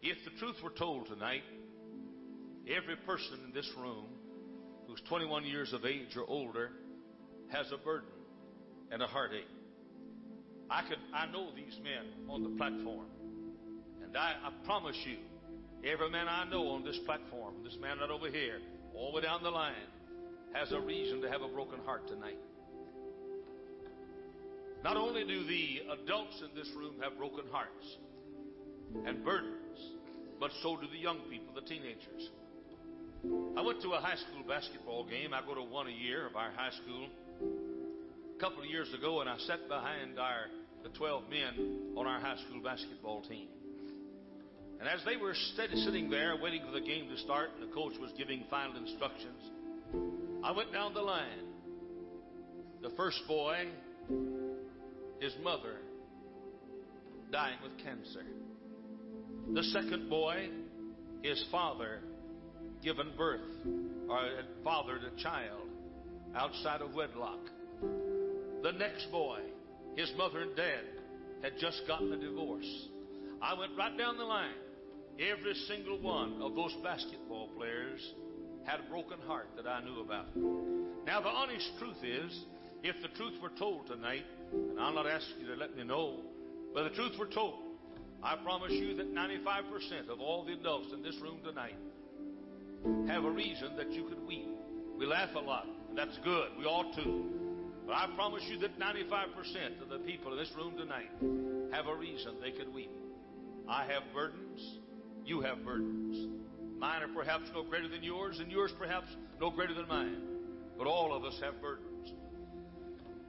If 0.00 0.18
the 0.24 0.30
truth 0.38 0.56
were 0.62 0.70
told 0.70 1.06
tonight, 1.08 1.42
every 2.68 2.96
person 2.96 3.40
in 3.46 3.52
this 3.52 3.68
room 3.76 4.06
who's 4.86 5.00
21 5.08 5.44
years 5.44 5.72
of 5.72 5.84
age 5.84 6.16
or 6.16 6.24
older 6.28 6.70
has 7.48 7.66
a 7.72 7.78
burden 7.78 8.08
and 8.92 9.02
a 9.02 9.06
heartache. 9.06 9.48
I 10.70 10.82
could, 10.82 10.98
I 11.12 11.26
know 11.26 11.48
these 11.56 11.76
men 11.82 12.28
on 12.28 12.42
the 12.42 12.50
platform, 12.50 13.06
and 14.04 14.16
I, 14.16 14.34
I 14.44 14.52
promise 14.66 14.96
you, 15.04 15.16
every 15.88 16.10
man 16.10 16.28
I 16.28 16.48
know 16.48 16.68
on 16.68 16.84
this 16.84 16.98
platform, 17.04 17.54
this 17.64 17.76
man 17.80 17.98
right 17.98 18.10
over 18.10 18.30
here, 18.30 18.60
all 18.94 19.10
the 19.10 19.16
way 19.16 19.22
down 19.22 19.42
the 19.42 19.50
line, 19.50 19.74
has 20.52 20.70
a 20.72 20.80
reason 20.80 21.20
to 21.22 21.30
have 21.30 21.42
a 21.42 21.48
broken 21.48 21.80
heart 21.84 22.06
tonight. 22.06 22.38
Not 24.84 24.96
only 24.96 25.24
do 25.24 25.44
the 25.44 25.82
adults 26.02 26.40
in 26.40 26.56
this 26.56 26.68
room 26.76 26.94
have 27.02 27.18
broken 27.18 27.44
hearts 27.50 27.96
and 29.06 29.24
burdens, 29.24 29.67
but 30.40 30.50
so 30.62 30.76
do 30.76 30.86
the 30.90 30.98
young 30.98 31.20
people, 31.30 31.54
the 31.54 31.62
teenagers. 31.62 32.30
I 33.56 33.62
went 33.62 33.82
to 33.82 33.90
a 33.92 34.00
high 34.00 34.16
school 34.16 34.44
basketball 34.46 35.04
game. 35.04 35.34
I 35.34 35.42
go 35.44 35.54
to 35.54 35.62
one 35.62 35.88
a 35.88 35.90
year 35.90 36.26
of 36.26 36.36
our 36.36 36.50
high 36.52 36.70
school. 36.70 37.08
A 38.36 38.40
couple 38.40 38.62
of 38.62 38.70
years 38.70 38.92
ago, 38.94 39.20
and 39.20 39.28
I 39.28 39.36
sat 39.38 39.68
behind 39.68 40.18
our 40.18 40.46
the 40.84 40.90
12 40.90 41.24
men 41.28 41.94
on 41.96 42.06
our 42.06 42.20
high 42.20 42.36
school 42.46 42.62
basketball 42.62 43.22
team. 43.22 43.48
And 44.78 44.88
as 44.88 45.00
they 45.04 45.16
were 45.16 45.34
sitting 45.56 46.08
there 46.08 46.36
waiting 46.40 46.62
for 46.64 46.70
the 46.70 46.86
game 46.86 47.08
to 47.08 47.18
start, 47.18 47.50
and 47.58 47.68
the 47.68 47.74
coach 47.74 47.94
was 48.00 48.12
giving 48.16 48.44
final 48.48 48.76
instructions, 48.76 49.42
I 50.44 50.52
went 50.52 50.72
down 50.72 50.94
the 50.94 51.02
line. 51.02 51.46
The 52.80 52.90
first 52.90 53.20
boy, 53.26 53.66
his 55.18 55.34
mother 55.42 55.78
dying 57.32 57.58
with 57.60 57.76
cancer. 57.84 58.22
The 59.54 59.62
second 59.72 60.10
boy, 60.10 60.50
his 61.22 61.42
father 61.50 62.00
given 62.82 63.12
birth 63.16 63.40
or 64.08 64.20
fathered 64.62 65.02
a 65.04 65.22
child 65.22 65.68
outside 66.36 66.80
of 66.82 66.94
wedlock. 66.94 67.40
The 68.62 68.72
next 68.72 69.10
boy, 69.10 69.40
his 69.96 70.12
mother 70.16 70.42
and 70.42 70.54
dad 70.54 70.84
had 71.42 71.52
just 71.58 71.82
gotten 71.86 72.12
a 72.12 72.18
divorce. 72.18 72.88
I 73.40 73.54
went 73.58 73.72
right 73.76 73.96
down 73.96 74.18
the 74.18 74.24
line. 74.24 74.54
Every 75.18 75.54
single 75.66 75.98
one 76.00 76.42
of 76.42 76.54
those 76.54 76.74
basketball 76.84 77.48
players 77.56 78.00
had 78.64 78.80
a 78.80 78.90
broken 78.90 79.18
heart 79.26 79.48
that 79.56 79.66
I 79.66 79.82
knew 79.82 80.00
about. 80.00 80.26
Now, 81.06 81.20
the 81.20 81.28
honest 81.28 81.70
truth 81.78 82.04
is, 82.04 82.44
if 82.82 82.96
the 83.02 83.08
truth 83.16 83.40
were 83.42 83.52
told 83.58 83.86
tonight, 83.86 84.24
and 84.52 84.78
I'm 84.78 84.94
not 84.94 85.06
asking 85.06 85.40
you 85.40 85.46
to 85.48 85.56
let 85.56 85.76
me 85.76 85.84
know, 85.84 86.20
but 86.74 86.84
the 86.84 86.90
truth 86.90 87.18
were 87.18 87.26
told, 87.26 87.54
I 88.22 88.36
promise 88.42 88.72
you 88.72 88.96
that 88.96 89.14
95% 89.14 90.08
of 90.10 90.20
all 90.20 90.44
the 90.44 90.52
adults 90.52 90.92
in 90.92 91.02
this 91.02 91.16
room 91.22 91.38
tonight 91.44 91.76
have 93.06 93.24
a 93.24 93.30
reason 93.30 93.76
that 93.76 93.92
you 93.92 94.04
could 94.04 94.26
weep. 94.26 94.48
We 94.98 95.06
laugh 95.06 95.30
a 95.36 95.38
lot, 95.38 95.66
and 95.88 95.96
that's 95.96 96.18
good. 96.24 96.50
We 96.58 96.64
ought 96.64 96.94
to. 96.96 97.24
But 97.86 97.94
I 97.94 98.06
promise 98.16 98.42
you 98.48 98.58
that 98.58 98.78
95% 98.78 99.82
of 99.82 99.88
the 99.88 99.98
people 100.04 100.32
in 100.32 100.38
this 100.38 100.50
room 100.56 100.76
tonight 100.76 101.10
have 101.72 101.86
a 101.86 101.94
reason 101.94 102.34
they 102.42 102.50
could 102.50 102.72
weep. 102.74 102.90
I 103.68 103.84
have 103.84 104.02
burdens. 104.12 104.60
You 105.24 105.40
have 105.42 105.64
burdens. 105.64 106.28
Mine 106.78 107.02
are 107.02 107.14
perhaps 107.14 107.44
no 107.54 107.62
greater 107.62 107.88
than 107.88 108.02
yours, 108.02 108.38
and 108.40 108.50
yours 108.50 108.72
perhaps 108.78 109.06
no 109.40 109.50
greater 109.50 109.74
than 109.74 109.88
mine. 109.88 110.20
But 110.76 110.86
all 110.86 111.14
of 111.14 111.24
us 111.24 111.38
have 111.42 111.60
burdens. 111.60 112.12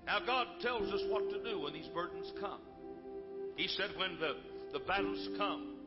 Now, 0.05 0.19
God 0.25 0.47
tells 0.61 0.91
us 0.91 1.01
what 1.09 1.29
to 1.29 1.43
do 1.43 1.61
when 1.61 1.73
these 1.73 1.87
burdens 1.93 2.31
come. 2.39 2.59
He 3.55 3.67
said, 3.67 3.89
when 3.97 4.17
the, 4.19 4.33
the 4.71 4.79
battles 4.79 5.27
come 5.37 5.79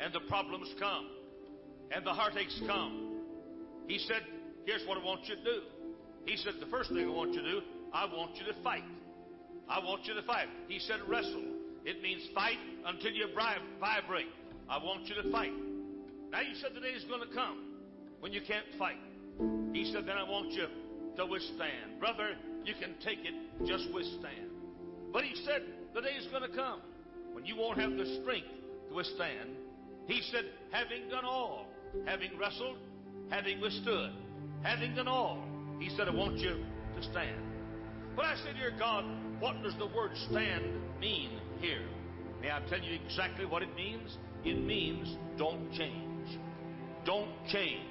and 0.00 0.12
the 0.12 0.20
problems 0.28 0.68
come, 0.78 1.06
and 1.90 2.04
the 2.04 2.12
heartaches 2.12 2.60
come. 2.66 3.22
He 3.86 3.98
said, 3.98 4.22
Here's 4.64 4.86
what 4.86 4.98
I 4.98 5.04
want 5.04 5.28
you 5.28 5.36
to 5.36 5.44
do. 5.44 5.60
He 6.24 6.36
said, 6.36 6.54
The 6.60 6.66
first 6.66 6.90
thing 6.90 7.06
I 7.06 7.12
want 7.12 7.32
you 7.32 7.42
to 7.42 7.50
do, 7.50 7.60
I 7.94 8.04
want 8.04 8.36
you 8.36 8.44
to 8.52 8.62
fight. 8.62 8.84
I 9.68 9.78
want 9.78 10.04
you 10.06 10.14
to 10.14 10.22
fight. 10.22 10.48
He 10.68 10.78
said, 10.78 11.00
Wrestle. 11.08 11.44
It 11.84 12.02
means 12.02 12.22
fight 12.34 12.58
until 12.84 13.12
you 13.12 13.28
vibrate. 13.80 14.26
I 14.68 14.78
want 14.82 15.06
you 15.06 15.14
to 15.22 15.30
fight. 15.30 15.52
Now, 16.32 16.40
you 16.40 16.56
said 16.60 16.70
the 16.74 16.80
day 16.80 16.88
is 16.88 17.04
going 17.04 17.20
to 17.20 17.32
come 17.32 17.62
when 18.18 18.32
you 18.32 18.40
can't 18.46 18.66
fight. 18.76 18.98
He 19.72 19.90
said, 19.92 20.04
Then 20.04 20.16
I 20.18 20.28
want 20.28 20.50
you 20.50 20.66
to 21.16 21.26
withstand. 21.26 22.00
Brother, 22.00 22.30
you 22.64 22.74
can 22.74 22.94
take 23.04 23.20
it, 23.24 23.66
just 23.66 23.86
withstand. 23.94 24.50
But 25.12 25.22
he 25.22 25.34
said, 25.44 25.62
The 25.94 26.00
day 26.00 26.16
is 26.18 26.26
going 26.26 26.42
to 26.42 26.54
come 26.54 26.80
you 27.46 27.56
won't 27.56 27.78
have 27.78 27.92
the 27.92 28.18
strength 28.20 28.48
to 28.88 28.94
withstand. 28.94 29.50
He 30.06 30.20
said, 30.32 30.44
Having 30.70 31.08
done 31.10 31.24
all, 31.24 31.66
having 32.04 32.30
wrestled, 32.38 32.76
having 33.30 33.60
withstood, 33.60 34.10
having 34.62 34.94
done 34.94 35.08
all, 35.08 35.42
he 35.78 35.88
said, 35.90 36.08
I 36.08 36.14
want 36.14 36.38
you 36.38 36.64
to 36.96 37.02
stand. 37.02 37.40
But 38.14 38.24
I 38.24 38.36
said, 38.36 38.56
Dear 38.56 38.72
God, 38.78 39.04
what 39.40 39.62
does 39.62 39.74
the 39.78 39.86
word 39.86 40.10
stand 40.30 40.64
mean 41.00 41.30
here? 41.60 41.86
May 42.40 42.50
I 42.50 42.60
tell 42.68 42.80
you 42.80 42.98
exactly 43.04 43.46
what 43.46 43.62
it 43.62 43.74
means? 43.74 44.16
It 44.44 44.58
means 44.58 45.16
don't 45.38 45.70
change. 45.72 46.38
Don't 47.04 47.30
change. 47.48 47.82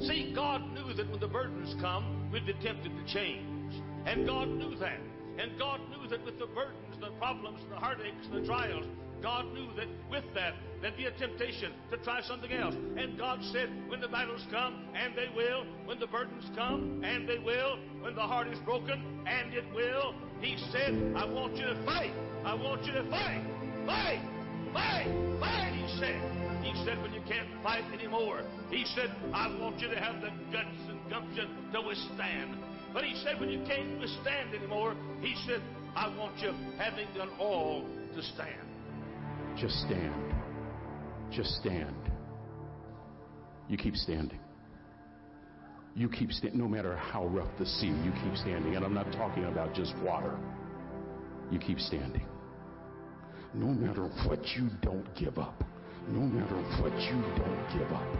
See, 0.00 0.32
God 0.34 0.62
knew 0.72 0.94
that 0.94 1.10
when 1.10 1.20
the 1.20 1.28
burdens 1.28 1.74
come, 1.80 2.30
we'd 2.32 2.46
be 2.46 2.54
tempted 2.54 2.90
to 2.90 3.12
change. 3.12 3.74
And 4.06 4.26
God 4.26 4.48
knew 4.48 4.76
that. 4.78 4.98
And 5.38 5.58
God 5.58 5.80
knew 5.90 6.08
that 6.08 6.24
with 6.24 6.38
the 6.38 6.46
burdens, 6.46 6.96
the 7.00 7.10
problems, 7.18 7.60
the 7.70 7.76
heartaches, 7.76 8.28
the 8.32 8.44
trials, 8.44 8.86
God 9.22 9.54
knew 9.54 9.68
that 9.76 9.86
with 10.10 10.24
that, 10.34 10.54
there'd 10.80 10.96
be 10.96 11.06
a 11.06 11.12
temptation 11.12 11.72
to 11.90 11.96
try 11.98 12.20
something 12.22 12.52
else. 12.52 12.74
And 12.74 13.16
God 13.16 13.38
said, 13.52 13.70
when 13.86 14.00
the 14.00 14.08
battles 14.08 14.44
come, 14.50 14.84
and 14.94 15.14
they 15.14 15.28
will, 15.34 15.64
when 15.84 16.00
the 16.00 16.08
burdens 16.08 16.44
come, 16.56 17.02
and 17.04 17.28
they 17.28 17.38
will, 17.38 17.78
when 18.00 18.16
the 18.16 18.22
heart 18.22 18.48
is 18.48 18.58
broken, 18.60 19.24
and 19.26 19.54
it 19.54 19.64
will, 19.72 20.14
He 20.40 20.56
said, 20.72 21.14
I 21.16 21.24
want 21.24 21.56
you 21.56 21.66
to 21.66 21.84
fight. 21.84 22.12
I 22.44 22.54
want 22.54 22.84
you 22.84 22.92
to 22.94 23.04
fight. 23.10 23.44
Fight. 23.86 24.22
Fight. 24.72 25.06
Fight, 25.38 25.72
He 25.72 25.98
said. 26.00 26.20
He 26.62 26.84
said, 26.84 27.00
when 27.00 27.14
you 27.14 27.22
can't 27.28 27.48
fight 27.62 27.84
anymore, 27.94 28.42
He 28.70 28.84
said, 28.96 29.14
I 29.32 29.56
want 29.60 29.78
you 29.78 29.88
to 29.88 30.00
have 30.00 30.20
the 30.20 30.30
guts 30.50 30.82
and 30.88 30.98
gumption 31.08 31.48
to 31.72 31.80
withstand. 31.80 32.56
But 32.92 33.04
He 33.04 33.14
said, 33.24 33.40
when 33.40 33.50
you 33.50 33.64
can't 33.66 33.98
withstand 33.98 34.54
anymore, 34.54 34.94
He 35.20 35.34
said, 35.46 35.62
I 35.94 36.14
want 36.16 36.38
you, 36.38 36.52
having 36.78 37.06
done 37.14 37.30
all, 37.38 37.84
to 38.14 38.22
stand. 38.22 38.68
Just 39.56 39.74
stand. 39.80 40.34
Just 41.30 41.50
stand. 41.60 41.96
You 43.68 43.76
keep 43.76 43.94
standing. 43.96 44.38
You 45.94 46.08
keep 46.08 46.32
standing. 46.32 46.58
No 46.58 46.68
matter 46.68 46.96
how 46.96 47.26
rough 47.26 47.50
the 47.58 47.66
sea, 47.66 47.88
you 47.88 48.12
keep 48.24 48.36
standing. 48.36 48.76
And 48.76 48.84
I'm 48.84 48.94
not 48.94 49.10
talking 49.12 49.44
about 49.44 49.74
just 49.74 49.94
water. 49.98 50.38
You 51.50 51.58
keep 51.58 51.78
standing. 51.78 52.26
No 53.54 53.66
matter 53.66 54.08
what 54.26 54.40
you 54.56 54.70
don't 54.80 55.06
give 55.14 55.38
up. 55.38 55.62
No 56.08 56.20
matter 56.20 56.56
what 56.80 56.92
you 57.02 57.20
don't 57.36 57.78
give 57.78 57.92
up. 57.92 58.16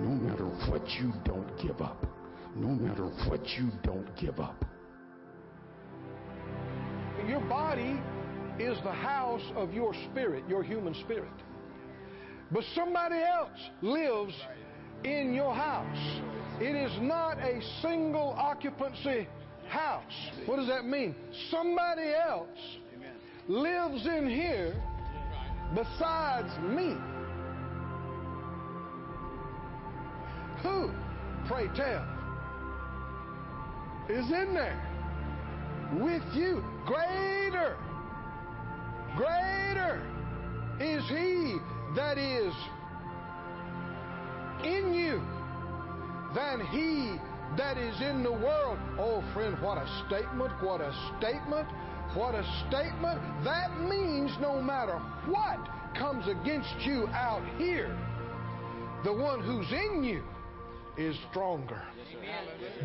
No 0.00 0.10
matter 0.10 0.46
what 0.68 0.86
you 0.90 1.12
don't 1.24 1.56
give 1.62 1.80
up. 1.80 2.04
No 2.56 2.68
matter 2.68 3.06
what 3.28 3.46
you 3.58 3.70
don't 3.82 4.14
give 4.16 4.38
up. 4.38 4.64
Your 7.28 7.40
body 7.40 8.00
is 8.58 8.78
the 8.84 8.92
house 8.92 9.42
of 9.56 9.72
your 9.72 9.92
spirit, 10.10 10.44
your 10.48 10.62
human 10.62 10.94
spirit. 10.94 11.32
But 12.52 12.62
somebody 12.74 13.16
else 13.16 13.58
lives 13.82 14.34
in 15.02 15.34
your 15.34 15.54
house. 15.54 16.20
It 16.60 16.76
is 16.76 16.92
not 17.00 17.38
a 17.38 17.60
single 17.82 18.34
occupancy 18.38 19.26
house. 19.68 20.02
What 20.46 20.56
does 20.56 20.68
that 20.68 20.84
mean? 20.84 21.16
Somebody 21.50 22.12
else 22.12 22.48
lives 23.48 24.06
in 24.06 24.28
here 24.28 24.80
besides 25.74 26.50
me. 26.62 26.94
Who, 30.62 30.90
pray 31.48 31.68
tell, 31.74 32.06
is 34.08 34.26
in 34.30 34.54
there 34.54 34.80
with 36.00 36.22
you? 36.34 36.62
Greater 36.86 37.76
Greater 39.16 40.02
is 40.80 41.04
he 41.08 41.56
that 41.94 42.18
is 42.18 42.52
in 44.64 44.92
you 44.92 45.22
than 46.34 46.66
he 46.72 47.16
that 47.56 47.78
is 47.78 48.00
in 48.00 48.24
the 48.24 48.32
world. 48.32 48.76
Oh, 48.98 49.22
friend, 49.32 49.56
what 49.62 49.78
a 49.78 49.86
statement, 50.06 50.52
what 50.60 50.80
a 50.80 50.92
statement, 51.18 51.68
what 52.14 52.34
a 52.34 52.42
statement. 52.66 53.20
That 53.44 53.80
means 53.82 54.32
no 54.40 54.60
matter 54.60 54.98
what 55.26 55.60
comes 55.96 56.26
against 56.26 56.74
you 56.80 57.06
out 57.08 57.44
here, 57.56 57.96
the 59.04 59.12
one 59.12 59.40
who's 59.40 59.70
in 59.70 60.02
you 60.02 60.24
is 60.96 61.16
stronger, 61.30 61.82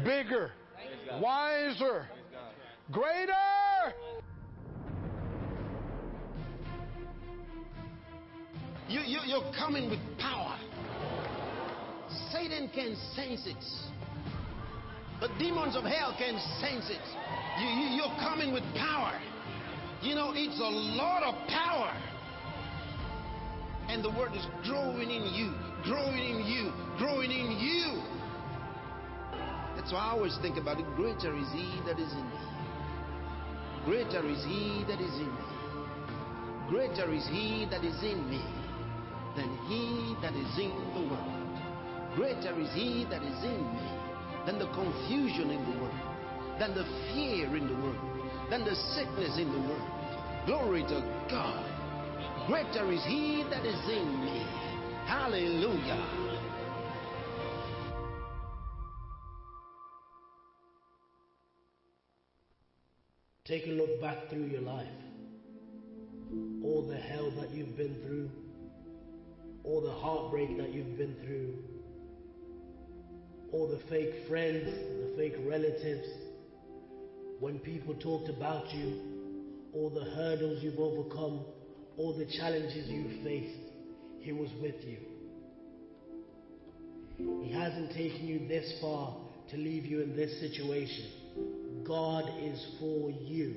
bigger, 0.05 0.51
wiser, 1.21 2.07
greater. 2.91 3.33
You, 8.87 9.01
you, 9.01 9.19
you're 9.25 9.51
coming 9.57 9.89
with 9.89 9.99
power. 10.19 10.57
Satan 12.31 12.69
can 12.73 12.95
sense 13.15 13.45
it. 13.45 13.63
The 15.21 15.27
demons 15.37 15.75
of 15.75 15.83
hell 15.83 16.15
can 16.17 16.39
sense 16.59 16.89
it. 16.89 17.01
You, 17.59 17.67
you, 17.67 17.97
you're 17.97 18.17
coming 18.19 18.53
with 18.53 18.63
power. 18.75 19.19
You 20.01 20.15
know, 20.15 20.31
it's 20.33 20.59
a 20.59 20.63
lot 20.63 21.23
of 21.23 21.35
power. 21.49 21.93
And 23.89 24.03
the 24.03 24.09
word 24.09 24.31
is 24.33 24.45
growing 24.63 25.09
in 25.09 25.33
you, 25.33 25.53
growing 25.83 26.17
in 26.17 26.45
you, 26.45 26.71
growing 26.97 27.31
in 27.31 27.57
you. 27.59 28.18
Why 29.91 29.99
I 29.99 30.11
always 30.11 30.37
think 30.41 30.57
about 30.57 30.79
it. 30.79 30.85
Greater 30.95 31.35
is 31.35 31.47
he 31.51 31.81
that 31.85 31.99
is 31.99 32.11
in 32.13 32.25
me. 32.29 32.39
Greater 33.85 34.27
is 34.29 34.43
he 34.45 34.85
that 34.87 35.01
is 35.01 35.13
in 35.15 35.33
me. 35.33 35.49
Greater 36.69 37.11
is 37.11 37.25
he 37.27 37.67
that 37.71 37.83
is 37.83 37.97
in 38.03 38.29
me 38.29 38.43
than 39.35 39.49
he 39.67 40.15
that 40.21 40.33
is 40.35 40.57
in 40.59 40.75
the 40.93 41.09
world. 41.09 41.49
Greater 42.15 42.53
is 42.59 42.69
he 42.73 43.05
that 43.09 43.23
is 43.23 43.43
in 43.43 43.61
me 43.73 43.89
than 44.45 44.59
the 44.59 44.67
confusion 44.73 45.49
in 45.49 45.61
the 45.65 45.79
world, 45.81 46.59
than 46.59 46.75
the 46.75 46.85
fear 47.13 47.55
in 47.55 47.67
the 47.67 47.73
world, 47.81 47.97
than 48.49 48.65
the 48.65 48.75
sickness 48.93 49.37
in 49.37 49.51
the 49.51 49.59
world. 49.59 49.89
Glory 50.45 50.83
to 50.83 51.01
God. 51.29 51.65
Greater 52.47 52.91
is 52.91 53.03
he 53.05 53.43
that 53.49 53.65
is 53.65 53.81
in 53.89 54.25
me. 54.25 54.45
Hallelujah. 55.05 56.29
Take 63.49 63.65
a 63.65 63.71
look 63.71 63.99
back 63.99 64.29
through 64.29 64.45
your 64.45 64.61
life. 64.61 64.85
All 66.63 66.87
the 66.87 66.97
hell 66.97 67.31
that 67.41 67.49
you've 67.49 67.75
been 67.75 67.95
through, 68.05 68.29
all 69.63 69.81
the 69.81 69.91
heartbreak 69.91 70.55
that 70.57 70.71
you've 70.71 70.95
been 70.99 71.15
through, 71.25 71.55
all 73.51 73.67
the 73.67 73.79
fake 73.89 74.27
friends, 74.27 74.65
the 74.67 75.15
fake 75.17 75.33
relatives. 75.47 76.07
When 77.39 77.57
people 77.57 77.95
talked 77.95 78.29
about 78.29 78.71
you, 78.71 79.01
all 79.73 79.89
the 79.89 80.11
hurdles 80.11 80.61
you've 80.61 80.79
overcome, 80.79 81.43
all 81.97 82.15
the 82.15 82.27
challenges 82.37 82.87
you 82.87 83.23
faced, 83.23 83.57
He 84.19 84.31
was 84.31 84.51
with 84.61 84.75
you. 84.85 84.99
He 87.41 87.51
hasn't 87.51 87.93
taken 87.93 88.27
you 88.27 88.47
this 88.47 88.79
far 88.79 89.17
to 89.49 89.57
leave 89.57 89.87
you 89.87 90.01
in 90.01 90.15
this 90.15 90.39
situation. 90.39 91.18
God 91.85 92.29
is 92.41 92.65
for 92.79 93.11
you. 93.11 93.55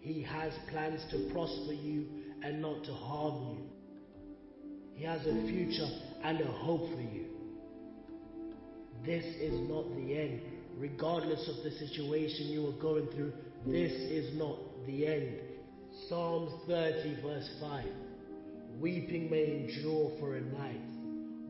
He 0.00 0.22
has 0.22 0.52
plans 0.70 1.00
to 1.10 1.30
prosper 1.32 1.72
you 1.72 2.06
and 2.42 2.62
not 2.62 2.84
to 2.84 2.92
harm 2.92 3.56
you. 3.56 3.70
He 4.94 5.04
has 5.04 5.20
a 5.22 5.46
future 5.46 5.88
and 6.22 6.40
a 6.40 6.46
hope 6.46 6.90
for 6.92 7.00
you. 7.00 7.26
This 9.04 9.24
is 9.24 9.68
not 9.68 9.84
the 9.96 10.18
end. 10.18 10.40
Regardless 10.76 11.48
of 11.48 11.64
the 11.64 11.70
situation 11.78 12.48
you 12.48 12.68
are 12.68 12.80
going 12.80 13.06
through, 13.08 13.32
this 13.66 13.92
is 13.92 14.36
not 14.38 14.56
the 14.86 15.06
end. 15.06 15.40
Psalms 16.08 16.52
30, 16.66 17.22
verse 17.22 17.48
5 17.60 17.84
Weeping 18.78 19.30
may 19.30 19.44
endure 19.44 20.12
for 20.18 20.36
a 20.36 20.40
night, 20.40 20.80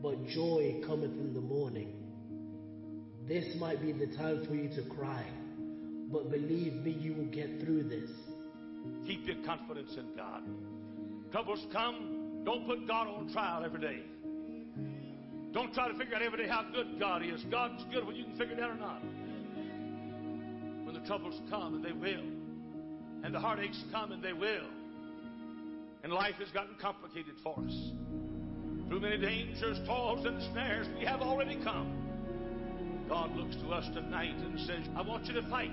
but 0.01 0.27
joy 0.27 0.81
cometh 0.85 1.11
in 1.11 1.33
the 1.33 1.41
morning. 1.41 1.93
This 3.27 3.55
might 3.59 3.81
be 3.81 3.93
the 3.93 4.07
time 4.17 4.45
for 4.45 4.55
you 4.55 4.69
to 4.75 4.89
cry, 4.89 5.25
but 6.11 6.29
believe 6.29 6.73
me, 6.75 6.91
you 6.91 7.13
will 7.13 7.25
get 7.25 7.61
through 7.61 7.83
this. 7.83 8.09
Keep 9.05 9.27
your 9.27 9.37
confidence 9.45 9.95
in 9.97 10.05
God. 10.15 10.43
Troubles 11.31 11.65
come, 11.71 12.41
don't 12.43 12.65
put 12.67 12.87
God 12.87 13.07
on 13.07 13.31
trial 13.31 13.63
every 13.63 13.79
day. 13.79 14.01
Don't 15.53 15.73
try 15.73 15.87
to 15.87 15.97
figure 15.97 16.15
out 16.15 16.21
every 16.21 16.43
day 16.43 16.49
how 16.49 16.65
good 16.73 16.99
God 16.99 17.23
is. 17.23 17.43
God's 17.49 17.83
good 17.91 18.05
when 18.05 18.15
you 18.15 18.23
can 18.25 18.37
figure 18.37 18.55
it 18.55 18.59
out 18.59 18.71
or 18.71 18.75
not. 18.75 19.01
When 20.85 20.93
the 20.93 21.05
troubles 21.05 21.39
come, 21.49 21.75
and 21.75 21.83
they 21.83 21.91
will, 21.91 22.23
and 23.23 23.33
the 23.33 23.39
heartaches 23.39 23.83
come, 23.91 24.11
and 24.11 24.23
they 24.23 24.33
will, 24.33 24.67
and 26.03 26.11
life 26.11 26.35
has 26.39 26.49
gotten 26.49 26.75
complicated 26.81 27.35
for 27.43 27.53
us. 27.59 27.91
Through 28.87 29.01
many 29.01 29.17
dangers, 29.17 29.79
toils, 29.85 30.25
and 30.25 30.41
snares, 30.51 30.87
we 30.97 31.05
have 31.05 31.21
already 31.21 31.57
come. 31.63 33.05
God 33.07 33.35
looks 33.35 33.55
to 33.57 33.69
us 33.69 33.85
tonight 33.93 34.35
and 34.37 34.59
says, 34.61 34.87
I 34.95 35.01
want 35.01 35.25
you 35.25 35.33
to 35.33 35.43
fight. 35.49 35.71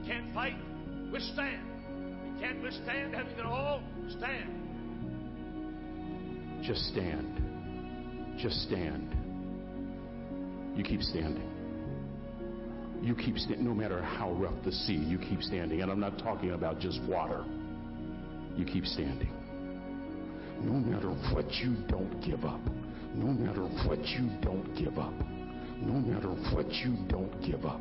You 0.00 0.06
can't 0.06 0.34
fight, 0.34 0.56
withstand. 1.12 1.66
You 2.26 2.40
can't 2.40 2.62
withstand 2.62 3.14
having 3.14 3.38
it 3.38 3.44
all, 3.44 3.82
stand. 4.08 4.60
Just 6.62 6.80
stand. 6.88 8.36
Just 8.38 8.62
stand. 8.62 9.14
You 10.76 10.84
keep 10.84 11.02
standing. 11.02 11.50
You 13.02 13.14
keep 13.14 13.36
standing. 13.38 13.64
No 13.64 13.74
matter 13.74 14.02
how 14.02 14.32
rough 14.32 14.62
the 14.64 14.72
sea, 14.72 14.94
you 14.94 15.18
keep 15.18 15.42
standing. 15.42 15.82
And 15.82 15.90
I'm 15.90 16.00
not 16.00 16.18
talking 16.18 16.52
about 16.52 16.78
just 16.80 17.00
water. 17.02 17.44
You 18.56 18.64
keep 18.64 18.84
standing. 18.86 19.30
No 20.62 20.74
matter 20.74 21.08
what 21.34 21.50
you 21.54 21.76
don't 21.88 22.20
give 22.22 22.44
up. 22.44 22.60
No 23.14 23.26
matter 23.32 23.62
what 23.86 23.98
you 24.06 24.30
don't 24.42 24.74
give 24.76 24.98
up. 24.98 25.14
No 25.80 25.94
matter 25.94 26.28
what 26.54 26.70
you 26.72 26.96
don't 27.08 27.40
give 27.42 27.64
up. 27.64 27.80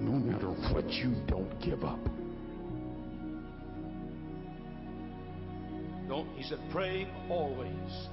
No 0.00 0.12
matter 0.12 0.48
what 0.72 0.90
you 0.90 1.14
don't 1.26 1.60
give 1.60 1.84
up. 1.84 2.00
No, 6.08 6.26
he 6.34 6.42
said, 6.42 6.58
praying 6.72 7.08
always 7.28 8.08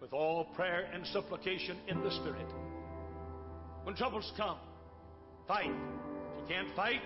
with 0.00 0.12
all 0.12 0.44
prayer 0.56 0.90
and 0.92 1.06
supplication 1.06 1.78
in 1.88 2.02
the 2.02 2.10
Spirit. 2.10 2.46
When 3.84 3.94
troubles 3.94 4.30
come, 4.36 4.58
fight. 5.46 5.70
If 5.70 6.50
you 6.50 6.54
can't 6.54 6.76
fight, 6.76 7.00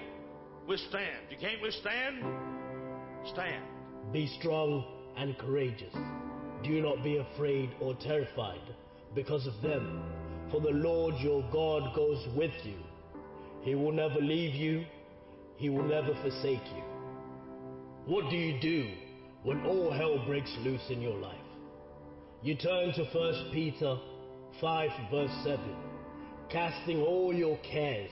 withstand. 0.66 1.18
If 1.26 1.32
you 1.32 1.48
can't 1.48 1.62
withstand, 1.62 2.24
stand. 3.26 3.62
Be 4.12 4.26
strong 4.40 4.84
and 5.16 5.36
courageous. 5.38 5.94
Do 6.64 6.80
not 6.80 7.04
be 7.04 7.18
afraid 7.18 7.70
or 7.80 7.94
terrified 7.94 8.74
because 9.14 9.46
of 9.46 9.60
them, 9.62 10.02
for 10.50 10.60
the 10.60 10.70
Lord 10.70 11.14
your 11.20 11.44
God 11.52 11.94
goes 11.94 12.26
with 12.34 12.52
you. 12.64 12.78
He 13.62 13.74
will 13.74 13.92
never 13.92 14.20
leave 14.20 14.54
you, 14.54 14.84
He 15.56 15.68
will 15.68 15.84
never 15.84 16.14
forsake 16.22 16.64
you. 16.74 16.82
What 18.06 18.30
do 18.30 18.36
you 18.36 18.60
do 18.60 18.90
when 19.42 19.64
all 19.66 19.92
hell 19.92 20.24
breaks 20.26 20.54
loose 20.60 20.88
in 20.90 21.00
your 21.02 21.18
life? 21.18 21.36
You 22.42 22.54
turn 22.54 22.92
to 22.94 23.04
1 23.04 23.50
Peter 23.52 23.98
5, 24.60 24.90
verse 25.10 25.30
7, 25.44 25.60
casting 26.50 27.02
all 27.02 27.34
your 27.34 27.58
cares 27.58 28.10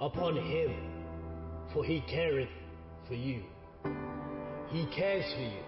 upon 0.00 0.36
Him, 0.36 0.72
for 1.74 1.84
He 1.84 2.00
careth 2.08 2.48
for 3.08 3.14
you. 3.14 3.42
He 4.70 4.86
cares 4.96 5.24
for 5.34 5.42
you. 5.42 5.62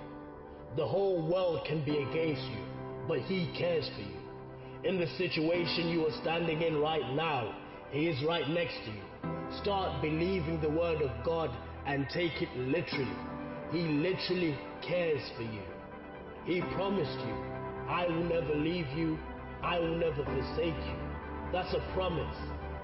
The 0.76 0.86
whole 0.86 1.28
world 1.30 1.66
can 1.66 1.84
be 1.84 1.98
against 1.98 2.42
you, 2.42 2.64
but 3.06 3.18
He 3.20 3.52
cares 3.58 3.88
for 3.94 4.02
you. 4.02 4.88
In 4.88 4.98
the 4.98 5.08
situation 5.18 5.88
you 5.88 6.06
are 6.06 6.22
standing 6.22 6.62
in 6.62 6.80
right 6.80 7.14
now, 7.14 7.54
He 7.90 8.06
is 8.06 8.24
right 8.24 8.48
next 8.48 8.76
to 8.84 8.90
you. 8.92 9.07
Start 9.62 10.02
believing 10.02 10.60
the 10.60 10.68
Word 10.68 11.00
of 11.00 11.10
God 11.24 11.50
and 11.86 12.06
take 12.12 12.42
it 12.42 12.54
literally. 12.56 13.16
He 13.72 13.80
literally 13.80 14.56
cares 14.86 15.22
for 15.36 15.42
you. 15.42 15.62
He 16.44 16.60
promised 16.74 17.18
you, 17.26 17.34
I 17.88 18.06
will 18.08 18.24
never 18.24 18.54
leave 18.54 18.86
you, 18.96 19.18
I 19.62 19.78
will 19.78 19.96
never 19.96 20.22
forsake 20.24 20.76
you. 20.76 20.98
That's 21.50 21.72
a 21.72 21.80
promise, 21.94 22.36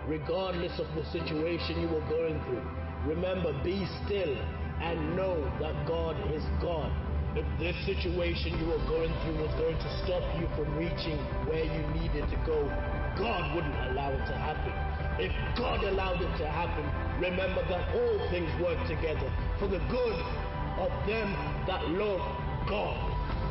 regardless 0.07 0.79
of 0.81 0.87
the 0.95 1.05
situation 1.13 1.83
you 1.83 1.89
were 1.89 2.07
going 2.09 2.41
through. 2.45 2.65
Remember, 3.07 3.53
be 3.63 3.87
still 4.07 4.35
and 4.81 5.17
know 5.17 5.37
that 5.61 5.87
God 5.87 6.17
is 6.33 6.43
God. 6.61 6.91
If 7.37 7.45
this 7.59 7.77
situation 7.85 8.59
you 8.59 8.67
were 8.67 8.85
going 8.89 9.13
through 9.23 9.43
was 9.43 9.53
going 9.61 9.77
to 9.77 9.91
stop 10.05 10.25
you 10.41 10.49
from 10.57 10.77
reaching 10.77 11.19
where 11.45 11.65
you 11.65 11.83
needed 12.01 12.25
to 12.31 12.37
go, 12.47 12.65
God 13.19 13.55
wouldn't 13.55 13.77
allow 13.91 14.13
it 14.13 14.25
to 14.27 14.37
happen. 14.39 14.94
If 15.19 15.31
God 15.57 15.85
allowed 15.85 16.21
it 16.23 16.33
to 16.43 16.47
happen, 16.49 16.83
remember 17.23 17.63
that 17.69 17.95
all 17.95 18.19
things 18.31 18.51
work 18.61 18.79
together 18.89 19.31
for 19.59 19.69
the 19.69 19.79
good 19.87 20.19
of 20.83 20.91
them 21.07 21.31
that 21.71 21.87
love 21.95 22.19
God. 22.67 22.99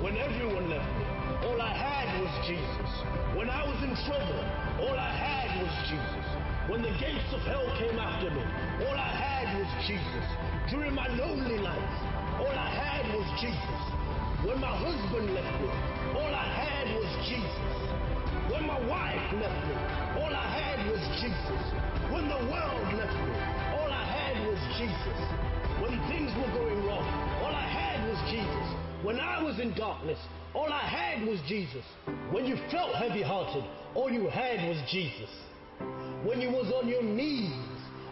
When 0.04 0.18
everyone 0.18 0.68
left 0.70 0.92
me, 1.00 1.06
all 1.48 1.62
I 1.62 1.72
had 1.72 2.20
was 2.20 2.32
Jesus. 2.44 2.92
When 3.40 3.50
I 3.50 3.64
was 3.64 3.80
in 3.80 3.96
trouble, 4.04 4.44
all 4.84 5.00
I 5.00 5.08
had 5.16 5.64
was 5.64 5.72
Jesus. 5.88 6.28
When 6.68 6.82
the 6.84 6.92
gates 7.00 7.32
of 7.32 7.40
hell 7.48 7.64
came 7.80 7.96
after 7.96 8.28
me, 8.28 8.44
all 8.84 9.00
I 9.00 9.12
had 9.16 9.56
was 9.56 9.68
Jesus. 9.88 10.28
During 10.68 10.94
my 10.94 11.08
lonely 11.16 11.64
nights, 11.64 12.00
all 12.44 12.52
I 12.52 12.72
had 12.76 13.08
was 13.16 13.28
Jesus. 13.40 13.82
When 14.44 14.60
my 14.60 14.76
husband 14.76 15.32
left 15.32 15.56
me, 15.64 15.72
all 16.20 16.28
I 16.36 16.48
had 16.52 16.92
was 16.92 17.08
Jesus. 17.24 18.03
When 18.54 18.68
my 18.68 18.78
wife 18.86 19.34
left 19.42 19.66
me, 19.66 19.74
all 20.22 20.30
I 20.30 20.46
had 20.46 20.86
was 20.86 21.02
Jesus. 21.18 21.64
When 22.14 22.30
the 22.30 22.38
world 22.54 22.86
left 22.94 23.18
me, 23.18 23.34
all 23.82 23.90
I 23.90 24.06
had 24.06 24.46
was 24.46 24.62
Jesus. 24.78 25.20
When 25.82 25.98
things 26.06 26.30
were 26.38 26.54
going 26.54 26.86
wrong, 26.86 27.02
all 27.42 27.50
I 27.50 27.66
had 27.66 28.08
was 28.08 28.20
Jesus. 28.30 28.68
When 29.04 29.20
I 29.20 29.42
was 29.42 29.60
in 29.60 29.74
darkness, 29.74 30.20
all 30.54 30.72
I 30.72 30.86
had 30.86 31.28
was 31.28 31.40
Jesus. 31.48 31.84
When 32.32 32.46
you 32.46 32.56
felt 32.70 32.96
heavy-hearted, 32.96 33.64
all 33.96 34.12
you 34.12 34.30
had 34.30 34.70
was 34.70 34.78
Jesus. 34.92 35.30
When 36.24 36.40
you 36.40 36.52
was 36.52 36.72
on 36.72 36.88
your 36.88 37.02
knees, 37.02 37.54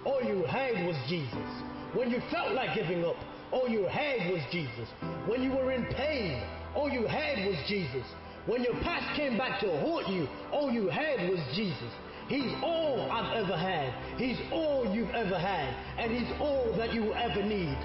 all 0.05 0.23
you 0.23 0.43
had 0.45 0.87
was 0.87 0.97
Jesus. 1.07 1.51
When 1.93 2.09
you 2.09 2.19
felt 2.31 2.53
like 2.53 2.73
giving 2.73 3.05
up, 3.05 3.15
all 3.51 3.69
you 3.69 3.85
had 3.85 4.31
was 4.31 4.41
Jesus. 4.51 4.89
When 5.27 5.43
you 5.43 5.51
were 5.51 5.71
in 5.71 5.85
pain, 5.85 6.41
all 6.73 6.89
you 6.89 7.05
had 7.05 7.45
was 7.45 7.55
Jesus. 7.67 8.07
When 8.45 8.63
your 8.63 8.73
past 8.81 9.15
came 9.15 9.37
back 9.37 9.59
to 9.61 9.67
haunt 9.81 10.09
you, 10.09 10.27
all 10.51 10.71
you 10.71 10.87
had 10.89 11.29
was 11.29 11.39
Jesus. 11.55 11.91
He's 12.27 12.51
all 12.63 13.09
I've 13.11 13.43
ever 13.43 13.57
had. 13.57 13.93
He's 14.17 14.37
all 14.51 14.91
you've 14.95 15.11
ever 15.11 15.37
had. 15.37 15.75
And 15.97 16.11
He's 16.11 16.31
all 16.39 16.73
that 16.77 16.93
you 16.93 17.03
will 17.03 17.15
ever 17.15 17.43
need. 17.43 17.77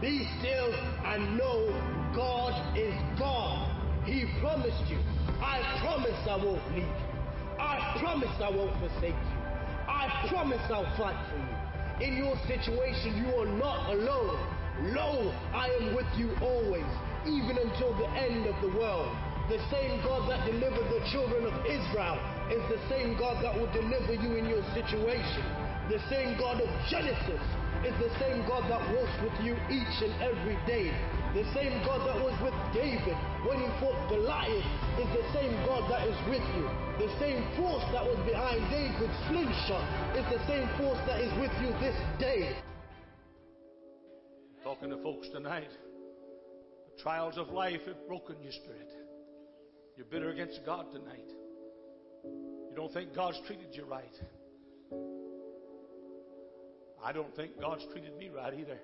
Be 0.00 0.26
still 0.38 0.74
and 1.04 1.38
know 1.38 1.68
God 2.14 2.76
is 2.76 2.94
God. 3.18 3.70
He 4.04 4.24
promised 4.40 4.90
you. 4.90 4.98
I 5.40 5.60
promise 5.80 6.18
I 6.28 6.36
won't 6.36 6.68
leave 6.74 6.84
you. 6.84 7.10
I 7.58 7.96
promise 8.00 8.34
I 8.42 8.50
won't 8.50 8.76
forsake 8.80 9.14
you. 9.14 9.40
I 9.88 10.26
promise 10.28 10.60
I'll 10.70 10.96
fight 10.96 11.16
for 11.30 11.36
you. 11.36 12.06
In 12.06 12.16
your 12.16 12.34
situation, 12.48 13.24
you 13.24 13.34
are 13.36 13.46
not 13.46 13.92
alone. 13.92 14.59
Lo, 14.82 15.28
I 15.52 15.68
am 15.80 15.94
with 15.94 16.08
you 16.16 16.32
always, 16.40 16.88
even 17.28 17.58
until 17.60 17.92
the 18.00 18.08
end 18.16 18.46
of 18.46 18.56
the 18.64 18.72
world. 18.78 19.12
The 19.52 19.60
same 19.68 20.00
God 20.00 20.30
that 20.30 20.46
delivered 20.46 20.88
the 20.88 21.04
children 21.12 21.44
of 21.44 21.52
Israel 21.66 22.16
is 22.48 22.62
the 22.72 22.80
same 22.88 23.18
God 23.18 23.44
that 23.44 23.52
will 23.52 23.70
deliver 23.76 24.14
you 24.14 24.38
in 24.40 24.46
your 24.46 24.62
situation. 24.72 25.44
The 25.90 26.00
same 26.08 26.38
God 26.38 26.62
of 26.62 26.70
Genesis 26.88 27.42
is 27.84 27.92
the 28.00 28.08
same 28.22 28.46
God 28.46 28.70
that 28.70 28.80
walks 28.94 29.16
with 29.20 29.36
you 29.44 29.58
each 29.68 29.96
and 30.00 30.14
every 30.22 30.56
day. 30.64 30.88
The 31.34 31.44
same 31.52 31.76
God 31.84 32.06
that 32.08 32.16
was 32.22 32.32
with 32.40 32.54
David 32.72 33.18
when 33.44 33.60
he 33.60 33.68
fought 33.84 33.98
Goliath 34.08 34.70
is 34.96 35.10
the 35.12 35.26
same 35.34 35.52
God 35.66 35.90
that 35.90 36.06
is 36.08 36.16
with 36.30 36.46
you. 36.56 36.64
The 37.02 37.12
same 37.20 37.44
force 37.58 37.84
that 37.92 38.06
was 38.06 38.16
behind 38.24 38.64
David's 38.70 39.18
slingshot 39.28 39.84
is 40.16 40.24
the 40.32 40.40
same 40.46 40.70
force 40.80 41.00
that 41.04 41.20
is 41.20 41.32
with 41.36 41.52
you 41.60 41.68
this 41.84 41.96
day. 42.16 42.56
Talking 44.70 44.90
to 44.90 45.02
folks 45.02 45.28
tonight, 45.30 45.72
the 46.86 47.02
trials 47.02 47.36
of 47.38 47.48
life 47.48 47.80
have 47.88 48.06
broken 48.06 48.36
your 48.40 48.52
spirit. 48.52 48.88
You're 49.96 50.06
bitter 50.06 50.30
against 50.30 50.60
God 50.64 50.92
tonight. 50.92 51.28
You 52.22 52.76
don't 52.76 52.92
think 52.92 53.12
God's 53.12 53.40
treated 53.48 53.66
you 53.72 53.84
right. 53.86 54.14
I 57.04 57.10
don't 57.10 57.34
think 57.34 57.60
God's 57.60 57.84
treated 57.92 58.16
me 58.16 58.28
right 58.28 58.54
either. 58.54 58.78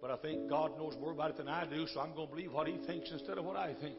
But 0.00 0.12
I 0.12 0.16
think 0.18 0.48
God 0.48 0.78
knows 0.78 0.94
more 1.00 1.10
about 1.10 1.30
it 1.30 1.38
than 1.38 1.48
I 1.48 1.66
do, 1.66 1.84
so 1.92 1.98
I'm 2.00 2.14
going 2.14 2.28
to 2.28 2.34
believe 2.36 2.52
what 2.52 2.68
He 2.68 2.76
thinks 2.86 3.10
instead 3.10 3.36
of 3.36 3.44
what 3.44 3.56
I 3.56 3.74
think. 3.74 3.98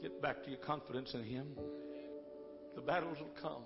Get 0.00 0.22
back 0.22 0.42
to 0.44 0.50
your 0.50 0.60
confidence 0.60 1.12
in 1.12 1.24
Him. 1.24 1.46
The 2.74 2.80
battles 2.80 3.18
will 3.18 3.34
come, 3.42 3.64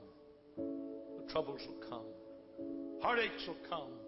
the 0.57 1.33
troubles 1.33 1.61
will 1.65 1.89
come, 1.89 2.07
heartaches 3.01 3.47
will 3.47 3.71
come. 3.71 4.04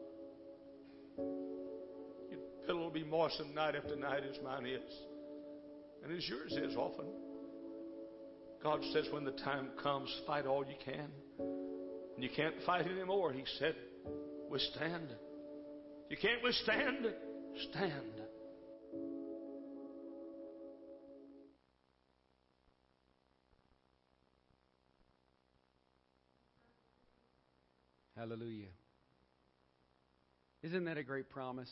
Will 2.69 2.91
be 2.91 3.05
moistened 3.05 3.55
night 3.55 3.75
after 3.75 3.97
night 3.97 4.23
as 4.29 4.37
mine 4.45 4.67
is, 4.67 4.95
and 6.05 6.17
as 6.17 6.29
yours 6.29 6.53
is 6.53 6.77
often. 6.77 7.07
God 8.63 8.81
says, 8.93 9.07
when 9.13 9.25
the 9.25 9.33
time 9.33 9.71
comes, 9.83 10.15
fight 10.27 10.47
all 10.47 10.65
you 10.65 10.75
can. 10.85 11.09
And 12.15 12.23
you 12.23 12.29
can't 12.35 12.55
fight 12.65 12.87
anymore. 12.87 13.33
He 13.33 13.45
said, 13.59 13.75
withstand. 14.51 15.09
You 16.11 16.17
can't 16.17 16.43
withstand? 16.43 17.07
Stand. 17.71 18.21
Hallelujah. 28.17 28.67
Isn't 30.63 30.85
that 30.85 30.99
a 30.99 31.05
great 31.05 31.31
promise? 31.31 31.71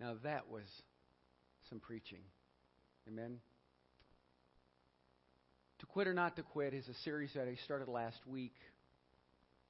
Now 0.00 0.14
that 0.22 0.48
was 0.50 0.64
some 1.68 1.80
preaching. 1.80 2.20
Amen. 3.08 3.38
To 5.80 5.86
Quit 5.86 6.08
or 6.08 6.14
Not 6.14 6.36
to 6.36 6.42
Quit 6.42 6.74
is 6.74 6.86
a 6.88 6.94
series 7.04 7.30
that 7.34 7.48
I 7.48 7.56
started 7.64 7.88
last 7.88 8.18
week 8.26 8.54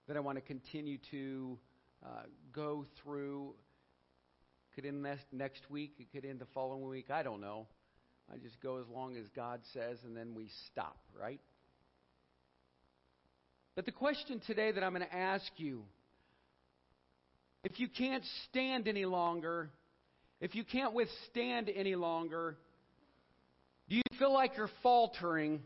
that 0.06 0.16
I 0.16 0.20
want 0.20 0.36
to 0.36 0.42
continue 0.42 0.98
to 1.10 1.58
uh, 2.04 2.22
go 2.52 2.86
through. 3.02 3.54
Could 4.74 4.86
end 4.86 5.02
next, 5.02 5.24
next 5.32 5.70
week, 5.70 5.94
it 5.98 6.12
could 6.12 6.24
end 6.28 6.40
the 6.40 6.46
following 6.54 6.86
week. 6.88 7.10
I 7.10 7.22
don't 7.22 7.40
know. 7.40 7.66
I 8.32 8.36
just 8.36 8.60
go 8.60 8.78
as 8.78 8.86
long 8.88 9.16
as 9.16 9.26
God 9.34 9.60
says, 9.72 9.98
and 10.04 10.16
then 10.16 10.34
we 10.34 10.48
stop, 10.70 10.98
right? 11.18 11.40
But 13.74 13.86
the 13.86 13.92
question 13.92 14.40
today 14.46 14.72
that 14.72 14.82
I'm 14.82 14.92
going 14.92 15.06
to 15.06 15.14
ask 15.14 15.50
you 15.56 15.84
if 17.64 17.80
you 17.80 17.88
can't 17.88 18.24
stand 18.48 18.88
any 18.88 19.04
longer, 19.04 19.70
if 20.40 20.54
you 20.54 20.64
can't 20.64 20.94
withstand 20.94 21.70
any 21.74 21.94
longer, 21.94 22.56
do 23.88 23.96
you 23.96 24.02
feel 24.18 24.32
like 24.32 24.56
you're 24.56 24.70
faltering? 24.82 25.60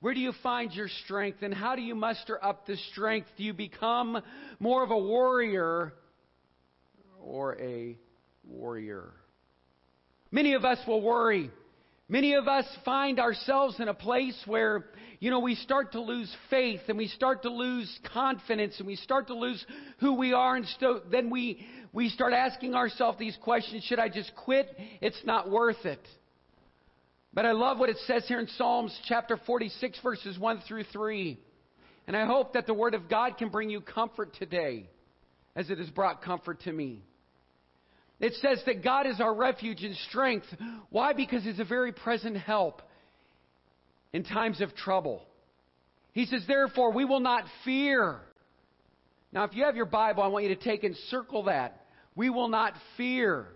Where 0.00 0.14
do 0.14 0.20
you 0.20 0.32
find 0.42 0.72
your 0.72 0.88
strength 1.04 1.38
and 1.42 1.54
how 1.54 1.76
do 1.76 1.82
you 1.82 1.94
muster 1.94 2.42
up 2.42 2.66
the 2.66 2.76
strength? 2.92 3.28
Do 3.36 3.44
you 3.44 3.52
become 3.52 4.20
more 4.58 4.82
of 4.82 4.90
a 4.90 4.98
warrior 4.98 5.94
or 7.20 7.56
a 7.60 7.96
worrier? 8.44 9.12
Many 10.30 10.54
of 10.54 10.64
us 10.64 10.78
will 10.86 11.00
worry. 11.00 11.50
Many 12.08 12.34
of 12.34 12.46
us 12.46 12.64
find 12.84 13.18
ourselves 13.18 13.80
in 13.80 13.88
a 13.88 13.94
place 13.94 14.40
where, 14.46 14.86
you 15.18 15.30
know, 15.30 15.40
we 15.40 15.56
start 15.56 15.92
to 15.92 16.00
lose 16.00 16.32
faith 16.50 16.80
and 16.88 16.96
we 16.96 17.08
start 17.08 17.42
to 17.42 17.50
lose 17.50 17.98
confidence 18.12 18.76
and 18.78 18.86
we 18.86 18.94
start 18.94 19.26
to 19.26 19.34
lose 19.34 19.64
who 19.98 20.14
we 20.14 20.32
are 20.32 20.54
and 20.54 20.66
so 20.78 21.00
then 21.10 21.30
we, 21.30 21.66
we 21.92 22.08
start 22.08 22.32
asking 22.32 22.74
ourselves 22.76 23.18
these 23.18 23.36
questions. 23.42 23.82
Should 23.84 23.98
I 23.98 24.08
just 24.08 24.30
quit? 24.36 24.68
It's 25.00 25.20
not 25.24 25.50
worth 25.50 25.84
it. 25.84 26.00
But 27.34 27.44
I 27.44 27.52
love 27.52 27.78
what 27.78 27.90
it 27.90 27.98
says 28.06 28.24
here 28.28 28.38
in 28.38 28.46
Psalms 28.56 28.96
chapter 29.08 29.36
46, 29.44 29.98
verses 30.00 30.38
1 30.38 30.62
through 30.68 30.84
3. 30.84 31.38
And 32.06 32.16
I 32.16 32.24
hope 32.24 32.52
that 32.52 32.66
the 32.66 32.72
Word 32.72 32.94
of 32.94 33.10
God 33.10 33.36
can 33.36 33.48
bring 33.48 33.68
you 33.68 33.80
comfort 33.80 34.32
today, 34.38 34.88
as 35.56 35.68
it 35.70 35.78
has 35.78 35.90
brought 35.90 36.22
comfort 36.22 36.60
to 36.62 36.72
me. 36.72 37.02
It 38.18 38.34
says 38.40 38.62
that 38.66 38.82
God 38.82 39.06
is 39.06 39.20
our 39.20 39.34
refuge 39.34 39.82
and 39.82 39.94
strength. 40.08 40.46
Why? 40.90 41.12
Because 41.12 41.44
He's 41.44 41.58
a 41.60 41.64
very 41.64 41.92
present 41.92 42.36
help 42.36 42.82
in 44.12 44.24
times 44.24 44.60
of 44.60 44.74
trouble. 44.74 45.22
He 46.12 46.24
says, 46.24 46.42
therefore, 46.48 46.92
we 46.92 47.04
will 47.04 47.20
not 47.20 47.44
fear. 47.64 48.20
Now, 49.32 49.44
if 49.44 49.54
you 49.54 49.64
have 49.64 49.76
your 49.76 49.84
Bible, 49.84 50.22
I 50.22 50.28
want 50.28 50.44
you 50.46 50.54
to 50.54 50.62
take 50.62 50.82
and 50.82 50.96
circle 51.10 51.44
that. 51.44 51.84
We 52.14 52.30
will 52.30 52.48
not 52.48 52.72
fear. 52.96 53.48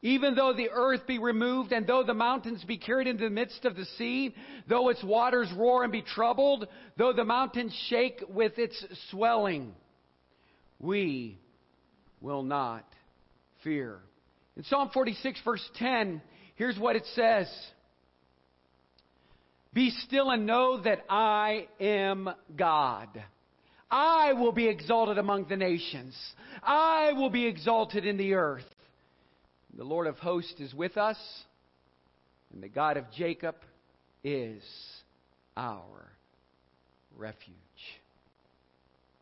Even 0.00 0.34
though 0.34 0.54
the 0.54 0.70
earth 0.72 1.06
be 1.06 1.18
removed, 1.18 1.72
and 1.72 1.86
though 1.86 2.02
the 2.02 2.14
mountains 2.14 2.64
be 2.64 2.78
carried 2.78 3.06
into 3.06 3.24
the 3.24 3.30
midst 3.30 3.66
of 3.66 3.76
the 3.76 3.84
sea, 3.98 4.34
though 4.66 4.88
its 4.88 5.04
waters 5.04 5.52
roar 5.54 5.84
and 5.84 5.92
be 5.92 6.00
troubled, 6.00 6.66
though 6.96 7.12
the 7.12 7.24
mountains 7.24 7.72
shake 7.88 8.22
with 8.28 8.58
its 8.58 8.82
swelling, 9.10 9.74
we 10.80 11.38
will 12.22 12.42
not 12.42 12.86
fear. 13.62 13.98
In 14.56 14.64
Psalm 14.64 14.90
46, 14.92 15.40
verse 15.44 15.70
10, 15.76 16.20
here's 16.56 16.78
what 16.78 16.96
it 16.96 17.04
says 17.14 17.48
Be 19.72 19.90
still 20.06 20.30
and 20.30 20.46
know 20.46 20.82
that 20.82 21.04
I 21.08 21.68
am 21.80 22.28
God. 22.56 23.08
I 23.90 24.32
will 24.32 24.52
be 24.52 24.68
exalted 24.68 25.18
among 25.18 25.46
the 25.48 25.56
nations. 25.56 26.16
I 26.62 27.12
will 27.12 27.30
be 27.30 27.46
exalted 27.46 28.06
in 28.06 28.16
the 28.16 28.34
earth. 28.34 28.64
The 29.76 29.84
Lord 29.84 30.06
of 30.06 30.18
hosts 30.18 30.60
is 30.60 30.74
with 30.74 30.96
us, 30.96 31.18
and 32.52 32.62
the 32.62 32.68
God 32.68 32.96
of 32.96 33.04
Jacob 33.16 33.56
is 34.22 34.62
our 35.56 36.10
refuge. 37.16 37.56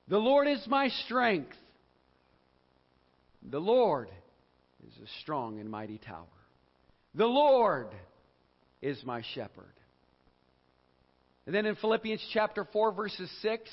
The 0.08 0.18
Lord 0.18 0.48
is 0.48 0.64
my 0.66 0.88
strength. 1.04 1.56
The 3.48 3.60
Lord 3.60 4.08
is 4.86 4.94
a 5.02 5.20
strong 5.22 5.60
and 5.60 5.70
mighty 5.70 5.98
tower. 5.98 6.26
The 7.14 7.26
Lord 7.26 7.88
is 8.82 9.02
my 9.04 9.22
shepherd. 9.34 9.74
And 11.46 11.54
then 11.54 11.66
in 11.66 11.74
Philippians 11.76 12.24
chapter 12.32 12.66
4, 12.72 12.92
verses 12.92 13.30
6, 13.42 13.68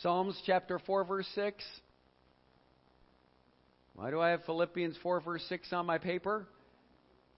Psalms 0.00 0.40
chapter 0.46 0.78
4, 0.78 1.04
verse 1.04 1.28
6. 1.34 1.64
Why 3.94 4.10
do 4.10 4.20
I 4.20 4.30
have 4.30 4.44
Philippians 4.44 4.96
4, 5.02 5.20
verse 5.20 5.44
6 5.48 5.72
on 5.72 5.86
my 5.86 5.98
paper? 5.98 6.46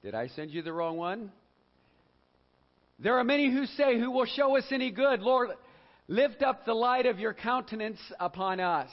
Did 0.02 0.14
I 0.14 0.28
send 0.28 0.50
you 0.50 0.60
the 0.60 0.72
wrong 0.72 0.98
one? 0.98 1.32
There 2.98 3.18
are 3.18 3.24
many 3.24 3.50
who 3.50 3.64
say, 3.64 3.98
Who 3.98 4.10
will 4.10 4.26
show 4.26 4.58
us 4.58 4.64
any 4.70 4.90
good? 4.90 5.20
Lord, 5.20 5.50
lift 6.10 6.42
up 6.42 6.66
the 6.66 6.74
light 6.74 7.06
of 7.06 7.20
your 7.20 7.32
countenance 7.32 8.00
upon 8.18 8.58
us. 8.58 8.90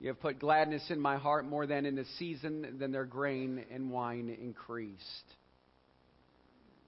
You 0.00 0.08
have 0.08 0.18
put 0.18 0.38
gladness 0.38 0.82
in 0.88 0.98
my 0.98 1.18
heart 1.18 1.44
more 1.44 1.66
than 1.66 1.84
in 1.84 1.94
the 1.94 2.06
season, 2.18 2.78
than 2.78 2.92
their 2.92 3.04
grain 3.04 3.62
and 3.70 3.90
wine 3.90 4.34
increased. 4.40 5.04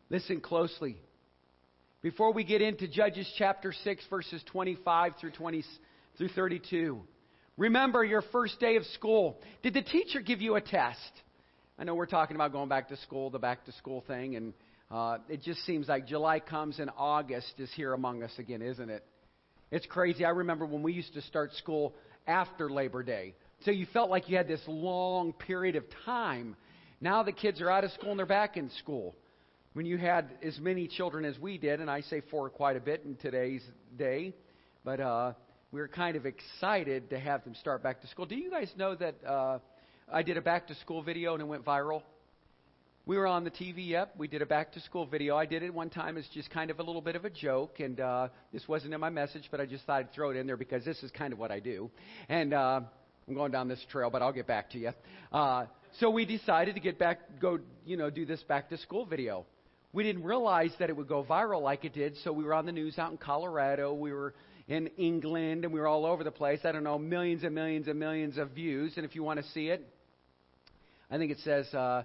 Listen 0.08 0.40
closely. 0.40 0.96
Before 2.00 2.32
we 2.32 2.44
get 2.44 2.62
into 2.62 2.88
Judges 2.88 3.30
chapter 3.36 3.74
6, 3.84 4.04
verses 4.08 4.42
25 4.46 5.12
through, 5.20 5.32
20, 5.32 5.64
through 6.16 6.28
32, 6.28 6.98
remember 7.58 8.02
your 8.02 8.22
first 8.32 8.58
day 8.58 8.76
of 8.76 8.86
school. 8.86 9.38
Did 9.62 9.74
the 9.74 9.82
teacher 9.82 10.22
give 10.22 10.40
you 10.40 10.54
a 10.54 10.62
test? 10.62 11.12
I 11.78 11.84
know 11.84 11.94
we're 11.94 12.06
talking 12.06 12.36
about 12.36 12.52
going 12.52 12.70
back 12.70 12.88
to 12.88 12.96
school, 12.96 13.28
the 13.28 13.38
back 13.38 13.66
to 13.66 13.72
school 13.72 14.02
thing, 14.06 14.34
and 14.36 14.54
uh, 14.90 15.18
it 15.28 15.42
just 15.42 15.64
seems 15.66 15.88
like 15.88 16.06
July 16.06 16.40
comes 16.40 16.78
and 16.78 16.90
August 16.96 17.52
is 17.58 17.70
here 17.74 17.92
among 17.92 18.22
us 18.22 18.32
again, 18.38 18.62
isn't 18.62 18.88
it? 18.88 19.04
It's 19.70 19.86
crazy. 19.86 20.24
I 20.24 20.30
remember 20.30 20.64
when 20.64 20.82
we 20.82 20.92
used 20.94 21.12
to 21.14 21.22
start 21.22 21.52
school 21.54 21.94
after 22.26 22.70
Labor 22.70 23.02
Day. 23.02 23.34
So 23.64 23.70
you 23.70 23.86
felt 23.92 24.08
like 24.08 24.28
you 24.28 24.36
had 24.36 24.48
this 24.48 24.62
long 24.66 25.32
period 25.32 25.76
of 25.76 25.84
time. 26.06 26.56
Now 27.00 27.22
the 27.22 27.32
kids 27.32 27.60
are 27.60 27.70
out 27.70 27.84
of 27.84 27.92
school 27.92 28.10
and 28.10 28.18
they're 28.18 28.26
back 28.26 28.56
in 28.56 28.70
school. 28.78 29.14
When 29.74 29.84
you 29.84 29.98
had 29.98 30.30
as 30.42 30.58
many 30.58 30.88
children 30.88 31.24
as 31.24 31.38
we 31.38 31.58
did, 31.58 31.80
and 31.80 31.90
I 31.90 32.00
say 32.02 32.22
four 32.30 32.48
quite 32.48 32.76
a 32.76 32.80
bit 32.80 33.02
in 33.04 33.16
today's 33.16 33.62
day, 33.96 34.34
but 34.84 35.00
uh, 35.00 35.32
we 35.70 35.80
were 35.80 35.88
kind 35.88 36.16
of 36.16 36.24
excited 36.24 37.10
to 37.10 37.18
have 37.18 37.44
them 37.44 37.54
start 37.54 37.82
back 37.82 38.00
to 38.00 38.06
school. 38.08 38.24
Do 38.24 38.36
you 38.36 38.50
guys 38.50 38.72
know 38.76 38.94
that 38.94 39.16
uh, 39.24 39.58
I 40.10 40.22
did 40.22 40.38
a 40.38 40.40
back 40.40 40.68
to 40.68 40.74
school 40.76 41.02
video 41.02 41.34
and 41.34 41.42
it 41.42 41.46
went 41.46 41.64
viral? 41.64 42.02
We 43.08 43.16
were 43.16 43.26
on 43.26 43.42
the 43.42 43.50
TV. 43.50 43.88
Yep, 43.88 44.16
we 44.18 44.28
did 44.28 44.42
a 44.42 44.46
back 44.46 44.70
to 44.74 44.80
school 44.80 45.06
video. 45.06 45.34
I 45.34 45.46
did 45.46 45.62
it 45.62 45.72
one 45.72 45.88
time 45.88 46.18
as 46.18 46.28
just 46.34 46.50
kind 46.50 46.70
of 46.70 46.78
a 46.78 46.82
little 46.82 47.00
bit 47.00 47.16
of 47.16 47.24
a 47.24 47.30
joke, 47.30 47.80
and 47.80 47.98
uh, 47.98 48.28
this 48.52 48.68
wasn't 48.68 48.92
in 48.92 49.00
my 49.00 49.08
message, 49.08 49.48
but 49.50 49.62
I 49.62 49.64
just 49.64 49.86
thought 49.86 50.00
I'd 50.00 50.12
throw 50.12 50.28
it 50.28 50.36
in 50.36 50.46
there 50.46 50.58
because 50.58 50.84
this 50.84 51.02
is 51.02 51.10
kind 51.12 51.32
of 51.32 51.38
what 51.38 51.50
I 51.50 51.58
do. 51.58 51.90
And 52.28 52.52
uh, 52.52 52.82
I'm 53.26 53.34
going 53.34 53.50
down 53.50 53.66
this 53.66 53.82
trail, 53.90 54.10
but 54.10 54.20
I'll 54.20 54.34
get 54.34 54.46
back 54.46 54.68
to 54.72 54.78
you. 54.78 54.90
Uh, 55.32 55.64
so 56.00 56.10
we 56.10 56.26
decided 56.26 56.74
to 56.74 56.82
get 56.82 56.98
back, 56.98 57.40
go, 57.40 57.60
you 57.86 57.96
know, 57.96 58.10
do 58.10 58.26
this 58.26 58.42
back 58.42 58.68
to 58.68 58.76
school 58.76 59.06
video. 59.06 59.46
We 59.94 60.04
didn't 60.04 60.24
realize 60.24 60.72
that 60.78 60.90
it 60.90 60.96
would 60.96 61.08
go 61.08 61.24
viral 61.24 61.62
like 61.62 61.86
it 61.86 61.94
did, 61.94 62.14
so 62.24 62.30
we 62.30 62.44
were 62.44 62.52
on 62.52 62.66
the 62.66 62.72
news 62.72 62.98
out 62.98 63.10
in 63.10 63.16
Colorado. 63.16 63.94
We 63.94 64.12
were 64.12 64.34
in 64.68 64.88
England, 64.98 65.64
and 65.64 65.72
we 65.72 65.80
were 65.80 65.88
all 65.88 66.04
over 66.04 66.24
the 66.24 66.30
place. 66.30 66.60
I 66.62 66.72
don't 66.72 66.84
know, 66.84 66.98
millions 66.98 67.42
and 67.42 67.54
millions 67.54 67.88
and 67.88 67.98
millions 67.98 68.36
of 68.36 68.50
views. 68.50 68.92
And 68.96 69.06
if 69.06 69.14
you 69.14 69.22
want 69.22 69.40
to 69.40 69.46
see 69.52 69.68
it, 69.68 69.88
I 71.10 71.16
think 71.16 71.32
it 71.32 71.38
says. 71.42 71.72
Uh, 71.72 72.02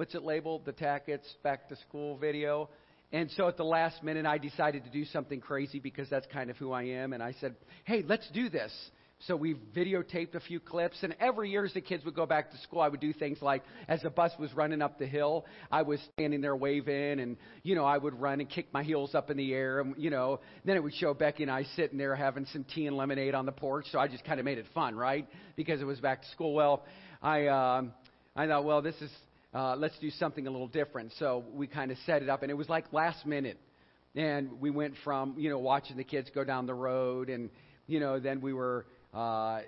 what's 0.00 0.14
it 0.14 0.22
labeled? 0.22 0.64
The 0.64 0.72
Tackett's 0.72 1.30
back 1.42 1.68
to 1.68 1.76
school 1.76 2.16
video. 2.16 2.70
And 3.12 3.30
so 3.32 3.48
at 3.48 3.58
the 3.58 3.64
last 3.64 4.02
minute, 4.02 4.24
I 4.24 4.38
decided 4.38 4.84
to 4.84 4.90
do 4.90 5.04
something 5.04 5.42
crazy 5.42 5.78
because 5.78 6.08
that's 6.08 6.26
kind 6.32 6.48
of 6.48 6.56
who 6.56 6.72
I 6.72 6.84
am. 6.84 7.12
And 7.12 7.22
I 7.22 7.34
said, 7.38 7.54
hey, 7.84 8.02
let's 8.08 8.26
do 8.30 8.48
this. 8.48 8.72
So 9.26 9.36
we 9.36 9.56
videotaped 9.76 10.34
a 10.36 10.40
few 10.40 10.58
clips, 10.58 10.96
and 11.02 11.14
every 11.20 11.50
year 11.50 11.66
as 11.66 11.74
the 11.74 11.82
kids 11.82 12.02
would 12.06 12.14
go 12.14 12.24
back 12.24 12.50
to 12.50 12.56
school, 12.62 12.80
I 12.80 12.88
would 12.88 13.00
do 13.00 13.12
things 13.12 13.42
like, 13.42 13.62
as 13.88 14.00
the 14.00 14.08
bus 14.08 14.32
was 14.38 14.50
running 14.54 14.80
up 14.80 14.98
the 14.98 15.06
hill, 15.06 15.44
I 15.70 15.82
was 15.82 16.00
standing 16.14 16.40
there 16.40 16.56
waving, 16.56 17.20
and 17.20 17.36
you 17.62 17.74
know 17.74 17.84
I 17.84 17.98
would 17.98 18.18
run 18.18 18.40
and 18.40 18.48
kick 18.48 18.72
my 18.72 18.82
heels 18.82 19.14
up 19.14 19.28
in 19.28 19.36
the 19.36 19.52
air, 19.52 19.80
and 19.80 19.94
you 19.98 20.08
know 20.08 20.40
then 20.64 20.76
it 20.76 20.82
would 20.82 20.94
show 20.94 21.12
Becky 21.12 21.42
and 21.42 21.52
I 21.52 21.64
sitting 21.76 21.98
there 21.98 22.16
having 22.16 22.46
some 22.54 22.64
tea 22.64 22.86
and 22.86 22.96
lemonade 22.96 23.34
on 23.34 23.44
the 23.44 23.52
porch. 23.52 23.84
So 23.92 23.98
I 23.98 24.08
just 24.08 24.24
kind 24.24 24.40
of 24.40 24.46
made 24.46 24.56
it 24.56 24.64
fun, 24.72 24.94
right? 24.96 25.28
Because 25.54 25.82
it 25.82 25.84
was 25.84 26.00
back 26.00 26.22
to 26.22 26.28
school. 26.28 26.54
Well, 26.54 26.86
I 27.20 27.48
um, 27.48 27.92
I 28.34 28.46
thought, 28.46 28.64
well, 28.64 28.80
this 28.80 28.94
is 29.02 29.10
uh, 29.54 29.76
let's 29.76 29.98
do 29.98 30.10
something 30.10 30.46
a 30.46 30.50
little 30.50 30.68
different. 30.68 31.12
So 31.18 31.44
we 31.52 31.66
kind 31.66 31.90
of 31.90 31.98
set 32.06 32.22
it 32.22 32.28
up, 32.28 32.42
and 32.42 32.50
it 32.50 32.54
was 32.54 32.68
like 32.68 32.92
last 32.92 33.26
minute. 33.26 33.58
And 34.14 34.60
we 34.60 34.70
went 34.70 34.94
from, 35.04 35.34
you 35.38 35.50
know, 35.50 35.58
watching 35.58 35.96
the 35.96 36.04
kids 36.04 36.30
go 36.34 36.44
down 36.44 36.66
the 36.66 36.74
road, 36.74 37.28
and, 37.28 37.50
you 37.86 38.00
know, 38.00 38.18
then 38.18 38.40
we 38.40 38.52
were, 38.52 38.86
uh, 39.14 39.60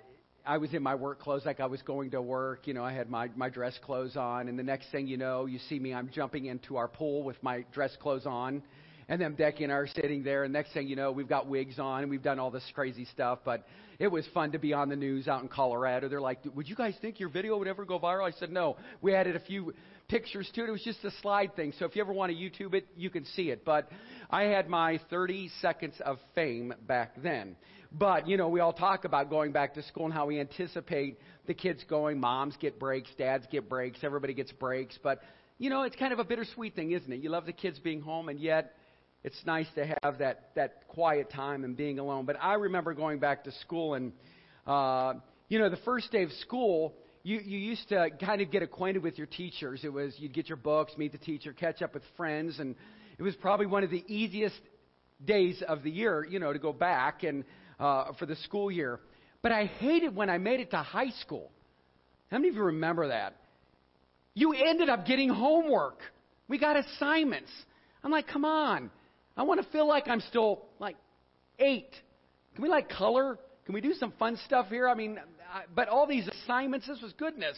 I 0.45 0.57
was 0.57 0.73
in 0.73 0.83
my 0.83 0.95
work 0.95 1.21
clothes 1.21 1.43
like 1.45 1.61
I 1.61 1.65
was 1.67 1.81
going 1.81 2.11
to 2.11 2.21
work. 2.21 2.67
You 2.67 2.73
know, 2.73 2.83
I 2.83 2.91
had 2.91 3.09
my, 3.09 3.29
my 3.35 3.49
dress 3.49 3.77
clothes 3.81 4.17
on, 4.17 4.49
and 4.49 4.59
the 4.59 4.63
next 4.63 4.91
thing 4.91 5.07
you 5.07 5.15
know, 5.15 5.45
you 5.45 5.59
see 5.69 5.79
me, 5.79 5.93
I'm 5.93 6.09
jumping 6.13 6.45
into 6.45 6.75
our 6.75 6.89
pool 6.89 7.23
with 7.23 7.41
my 7.41 7.63
dress 7.71 7.95
clothes 8.01 8.25
on. 8.25 8.63
And 9.09 9.21
then 9.21 9.33
Becky 9.33 9.63
and 9.63 9.73
I 9.73 9.75
are 9.77 9.87
sitting 9.87 10.23
there, 10.23 10.43
and 10.43 10.53
next 10.53 10.73
thing 10.73 10.87
you 10.87 10.95
know, 10.95 11.11
we've 11.11 11.27
got 11.27 11.47
wigs 11.47 11.79
on, 11.79 12.01
and 12.01 12.09
we've 12.09 12.23
done 12.23 12.39
all 12.39 12.51
this 12.51 12.63
crazy 12.73 13.05
stuff. 13.05 13.39
But 13.43 13.65
it 13.99 14.07
was 14.07 14.25
fun 14.33 14.51
to 14.53 14.59
be 14.59 14.73
on 14.73 14.89
the 14.89 14.95
news 14.95 15.27
out 15.27 15.41
in 15.41 15.47
Colorado. 15.47 16.09
They're 16.09 16.21
like, 16.21 16.39
"Would 16.55 16.67
you 16.67 16.75
guys 16.75 16.95
think 17.01 17.19
your 17.19 17.29
video 17.29 17.57
would 17.57 17.67
ever 17.67 17.85
go 17.85 17.99
viral?" 17.99 18.27
I 18.27 18.31
said, 18.31 18.51
"No." 18.51 18.77
We 19.01 19.13
added 19.13 19.35
a 19.35 19.39
few 19.39 19.73
pictures 20.07 20.49
to 20.53 20.63
it. 20.63 20.69
It 20.69 20.71
was 20.71 20.83
just 20.83 21.03
a 21.03 21.11
slide 21.21 21.55
thing. 21.55 21.73
So 21.79 21.85
if 21.85 21.95
you 21.95 22.01
ever 22.01 22.13
want 22.13 22.31
to 22.31 22.37
YouTube 22.37 22.73
it, 22.73 22.87
you 22.95 23.09
can 23.09 23.25
see 23.25 23.49
it. 23.49 23.65
But 23.65 23.89
I 24.29 24.43
had 24.43 24.69
my 24.69 24.99
30 25.09 25.49
seconds 25.61 25.95
of 26.05 26.19
fame 26.35 26.73
back 26.87 27.13
then. 27.21 27.55
But, 27.91 28.27
you 28.27 28.37
know, 28.37 28.49
we 28.49 28.59
all 28.59 28.73
talk 28.73 29.05
about 29.05 29.29
going 29.29 29.51
back 29.51 29.75
to 29.75 29.83
school 29.83 30.05
and 30.05 30.13
how 30.13 30.25
we 30.25 30.39
anticipate 30.39 31.19
the 31.45 31.53
kids 31.53 31.83
going. 31.87 32.19
Moms 32.19 32.55
get 32.57 32.79
breaks, 32.79 33.09
dads 33.17 33.45
get 33.51 33.69
breaks, 33.69 33.99
everybody 34.03 34.33
gets 34.33 34.51
breaks. 34.51 34.97
But, 35.01 35.21
you 35.59 35.69
know, 35.69 35.83
it's 35.83 35.95
kind 35.95 36.11
of 36.11 36.17
a 36.17 36.23
bittersweet 36.23 36.75
thing, 36.75 36.91
isn't 36.91 37.11
it? 37.11 37.21
You 37.21 37.29
love 37.29 37.45
the 37.45 37.53
kids 37.53 37.77
being 37.77 38.01
home, 38.01 38.29
and 38.29 38.39
yet 38.39 38.75
it's 39.23 39.39
nice 39.45 39.67
to 39.75 39.95
have 40.03 40.17
that, 40.19 40.49
that 40.55 40.87
quiet 40.87 41.31
time 41.31 41.63
and 41.63 41.77
being 41.77 41.99
alone. 41.99 42.25
But 42.25 42.37
I 42.41 42.55
remember 42.55 42.93
going 42.93 43.19
back 43.19 43.45
to 43.45 43.51
school, 43.61 43.93
and, 43.93 44.11
uh, 44.67 45.13
you 45.47 45.59
know, 45.59 45.69
the 45.69 45.77
first 45.85 46.11
day 46.11 46.23
of 46.23 46.31
school, 46.41 46.93
you, 47.23 47.39
you 47.39 47.57
used 47.57 47.87
to 47.89 48.09
kind 48.23 48.41
of 48.41 48.51
get 48.51 48.63
acquainted 48.63 49.01
with 49.01 49.17
your 49.17 49.27
teachers. 49.27 49.81
It 49.83 49.93
was 49.93 50.13
you'd 50.17 50.33
get 50.33 50.49
your 50.49 50.57
books, 50.57 50.91
meet 50.97 51.13
the 51.13 51.17
teacher, 51.17 51.53
catch 51.53 51.81
up 51.81 51.93
with 51.93 52.03
friends, 52.17 52.59
and 52.59 52.75
it 53.17 53.23
was 53.23 53.35
probably 53.35 53.65
one 53.65 53.83
of 53.83 53.89
the 53.89 54.03
easiest 54.07 54.59
days 55.23 55.63
of 55.67 55.83
the 55.83 55.91
year, 55.91 56.25
you 56.29 56.39
know, 56.39 56.51
to 56.51 56.59
go 56.59 56.73
back 56.73 57.23
and 57.23 57.45
uh, 57.79 58.11
for 58.19 58.25
the 58.25 58.35
school 58.37 58.69
year. 58.69 58.99
But 59.41 59.53
I 59.53 59.65
hated 59.65 60.15
when 60.15 60.29
I 60.29 60.37
made 60.37 60.59
it 60.59 60.71
to 60.71 60.77
high 60.77 61.11
school. 61.21 61.49
How 62.29 62.37
many 62.37 62.49
of 62.49 62.55
you 62.55 62.63
remember 62.63 63.07
that? 63.07 63.37
You 64.33 64.53
ended 64.53 64.89
up 64.89 65.05
getting 65.05 65.29
homework. 65.29 65.99
We 66.47 66.57
got 66.57 66.75
assignments. 66.75 67.51
I'm 68.03 68.11
like, 68.11 68.27
come 68.27 68.43
on. 68.43 68.89
I 69.35 69.43
want 69.43 69.61
to 69.63 69.71
feel 69.71 69.87
like 69.87 70.07
I'm 70.07 70.21
still 70.21 70.65
like 70.79 70.95
eight. 71.59 71.89
Can 72.55 72.63
we 72.63 72.69
like 72.69 72.89
color? 72.89 73.39
Can 73.65 73.73
we 73.73 73.81
do 73.81 73.93
some 73.93 74.13
fun 74.19 74.37
stuff 74.45 74.67
here? 74.69 74.87
I 74.87 74.93
mean, 74.93 75.19
I, 75.51 75.63
but 75.73 75.87
all 75.87 76.05
these 76.05 76.27
assignments, 76.27 76.87
this 76.87 77.01
was 77.01 77.13
goodness. 77.13 77.57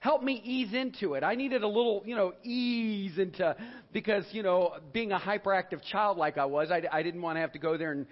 Help 0.00 0.22
me 0.22 0.40
ease 0.44 0.72
into 0.72 1.12
it. 1.14 1.22
I 1.22 1.34
needed 1.34 1.62
a 1.62 1.68
little, 1.68 2.02
you 2.06 2.16
know, 2.16 2.32
ease 2.42 3.18
into 3.18 3.54
because 3.92 4.24
you 4.32 4.42
know, 4.42 4.76
being 4.92 5.12
a 5.12 5.18
hyperactive 5.18 5.82
child 5.90 6.16
like 6.16 6.38
I 6.38 6.46
was, 6.46 6.70
I, 6.70 6.82
I 6.90 7.02
didn't 7.02 7.20
want 7.20 7.36
to 7.36 7.40
have 7.40 7.52
to 7.52 7.58
go 7.58 7.76
there 7.76 7.92
and 7.92 8.06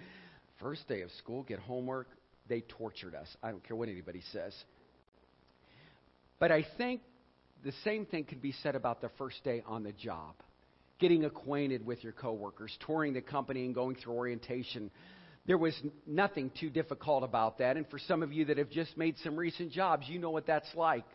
first 0.59 0.87
day 0.87 1.01
of 1.01 1.09
school 1.11 1.43
get 1.43 1.57
homework. 1.59 2.07
They 2.47 2.61
tortured 2.61 3.15
us. 3.15 3.27
I 3.41 3.49
don't 3.49 3.63
care 3.63 3.75
what 3.75 3.89
anybody 3.89 4.21
says. 4.31 4.53
But 6.39 6.51
I 6.51 6.65
think 6.77 7.01
the 7.63 7.73
same 7.83 8.05
thing 8.05 8.23
can 8.23 8.39
be 8.39 8.53
said 8.63 8.75
about 8.75 9.01
the 9.01 9.09
first 9.17 9.43
day 9.43 9.63
on 9.65 9.83
the 9.83 9.91
job 9.91 10.35
getting 10.99 11.25
acquainted 11.25 11.85
with 11.85 12.03
your 12.03 12.13
coworkers, 12.13 12.75
touring 12.85 13.13
the 13.13 13.21
company 13.21 13.65
and 13.65 13.73
going 13.73 13.95
through 13.95 14.13
orientation. 14.13 14.91
There 15.45 15.57
was 15.57 15.73
nothing 16.05 16.51
too 16.59 16.69
difficult 16.69 17.23
about 17.23 17.59
that. 17.59 17.77
And 17.77 17.87
for 17.89 17.97
some 17.99 18.21
of 18.21 18.31
you 18.31 18.45
that 18.45 18.57
have 18.57 18.69
just 18.69 18.97
made 18.97 19.15
some 19.23 19.35
recent 19.35 19.71
jobs, 19.71 20.07
you 20.07 20.19
know 20.19 20.29
what 20.29 20.45
that's 20.45 20.69
like. 20.75 21.05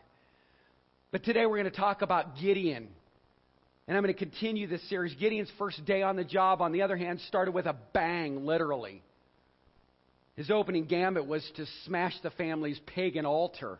But 1.11 1.23
today 1.23 1.45
we're 1.45 1.57
going 1.57 1.71
to 1.71 1.77
talk 1.77 2.01
about 2.01 2.37
Gideon. 2.37 2.87
And 3.87 3.95
I'm 3.95 4.03
going 4.03 4.13
to 4.13 4.19
continue 4.19 4.67
this 4.67 4.87
series. 4.89 5.15
Gideon's 5.15 5.51
first 5.59 5.85
day 5.85 6.01
on 6.01 6.15
the 6.15 6.23
job, 6.23 6.61
on 6.61 6.71
the 6.71 6.81
other 6.81 6.97
hand, 6.97 7.21
started 7.27 7.53
with 7.53 7.67
a 7.67 7.75
bang, 7.93 8.45
literally. 8.45 9.03
His 10.35 10.49
opening 10.49 10.85
gambit 10.85 11.27
was 11.27 11.49
to 11.55 11.65
smash 11.85 12.13
the 12.23 12.31
family's 12.31 12.79
pagan 12.87 13.25
altar. 13.25 13.79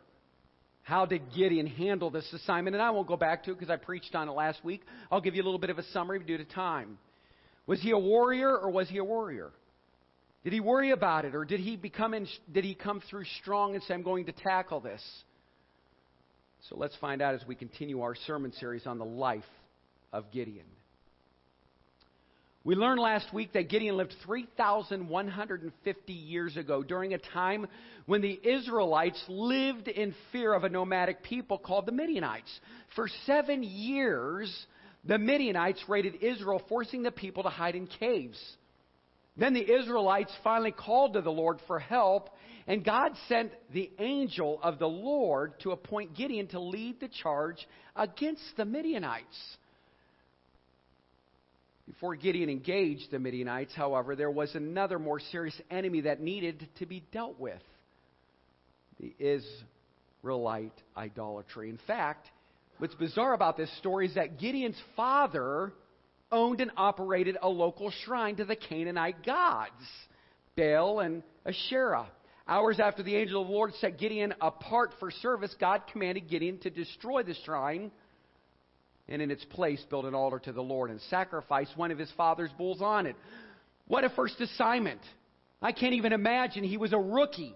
How 0.86 1.08
did 1.08 1.34
Gideon 1.36 1.66
handle 1.66 2.12
this 2.12 2.32
assignment? 2.32 2.76
And 2.76 2.82
I 2.82 2.92
won't 2.92 3.08
go 3.08 3.18
back 3.18 3.44
to 3.46 3.52
it 3.52 3.56
because 3.56 3.72
I 3.72 3.76
preached 3.76 4.14
on 4.14 4.30
it 4.30 4.34
last 4.34 4.64
week. 4.64 4.84
I'll 5.12 5.20
give 5.20 5.34
you 5.34 5.42
a 5.42 5.46
little 5.46 5.60
bit 5.60 5.72
of 5.72 5.80
a 5.80 5.84
summary 5.86 6.20
due 6.20 6.38
to 6.38 6.46
time. 6.46 7.00
Was 7.66 7.82
he 7.82 7.90
a 7.90 7.98
warrior 7.98 8.56
or 8.56 8.70
was 8.70 8.88
he 8.88 9.00
a 9.00 9.04
worrier? 9.04 9.52
Did 10.44 10.54
he 10.54 10.60
worry 10.60 10.92
about 10.92 11.26
it 11.26 11.34
or 11.34 11.44
did 11.44 11.60
he 11.60 11.76
become 11.76 12.14
in, 12.14 12.28
did 12.54 12.64
he 12.64 12.76
come 12.76 13.02
through 13.10 13.26
strong 13.42 13.74
and 13.74 13.84
say 13.86 13.96
I'm 13.96 14.04
going 14.04 14.28
to 14.28 14.32
tackle 14.32 14.80
this? 14.80 15.02
So 16.70 16.78
let's 16.78 16.96
find 16.98 17.20
out 17.20 17.34
as 17.34 17.42
we 17.48 17.56
continue 17.56 18.02
our 18.02 18.14
sermon 18.28 18.54
series 18.54 18.86
on 18.86 19.00
the 19.00 19.06
life 19.06 19.44
of 20.14 20.32
Gideon. 20.32 20.68
We 22.66 22.74
learned 22.74 23.00
last 23.00 23.32
week 23.32 23.54
that 23.54 23.70
Gideon 23.70 23.96
lived 23.96 24.16
3,150 24.26 26.14
years 26.14 26.58
ago 26.58 26.82
during 26.82 27.14
a 27.14 27.20
time 27.20 27.68
when 28.08 28.22
the 28.22 28.40
Israelites 28.44 29.24
lived 29.28 29.88
in 29.88 30.16
fear 30.32 30.52
of 30.52 30.64
a 30.64 30.70
nomadic 30.70 31.22
people 31.22 31.60
called 31.60 31.86
the 31.86 31.92
Midianites. 31.92 32.50
For 32.96 33.08
seven 33.28 33.62
years, 33.62 34.66
the 35.04 35.20
Midianites 35.20 35.84
raided 35.88 36.24
Israel, 36.24 36.60
forcing 36.68 37.04
the 37.04 37.12
people 37.12 37.44
to 37.44 37.50
hide 37.50 37.76
in 37.76 37.86
caves. 37.86 38.42
Then 39.38 39.54
the 39.54 39.72
Israelites 39.72 40.34
finally 40.44 40.72
called 40.72 41.14
to 41.14 41.22
the 41.22 41.32
Lord 41.32 41.60
for 41.68 41.78
help, 41.78 42.32
and 42.66 42.84
God 42.84 43.12
sent 43.30 43.52
the 43.74 43.92
angel 44.00 44.60
of 44.64 44.80
the 44.80 44.88
Lord 44.88 45.54
to 45.60 45.70
appoint 45.70 46.16
Gideon 46.16 46.48
to 46.48 46.60
lead 46.60 47.00
the 47.00 47.10
charge 47.10 47.68
against 47.96 48.58
the 48.58 48.66
Midianites. 48.66 49.58
Before 51.88 52.16
Gideon 52.16 52.50
engaged 52.50 53.12
the 53.12 53.20
Midianites, 53.20 53.74
however, 53.76 54.16
there 54.16 54.32
was 54.32 54.56
another 54.56 54.98
more 54.98 55.20
serious 55.20 55.60
enemy 55.70 56.02
that 56.02 56.20
needed 56.20 56.68
to 56.80 56.86
be 56.86 57.04
dealt 57.12 57.40
with 57.40 57.62
the 59.00 59.14
Israelite 59.20 60.74
idolatry. 60.98 61.70
In 61.70 61.80
fact, 61.86 62.28
what's 62.80 62.96
bizarre 62.96 63.34
about 63.34 63.56
this 63.56 63.76
story 63.78 64.08
is 64.08 64.16
that 64.16 64.40
Gideon's 64.40 64.82
father 64.96 65.74
owned 66.32 66.60
and 66.60 66.72
operated 66.76 67.38
a 67.42 67.50
local 67.50 67.92
shrine 68.04 68.36
to 68.38 68.46
the 68.46 68.56
Canaanite 68.56 69.24
gods, 69.24 69.72
Baal 70.58 71.02
and 71.02 71.22
Asherah. 71.46 72.08
Hours 72.48 72.80
after 72.80 73.04
the 73.04 73.16
angel 73.16 73.42
of 73.42 73.48
the 73.48 73.54
Lord 73.54 73.74
set 73.76 73.98
Gideon 74.00 74.34
apart 74.42 74.94
for 75.00 75.12
service, 75.12 75.56
God 75.60 75.84
commanded 75.92 76.30
Gideon 76.30 76.60
to 76.60 76.70
destroy 76.70 77.24
the 77.24 77.36
shrine 77.46 77.92
and 79.08 79.22
in 79.22 79.32
its 79.32 79.46
place 79.46 79.84
build 79.90 80.06
an 80.06 80.16
altar 80.16 80.40
to 80.40 80.52
the 80.52 80.62
Lord 80.62 80.90
and 80.90 81.00
sacrifice 81.10 81.68
one 81.76 81.92
of 81.92 81.98
his 81.98 82.12
father's 82.18 82.52
bulls 82.58 82.82
on 82.82 83.06
it. 83.06 83.16
What 83.88 84.04
a 84.04 84.10
first 84.10 84.40
assignment! 84.42 85.02
I 85.62 85.72
can't 85.72 85.94
even 85.94 86.14
imagine 86.14 86.64
he 86.64 86.78
was 86.78 86.94
a 86.94 87.00
rookie. 87.00 87.56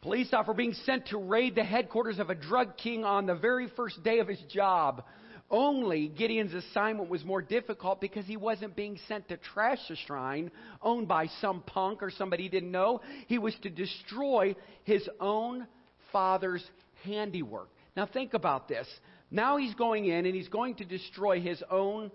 Police 0.00 0.32
officer 0.32 0.54
being 0.54 0.74
sent 0.74 1.08
to 1.08 1.18
raid 1.18 1.54
the 1.54 1.64
headquarters 1.64 2.18
of 2.18 2.30
a 2.30 2.34
drug 2.34 2.76
king 2.76 3.04
on 3.04 3.26
the 3.26 3.34
very 3.34 3.68
first 3.76 4.02
day 4.04 4.20
of 4.20 4.28
his 4.28 4.40
job. 4.48 5.02
Only 5.50 6.08
Gideon's 6.08 6.52
assignment 6.52 7.08
was 7.08 7.24
more 7.24 7.40
difficult 7.40 8.00
because 8.00 8.26
he 8.26 8.36
wasn't 8.36 8.76
being 8.76 8.98
sent 9.08 9.28
to 9.28 9.38
trash 9.38 9.78
a 9.88 9.96
shrine 9.96 10.50
owned 10.82 11.08
by 11.08 11.26
some 11.40 11.62
punk 11.62 12.02
or 12.02 12.10
somebody 12.10 12.44
he 12.44 12.48
didn't 12.50 12.70
know. 12.70 13.00
He 13.26 13.38
was 13.38 13.54
to 13.62 13.70
destroy 13.70 14.54
his 14.84 15.08
own 15.20 15.66
father's 16.12 16.64
handiwork. 17.02 17.68
Now 17.96 18.06
think 18.06 18.34
about 18.34 18.68
this. 18.68 18.86
Now 19.30 19.56
he's 19.56 19.74
going 19.74 20.06
in 20.06 20.26
and 20.26 20.34
he's 20.34 20.48
going 20.48 20.76
to 20.76 20.84
destroy 20.84 21.40
his 21.40 21.62
own 21.70 22.10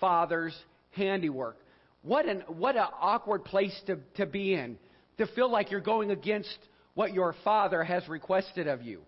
father's 0.00 0.56
handiwork. 0.90 1.56
What 2.02 2.26
an 2.26 2.42
what 2.46 2.76
an 2.76 2.86
awkward 3.00 3.44
place 3.44 3.78
to, 3.86 3.98
to 4.16 4.26
be 4.26 4.54
in. 4.54 4.78
To 5.18 5.26
feel 5.34 5.50
like 5.50 5.70
you're 5.70 5.80
going 5.80 6.10
against 6.10 6.58
what 6.94 7.12
your 7.12 7.34
father 7.42 7.82
has 7.82 8.08
requested 8.08 8.68
of 8.68 8.82
you 8.82 9.02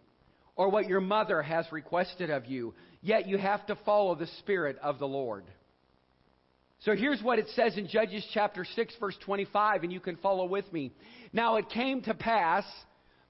or 0.57 0.69
what 0.69 0.89
your 0.89 1.01
mother 1.01 1.41
has 1.41 1.67
requested 1.71 2.31
of 2.31 2.47
you. 2.47 2.75
Yet 3.03 3.29
you 3.29 3.39
have 3.39 3.65
to 3.67 3.77
follow 3.87 4.15
the 4.15 4.27
Spirit 4.41 4.77
of 4.83 4.99
the 4.99 5.07
Lord. 5.07 5.45
So 6.81 6.97
here's 6.97 7.23
what 7.23 7.39
it 7.39 7.47
says 7.55 7.77
in 7.77 7.89
Judges 7.89 8.27
chapter 8.33 8.65
6, 8.65 8.95
verse 8.99 9.17
25, 9.25 9.85
and 9.85 9.93
you 9.93 10.01
can 10.01 10.17
follow 10.17 10.47
with 10.47 10.71
me. 10.73 10.93
Now 11.33 11.57
it 11.57 11.69
came 11.69 12.01
to 12.03 12.15
pass 12.15 12.65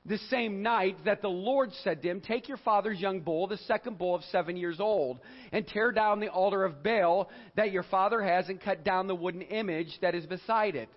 the 0.06 0.18
same 0.30 0.62
night 0.62 0.96
that 1.04 1.20
the 1.20 1.28
Lord 1.28 1.70
said 1.84 2.02
to 2.02 2.08
him, 2.08 2.20
Take 2.20 2.48
your 2.48 2.56
father's 2.58 2.98
young 2.98 3.20
bull, 3.20 3.46
the 3.46 3.58
second 3.58 3.98
bull 3.98 4.14
of 4.14 4.22
seven 4.24 4.56
years 4.56 4.80
old, 4.80 5.18
and 5.52 5.66
tear 5.66 5.92
down 5.92 6.20
the 6.20 6.28
altar 6.28 6.64
of 6.64 6.82
Baal 6.82 7.28
that 7.56 7.70
your 7.70 7.82
father 7.84 8.22
has, 8.22 8.48
and 8.48 8.60
cut 8.60 8.82
down 8.82 9.06
the 9.06 9.14
wooden 9.14 9.42
image 9.42 9.98
that 10.00 10.14
is 10.14 10.24
beside 10.24 10.74
it. 10.74 10.88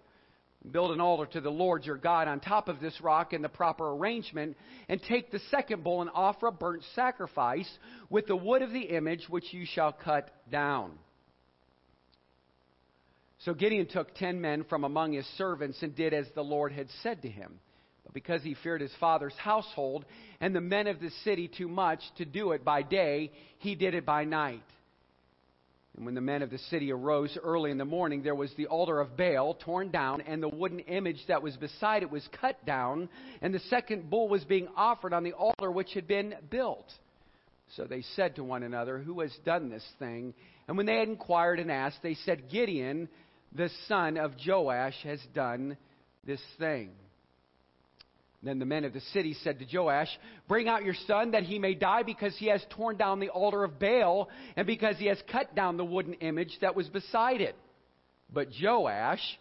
Build 0.71 0.91
an 0.91 1.01
altar 1.01 1.25
to 1.33 1.41
the 1.41 1.51
Lord 1.51 1.83
your 1.83 1.97
God 1.97 2.29
on 2.29 2.39
top 2.39 2.69
of 2.69 2.79
this 2.79 3.01
rock 3.01 3.33
in 3.33 3.41
the 3.41 3.49
proper 3.49 3.91
arrangement, 3.91 4.55
and 4.87 5.01
take 5.01 5.29
the 5.29 5.41
second 5.51 5.83
bull 5.83 5.99
and 5.99 6.09
offer 6.13 6.47
a 6.47 6.51
burnt 6.53 6.83
sacrifice 6.95 7.69
with 8.09 8.27
the 8.27 8.35
wood 8.37 8.61
of 8.61 8.71
the 8.71 8.95
image 8.95 9.27
which 9.27 9.51
you 9.53 9.65
shall 9.65 9.91
cut 9.91 10.29
down. 10.49 10.91
So 13.39 13.53
Gideon 13.53 13.87
took 13.87 14.15
ten 14.15 14.39
men 14.39 14.63
from 14.63 14.85
among 14.85 15.11
his 15.11 15.25
servants 15.37 15.83
and 15.83 15.93
did 15.93 16.13
as 16.13 16.27
the 16.33 16.43
Lord 16.43 16.71
had 16.71 16.87
said 17.01 17.23
to 17.23 17.27
him. 17.27 17.59
But 18.03 18.13
because 18.13 18.43
he 18.43 18.55
feared 18.55 18.81
his 18.81 18.93
father's 18.99 19.35
household 19.35 20.05
and 20.41 20.55
the 20.55 20.61
men 20.61 20.87
of 20.87 20.99
the 20.99 21.11
city 21.23 21.47
too 21.47 21.67
much 21.67 22.01
to 22.17 22.25
do 22.25 22.51
it 22.51 22.65
by 22.65 22.81
day, 22.81 23.31
he 23.59 23.75
did 23.75 23.93
it 23.93 24.05
by 24.05 24.25
night. 24.25 24.63
And 25.95 26.05
when 26.05 26.15
the 26.15 26.21
men 26.21 26.41
of 26.41 26.49
the 26.49 26.57
city 26.57 26.91
arose 26.91 27.37
early 27.43 27.69
in 27.69 27.77
the 27.77 27.85
morning, 27.85 28.23
there 28.23 28.33
was 28.33 28.51
the 28.55 28.65
altar 28.65 28.99
of 28.99 29.15
Baal 29.15 29.53
torn 29.53 29.91
down, 29.91 30.21
and 30.21 30.41
the 30.41 30.49
wooden 30.49 30.79
image 30.79 31.23
that 31.27 31.43
was 31.43 31.55
beside 31.55 32.01
it 32.01 32.09
was 32.09 32.27
cut 32.41 32.65
down, 32.65 33.09
and 33.43 33.53
the 33.53 33.59
second 33.59 34.09
bull 34.09 34.27
was 34.27 34.43
being 34.43 34.67
offered 34.75 35.13
on 35.13 35.23
the 35.23 35.33
altar 35.33 35.71
which 35.71 35.93
had 35.93 36.07
been 36.07 36.33
built. 36.49 36.91
So 37.75 37.85
they 37.85 38.01
said 38.15 38.35
to 38.35 38.43
one 38.43 38.63
another, 38.63 38.97
Who 38.97 39.19
has 39.21 39.35
done 39.45 39.69
this 39.69 39.85
thing? 39.99 40.33
And 40.67 40.77
when 40.77 40.87
they 40.87 40.97
had 40.97 41.09
inquired 41.09 41.59
and 41.59 41.71
asked, 41.71 41.99
they 42.01 42.15
said, 42.15 42.49
Gideon, 42.49 43.07
the 43.53 43.69
son 43.87 44.17
of 44.17 44.33
Joash, 44.45 44.97
has 45.03 45.19
done 45.33 45.77
this 46.25 46.41
thing. 46.57 46.89
Then 48.43 48.60
the 48.60 48.65
men 48.65 48.84
of 48.84 48.91
the 48.91 48.99
city 48.99 49.36
said 49.41 49.60
to 49.60 49.77
Joash, 49.77 50.10
Bring 50.49 50.67
out 50.67 50.84
your 50.84 50.95
son 51.08 51.32
that 51.32 51.43
he 51.43 51.60
may 51.60 51.75
die 51.75 52.03
because 52.03 52.36
he 52.38 52.47
has 52.47 52.63
torn 52.71 52.97
down 52.97 53.21
the 53.21 53.29
altar 53.29 53.63
of 53.63 53.79
Baal 53.79 54.29
and 54.58 54.67
because 54.67 54.97
he 54.97 55.06
has 55.06 55.21
cut 55.32 55.56
down 55.56 55.77
the 55.77 55.86
wooden 55.86 56.13
image 56.15 56.58
that 56.60 56.75
was 56.75 56.89
beside 56.89 57.39
it. 57.39 57.56
But 58.32 58.49
Joash 58.62 59.39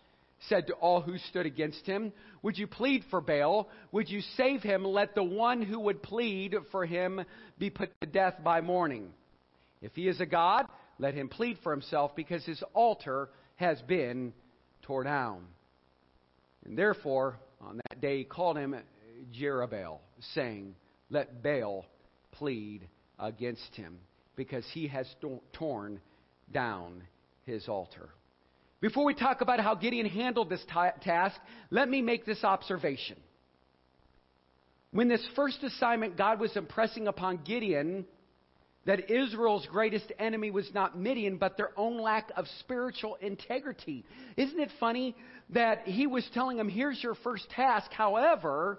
said 0.49 0.69
to 0.69 0.75
all 0.75 1.01
who 1.01 1.19
stood 1.19 1.47
against 1.47 1.85
him, 1.85 2.12
Would 2.43 2.59
you 2.59 2.69
plead 2.69 3.03
for 3.11 3.21
Baal? 3.21 3.69
Would 3.91 4.09
you 4.09 4.21
save 4.37 4.62
him? 4.62 4.85
Let 4.85 5.17
the 5.17 5.25
one 5.25 5.62
who 5.62 5.81
would 5.81 6.03
plead 6.03 6.55
for 6.71 6.87
him 6.87 7.25
be 7.59 7.71
put 7.71 7.91
to 8.01 8.07
death 8.07 8.35
by 8.45 8.61
morning. 8.61 9.11
If 9.81 9.97
he 9.97 10.07
is 10.07 10.21
a 10.21 10.27
god, 10.27 10.67
let 11.01 11.15
him 11.15 11.29
plead 11.29 11.59
for 11.65 11.73
himself 11.73 12.15
because 12.15 12.45
his 12.45 12.62
altar 12.73 13.31
has 13.57 13.83
been 13.83 14.33
torn 14.83 15.07
down. 15.07 15.47
And 16.65 16.79
therefore, 16.79 17.41
on 17.66 17.81
that 17.88 18.01
day, 18.01 18.18
he 18.18 18.25
called 18.25 18.57
him 18.57 18.75
Jerubbaal, 19.38 19.98
saying, 20.35 20.75
Let 21.11 21.42
Baal 21.42 21.87
plead 22.33 22.88
against 23.18 23.75
him, 23.75 23.98
because 24.37 24.64
he 24.72 24.88
has 24.88 25.07
torn 25.53 26.01
down 26.53 27.03
his 27.44 27.68
altar. 27.68 28.09
Before 28.81 29.05
we 29.05 29.14
talk 29.14 29.42
about 29.42 29.61
how 29.61 29.77
Gideon 29.77 30.07
handled 30.07 30.51
this 30.51 30.64
task, 31.03 31.37
let 31.70 31.88
me 31.88 32.03
make 32.03 32.27
this 32.27 32.42
observation. 32.42 33.16
When 34.90 35.09
this 35.09 35.25
first 35.37 35.62
assignment 35.62 36.16
God 36.16 36.40
was 36.40 36.57
impressing 36.57 37.07
upon 37.07 37.38
Gideon, 37.44 38.05
that 38.85 39.11
Israel's 39.11 39.66
greatest 39.71 40.11
enemy 40.18 40.51
was 40.51 40.68
not 40.75 40.99
Midian, 40.99 41.37
but 41.37 41.57
their 41.57 41.71
own 41.77 42.01
lack 42.01 42.31
of 42.37 42.47
spiritual 42.61 43.16
integrity. 43.21 44.05
Isn't 44.37 44.59
it 44.59 44.71
funny 44.81 45.14
that 45.51 45.83
he 45.87 46.07
was 46.07 46.29
telling 46.35 46.57
them, 46.57 46.68
here's 46.68 47.03
your 47.03 47.14
first 47.16 47.49
task. 47.51 47.92
However, 47.92 48.79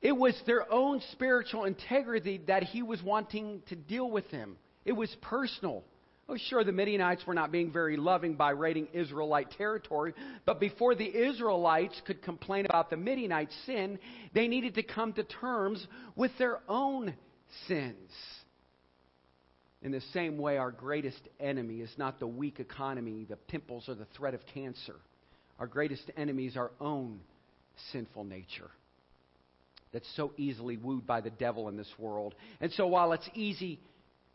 it 0.00 0.12
was 0.12 0.40
their 0.46 0.70
own 0.72 1.00
spiritual 1.12 1.64
integrity 1.64 2.40
that 2.46 2.62
he 2.62 2.82
was 2.82 3.02
wanting 3.02 3.62
to 3.68 3.76
deal 3.76 4.10
with 4.10 4.30
them. 4.30 4.56
It 4.84 4.92
was 4.92 5.14
personal. 5.22 5.84
Oh, 6.28 6.36
sure, 6.36 6.62
the 6.62 6.72
Midianites 6.72 7.26
were 7.26 7.34
not 7.34 7.50
being 7.50 7.72
very 7.72 7.96
loving 7.96 8.34
by 8.34 8.50
raiding 8.50 8.88
Israelite 8.92 9.50
territory, 9.52 10.12
but 10.44 10.60
before 10.60 10.94
the 10.94 11.06
Israelites 11.06 12.00
could 12.06 12.22
complain 12.22 12.66
about 12.66 12.90
the 12.90 12.98
Midianite 12.98 13.50
sin, 13.64 13.98
they 14.34 14.46
needed 14.46 14.74
to 14.74 14.82
come 14.82 15.14
to 15.14 15.24
terms 15.24 15.86
with 16.16 16.32
their 16.38 16.58
own 16.68 17.14
sins. 17.66 18.10
In 19.82 19.92
the 19.92 20.02
same 20.12 20.38
way, 20.38 20.56
our 20.56 20.72
greatest 20.72 21.20
enemy 21.38 21.80
is 21.80 21.92
not 21.96 22.18
the 22.18 22.26
weak 22.26 22.58
economy, 22.58 23.24
the 23.28 23.36
pimples, 23.36 23.88
or 23.88 23.94
the 23.94 24.06
threat 24.16 24.34
of 24.34 24.40
cancer. 24.52 24.96
Our 25.58 25.66
greatest 25.66 26.10
enemy 26.16 26.46
is 26.46 26.56
our 26.56 26.72
own 26.80 27.20
sinful 27.92 28.24
nature 28.24 28.70
that's 29.92 30.08
so 30.16 30.32
easily 30.36 30.76
wooed 30.76 31.06
by 31.06 31.20
the 31.20 31.30
devil 31.30 31.68
in 31.68 31.76
this 31.76 31.92
world. 31.98 32.34
And 32.60 32.72
so 32.72 32.86
while 32.86 33.12
it's 33.12 33.28
easy 33.34 33.80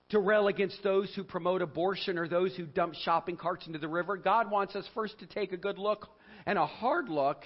to 0.09 0.19
rail 0.19 0.47
against 0.47 0.81
those 0.83 1.13
who 1.15 1.23
promote 1.23 1.61
abortion 1.61 2.17
or 2.17 2.27
those 2.27 2.55
who 2.55 2.65
dump 2.65 2.93
shopping 3.03 3.37
carts 3.37 3.67
into 3.67 3.79
the 3.79 3.87
river, 3.87 4.17
God 4.17 4.49
wants 4.49 4.75
us 4.75 4.85
first 4.93 5.19
to 5.19 5.25
take 5.25 5.51
a 5.51 5.57
good 5.57 5.77
look 5.77 6.07
and 6.45 6.57
a 6.57 6.65
hard 6.65 7.09
look 7.09 7.43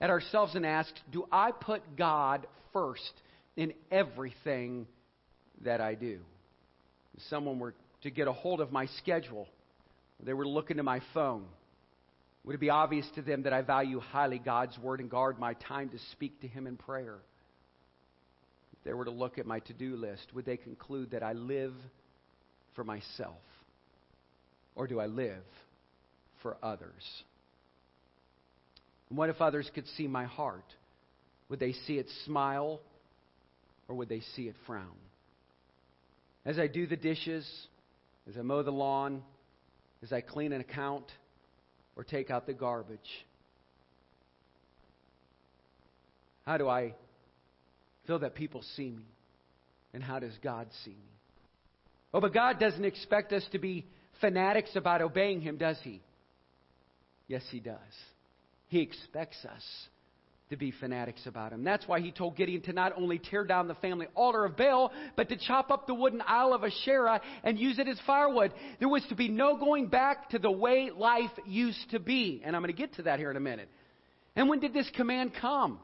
at 0.00 0.10
ourselves 0.10 0.54
and 0.54 0.66
ask, 0.66 0.92
Do 1.10 1.26
I 1.32 1.52
put 1.52 1.96
God 1.96 2.46
first 2.72 3.12
in 3.56 3.72
everything 3.90 4.86
that 5.62 5.80
I 5.80 5.94
do? 5.94 6.20
If 7.16 7.22
someone 7.28 7.58
were 7.58 7.74
to 8.02 8.10
get 8.10 8.28
a 8.28 8.32
hold 8.32 8.60
of 8.60 8.72
my 8.72 8.86
schedule, 8.98 9.48
they 10.22 10.32
were 10.32 10.44
to 10.44 10.50
look 10.50 10.70
into 10.70 10.82
my 10.82 11.00
phone, 11.14 11.44
would 12.44 12.54
it 12.54 12.60
be 12.60 12.70
obvious 12.70 13.06
to 13.14 13.22
them 13.22 13.44
that 13.44 13.52
I 13.52 13.62
value 13.62 14.00
highly 14.00 14.38
God's 14.38 14.76
Word 14.78 15.00
and 15.00 15.10
guard 15.10 15.38
my 15.38 15.54
time 15.54 15.90
to 15.90 15.98
speak 16.12 16.40
to 16.40 16.48
Him 16.48 16.66
in 16.66 16.76
prayer? 16.76 17.18
If 18.72 18.84
they 18.84 18.92
were 18.92 19.04
to 19.04 19.10
look 19.10 19.38
at 19.38 19.46
my 19.46 19.60
to 19.60 19.72
do 19.72 19.96
list, 19.96 20.26
would 20.34 20.44
they 20.44 20.56
conclude 20.56 21.12
that 21.12 21.22
I 21.22 21.34
live 21.34 21.74
for 22.74 22.82
myself? 22.82 23.36
Or 24.74 24.86
do 24.86 24.98
I 24.98 25.06
live 25.06 25.44
for 26.42 26.56
others? 26.62 27.22
And 29.08 29.18
what 29.18 29.28
if 29.28 29.40
others 29.40 29.70
could 29.74 29.86
see 29.96 30.08
my 30.08 30.24
heart? 30.24 30.64
Would 31.48 31.60
they 31.60 31.72
see 31.86 31.98
it 31.98 32.06
smile 32.24 32.80
or 33.86 33.94
would 33.94 34.08
they 34.08 34.22
see 34.34 34.48
it 34.48 34.56
frown? 34.66 34.96
As 36.44 36.58
I 36.58 36.66
do 36.66 36.86
the 36.86 36.96
dishes, 36.96 37.48
as 38.28 38.36
I 38.36 38.42
mow 38.42 38.62
the 38.62 38.70
lawn, 38.72 39.22
as 40.02 40.12
I 40.12 40.20
clean 40.20 40.52
an 40.52 40.60
account, 40.60 41.04
or 41.96 42.04
take 42.04 42.30
out 42.30 42.46
the 42.46 42.52
garbage? 42.52 42.98
How 46.44 46.56
do 46.58 46.68
I 46.68 46.94
feel 48.06 48.18
that 48.20 48.34
people 48.34 48.62
see 48.76 48.90
me? 48.90 49.04
And 49.94 50.02
how 50.02 50.18
does 50.18 50.36
God 50.42 50.68
see 50.84 50.90
me? 50.90 50.96
Oh, 52.14 52.20
but 52.20 52.34
God 52.34 52.58
doesn't 52.58 52.84
expect 52.84 53.32
us 53.32 53.44
to 53.52 53.58
be 53.58 53.86
fanatics 54.20 54.74
about 54.74 55.02
obeying 55.02 55.40
him, 55.40 55.56
does 55.56 55.76
he? 55.82 56.00
Yes, 57.28 57.42
he 57.50 57.60
does. 57.60 57.76
He 58.68 58.80
expects 58.80 59.44
us 59.44 59.62
to 60.52 60.56
be 60.56 60.70
fanatics 60.70 61.26
about 61.26 61.50
him. 61.50 61.64
That's 61.64 61.88
why 61.88 62.00
he 62.00 62.12
told 62.12 62.36
Gideon 62.36 62.60
to 62.62 62.74
not 62.74 62.92
only 62.96 63.18
tear 63.18 63.44
down 63.44 63.68
the 63.68 63.74
family 63.76 64.06
altar 64.14 64.44
of 64.44 64.54
Baal, 64.56 64.92
but 65.16 65.30
to 65.30 65.36
chop 65.36 65.70
up 65.70 65.86
the 65.86 65.94
wooden 65.94 66.20
idol 66.20 66.52
of 66.54 66.62
Asherah 66.62 67.22
and 67.42 67.58
use 67.58 67.78
it 67.78 67.88
as 67.88 67.98
firewood. 68.06 68.52
There 68.78 68.88
was 68.88 69.02
to 69.08 69.14
be 69.14 69.28
no 69.28 69.56
going 69.56 69.88
back 69.88 70.28
to 70.30 70.38
the 70.38 70.50
way 70.50 70.90
life 70.94 71.30
used 71.46 71.90
to 71.90 71.98
be. 71.98 72.42
And 72.44 72.54
I'm 72.54 72.60
going 72.62 72.72
to 72.72 72.78
get 72.78 72.94
to 72.96 73.02
that 73.04 73.18
here 73.18 73.30
in 73.30 73.36
a 73.36 73.40
minute. 73.40 73.70
And 74.36 74.48
when 74.48 74.60
did 74.60 74.74
this 74.74 74.90
command 74.94 75.32
come? 75.40 75.78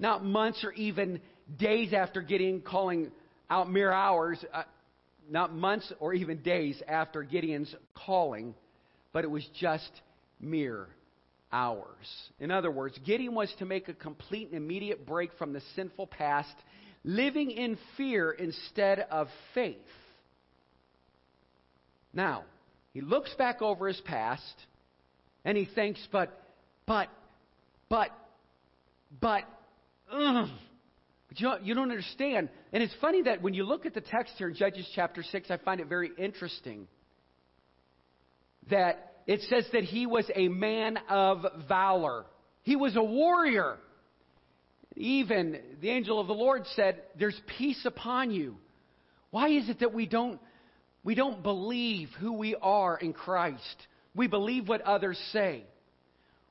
Not 0.00 0.24
months 0.24 0.64
or 0.64 0.72
even 0.72 1.20
days 1.58 1.92
after 1.92 2.20
Gideon 2.20 2.60
calling 2.60 3.12
out 3.48 3.70
mere 3.70 3.92
hours, 3.92 4.44
uh, 4.52 4.64
not 5.30 5.54
months 5.54 5.92
or 6.00 6.12
even 6.12 6.38
days 6.42 6.82
after 6.88 7.22
Gideon's 7.22 7.72
calling, 7.94 8.54
but 9.12 9.22
it 9.22 9.30
was 9.30 9.46
just 9.60 9.90
mere 10.40 10.88
hours. 11.52 12.06
In 12.40 12.50
other 12.50 12.70
words, 12.70 12.98
Gideon 13.04 13.34
was 13.34 13.52
to 13.58 13.64
make 13.64 13.88
a 13.88 13.94
complete 13.94 14.48
and 14.48 14.56
immediate 14.56 15.06
break 15.06 15.30
from 15.38 15.52
the 15.52 15.62
sinful 15.74 16.06
past, 16.06 16.54
living 17.04 17.50
in 17.50 17.78
fear 17.96 18.30
instead 18.30 19.00
of 19.10 19.28
faith. 19.54 19.76
Now, 22.12 22.44
he 22.92 23.00
looks 23.00 23.32
back 23.34 23.62
over 23.62 23.88
his 23.88 24.00
past 24.02 24.42
and 25.44 25.56
he 25.56 25.66
thinks, 25.66 26.00
but, 26.10 26.42
but, 26.86 27.08
but, 27.88 28.10
but, 29.20 29.42
ugh. 30.12 30.48
But 31.28 31.40
you, 31.40 31.48
know, 31.48 31.58
you 31.62 31.74
don't 31.74 31.90
understand. 31.90 32.48
And 32.72 32.82
it's 32.82 32.94
funny 33.00 33.22
that 33.22 33.42
when 33.42 33.54
you 33.54 33.64
look 33.64 33.84
at 33.86 33.94
the 33.94 34.00
text 34.00 34.34
here 34.38 34.48
in 34.48 34.54
Judges 34.54 34.90
chapter 34.94 35.22
6, 35.22 35.50
I 35.50 35.58
find 35.58 35.80
it 35.80 35.86
very 35.86 36.10
interesting 36.18 36.88
that 38.70 39.07
it 39.28 39.42
says 39.42 39.66
that 39.74 39.84
he 39.84 40.06
was 40.06 40.24
a 40.34 40.48
man 40.48 40.98
of 41.08 41.44
valor. 41.68 42.24
He 42.62 42.76
was 42.76 42.96
a 42.96 43.02
warrior. 43.02 43.76
Even 44.96 45.60
the 45.82 45.90
angel 45.90 46.18
of 46.18 46.26
the 46.26 46.34
Lord 46.34 46.64
said, 46.74 47.02
There's 47.16 47.38
peace 47.58 47.84
upon 47.84 48.30
you. 48.30 48.56
Why 49.30 49.50
is 49.50 49.68
it 49.68 49.80
that 49.80 49.92
we 49.92 50.06
don't, 50.06 50.40
we 51.04 51.14
don't 51.14 51.42
believe 51.42 52.08
who 52.18 52.32
we 52.32 52.56
are 52.56 52.96
in 52.96 53.12
Christ? 53.12 53.86
We 54.14 54.28
believe 54.28 54.66
what 54.66 54.80
others 54.80 55.20
say. 55.30 55.64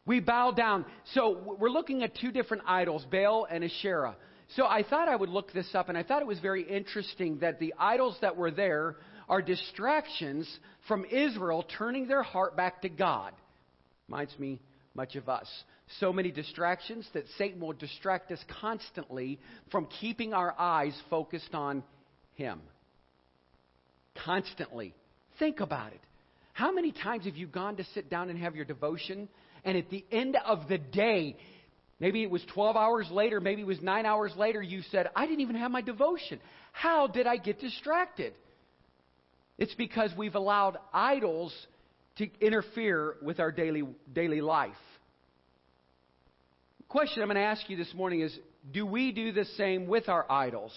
We 0.06 0.20
bow 0.20 0.52
down. 0.52 0.86
So 1.16 1.58
we're 1.60 1.72
looking 1.72 2.04
at 2.04 2.16
two 2.16 2.32
different 2.32 2.64
idols, 2.68 3.04
Baal 3.12 3.48
and 3.50 3.64
Asherah. 3.64 4.16
So 4.56 4.66
I 4.66 4.84
thought 4.84 5.10
I 5.10 5.16
would 5.16 5.30
look 5.30 5.52
this 5.52 5.74
up, 5.74 5.90
and 5.90 5.98
I 5.98 6.04
thought 6.04 6.22
it 6.22 6.28
was 6.28 6.40
very 6.40 6.62
interesting 6.62 7.40
that 7.40 7.60
the 7.60 7.74
idols 7.80 8.18
that 8.22 8.38
were 8.38 8.52
there 8.52 8.98
are 9.30 9.42
distractions 9.42 10.48
from 10.88 11.06
Israel 11.06 11.66
turning 11.78 12.08
their 12.08 12.24
heart 12.24 12.56
back 12.56 12.82
to 12.84 12.90
God. 12.90 13.34
Reminds 14.08 14.38
me 14.40 14.60
much 14.96 15.16
of 15.16 15.30
us. 15.30 15.48
So 16.00 16.12
many 16.12 16.32
distractions 16.32 17.08
that 17.14 17.26
Satan 17.38 17.62
will 17.62 17.74
distract 17.74 18.32
us 18.32 18.40
constantly 18.62 19.40
from 19.72 19.88
keeping 20.02 20.34
our 20.34 20.54
eyes 20.58 20.94
focused 21.10 21.54
on 21.54 21.84
Him. 22.36 22.62
Constantly. 24.26 24.94
Think 25.40 25.60
about 25.60 25.94
it. 25.94 26.02
How 26.54 26.72
many 26.72 26.92
times 26.92 27.26
have 27.26 27.36
you 27.36 27.48
gone 27.48 27.78
to 27.78 27.84
sit 27.94 28.10
down 28.10 28.30
and 28.30 28.40
have 28.40 28.56
your 28.56 28.66
devotion, 28.66 29.30
and 29.64 29.78
at 29.78 29.90
the 29.90 30.04
end 30.12 30.36
of 30.46 30.68
the 30.68 30.80
day, 30.80 31.38
maybe 32.00 32.24
it 32.24 32.32
was 32.32 32.44
12 32.54 32.76
hours 32.76 33.08
later, 33.12 33.40
maybe 33.40 33.62
it 33.62 33.68
was 33.68 33.82
9 33.82 34.06
hours 34.06 34.34
later, 34.36 34.62
you 34.62 34.82
said, 34.90 35.10
I 35.16 35.28
didn't 35.28 35.42
even 35.42 35.56
have 35.58 35.70
my 35.70 35.82
devotion. 35.82 36.40
How 36.72 37.06
did 37.08 37.28
I 37.28 37.38
get 37.38 37.60
distracted? 37.60 38.34
It's 39.58 39.74
because 39.76 40.12
we've 40.18 40.36
allowed 40.36 40.78
idols 40.94 41.54
to 42.18 42.28
interfere 42.40 43.16
with 43.22 43.40
our 43.40 43.52
daily, 43.52 43.84
daily 44.14 44.42
life. 44.42 44.76
The 46.80 46.86
question 46.88 47.22
I'm 47.22 47.28
going 47.28 47.36
to 47.36 47.42
ask 47.42 47.70
you 47.70 47.78
this 47.78 47.94
morning 47.94 48.22
is 48.22 48.38
do 48.72 48.86
we 48.86 49.12
do 49.12 49.32
the 49.32 49.46
same 49.58 49.88
with 49.88 50.10
our 50.10 50.30
idols? 50.30 50.74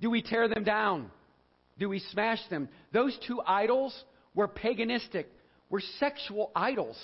Do 0.00 0.10
we 0.10 0.22
tear 0.22 0.48
them 0.48 0.64
down? 0.64 1.10
Do 1.78 1.88
we 1.88 2.00
smash 2.12 2.40
them? 2.50 2.68
Those 2.92 3.16
two 3.26 3.40
idols 3.46 3.94
were 4.34 4.48
paganistic, 4.48 5.26
were 5.70 5.82
sexual 5.98 6.50
idols. 6.54 6.96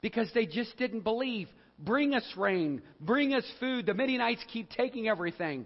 Because 0.00 0.30
they 0.34 0.46
just 0.46 0.76
didn't 0.76 1.00
believe. 1.00 1.48
Bring 1.80 2.14
us 2.14 2.24
rain, 2.36 2.82
bring 3.00 3.34
us 3.34 3.44
food. 3.60 3.86
The 3.86 3.94
Midianites 3.94 4.44
keep 4.52 4.70
taking 4.70 5.08
everything. 5.08 5.64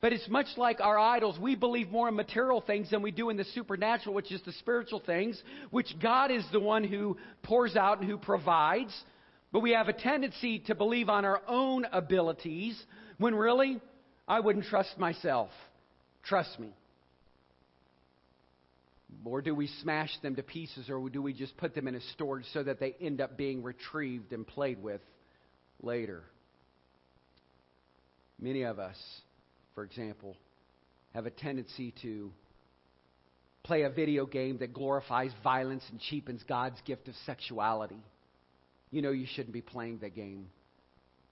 But 0.00 0.14
it's 0.14 0.28
much 0.28 0.46
like 0.56 0.80
our 0.80 0.98
idols. 0.98 1.38
We 1.38 1.56
believe 1.56 1.90
more 1.90 2.08
in 2.08 2.16
material 2.16 2.62
things 2.62 2.90
than 2.90 3.02
we 3.02 3.10
do 3.10 3.28
in 3.28 3.36
the 3.36 3.44
supernatural, 3.44 4.14
which 4.14 4.32
is 4.32 4.40
the 4.46 4.52
spiritual 4.52 5.00
things, 5.00 5.40
which 5.70 5.94
God 6.00 6.30
is 6.30 6.44
the 6.52 6.60
one 6.60 6.84
who 6.84 7.18
pours 7.42 7.76
out 7.76 8.00
and 8.00 8.08
who 8.08 8.16
provides. 8.16 8.98
But 9.52 9.60
we 9.60 9.72
have 9.72 9.88
a 9.88 9.92
tendency 9.92 10.60
to 10.66 10.74
believe 10.74 11.10
on 11.10 11.26
our 11.26 11.42
own 11.46 11.84
abilities 11.92 12.82
when 13.18 13.34
really, 13.34 13.80
I 14.26 14.40
wouldn't 14.40 14.64
trust 14.66 14.96
myself. 14.96 15.50
Trust 16.22 16.58
me. 16.58 16.72
Or 19.24 19.42
do 19.42 19.54
we 19.54 19.66
smash 19.82 20.10
them 20.22 20.36
to 20.36 20.42
pieces, 20.42 20.88
or 20.88 21.10
do 21.10 21.20
we 21.20 21.34
just 21.34 21.54
put 21.58 21.74
them 21.74 21.88
in 21.88 21.94
a 21.94 22.00
storage 22.14 22.46
so 22.54 22.62
that 22.62 22.80
they 22.80 22.94
end 23.00 23.20
up 23.20 23.36
being 23.36 23.62
retrieved 23.62 24.32
and 24.32 24.46
played 24.46 24.82
with 24.82 25.02
later? 25.82 26.22
Many 28.40 28.62
of 28.62 28.78
us 28.78 28.96
for 29.74 29.84
example, 29.84 30.36
have 31.14 31.26
a 31.26 31.30
tendency 31.30 31.94
to 32.02 32.30
play 33.62 33.82
a 33.82 33.90
video 33.90 34.26
game 34.26 34.58
that 34.58 34.72
glorifies 34.72 35.32
violence 35.42 35.84
and 35.90 36.00
cheapens 36.00 36.42
God's 36.48 36.80
gift 36.86 37.08
of 37.08 37.14
sexuality. 37.26 38.02
You 38.90 39.02
know 39.02 39.10
you 39.10 39.26
shouldn't 39.34 39.52
be 39.52 39.60
playing 39.60 39.98
that 39.98 40.14
game. 40.14 40.48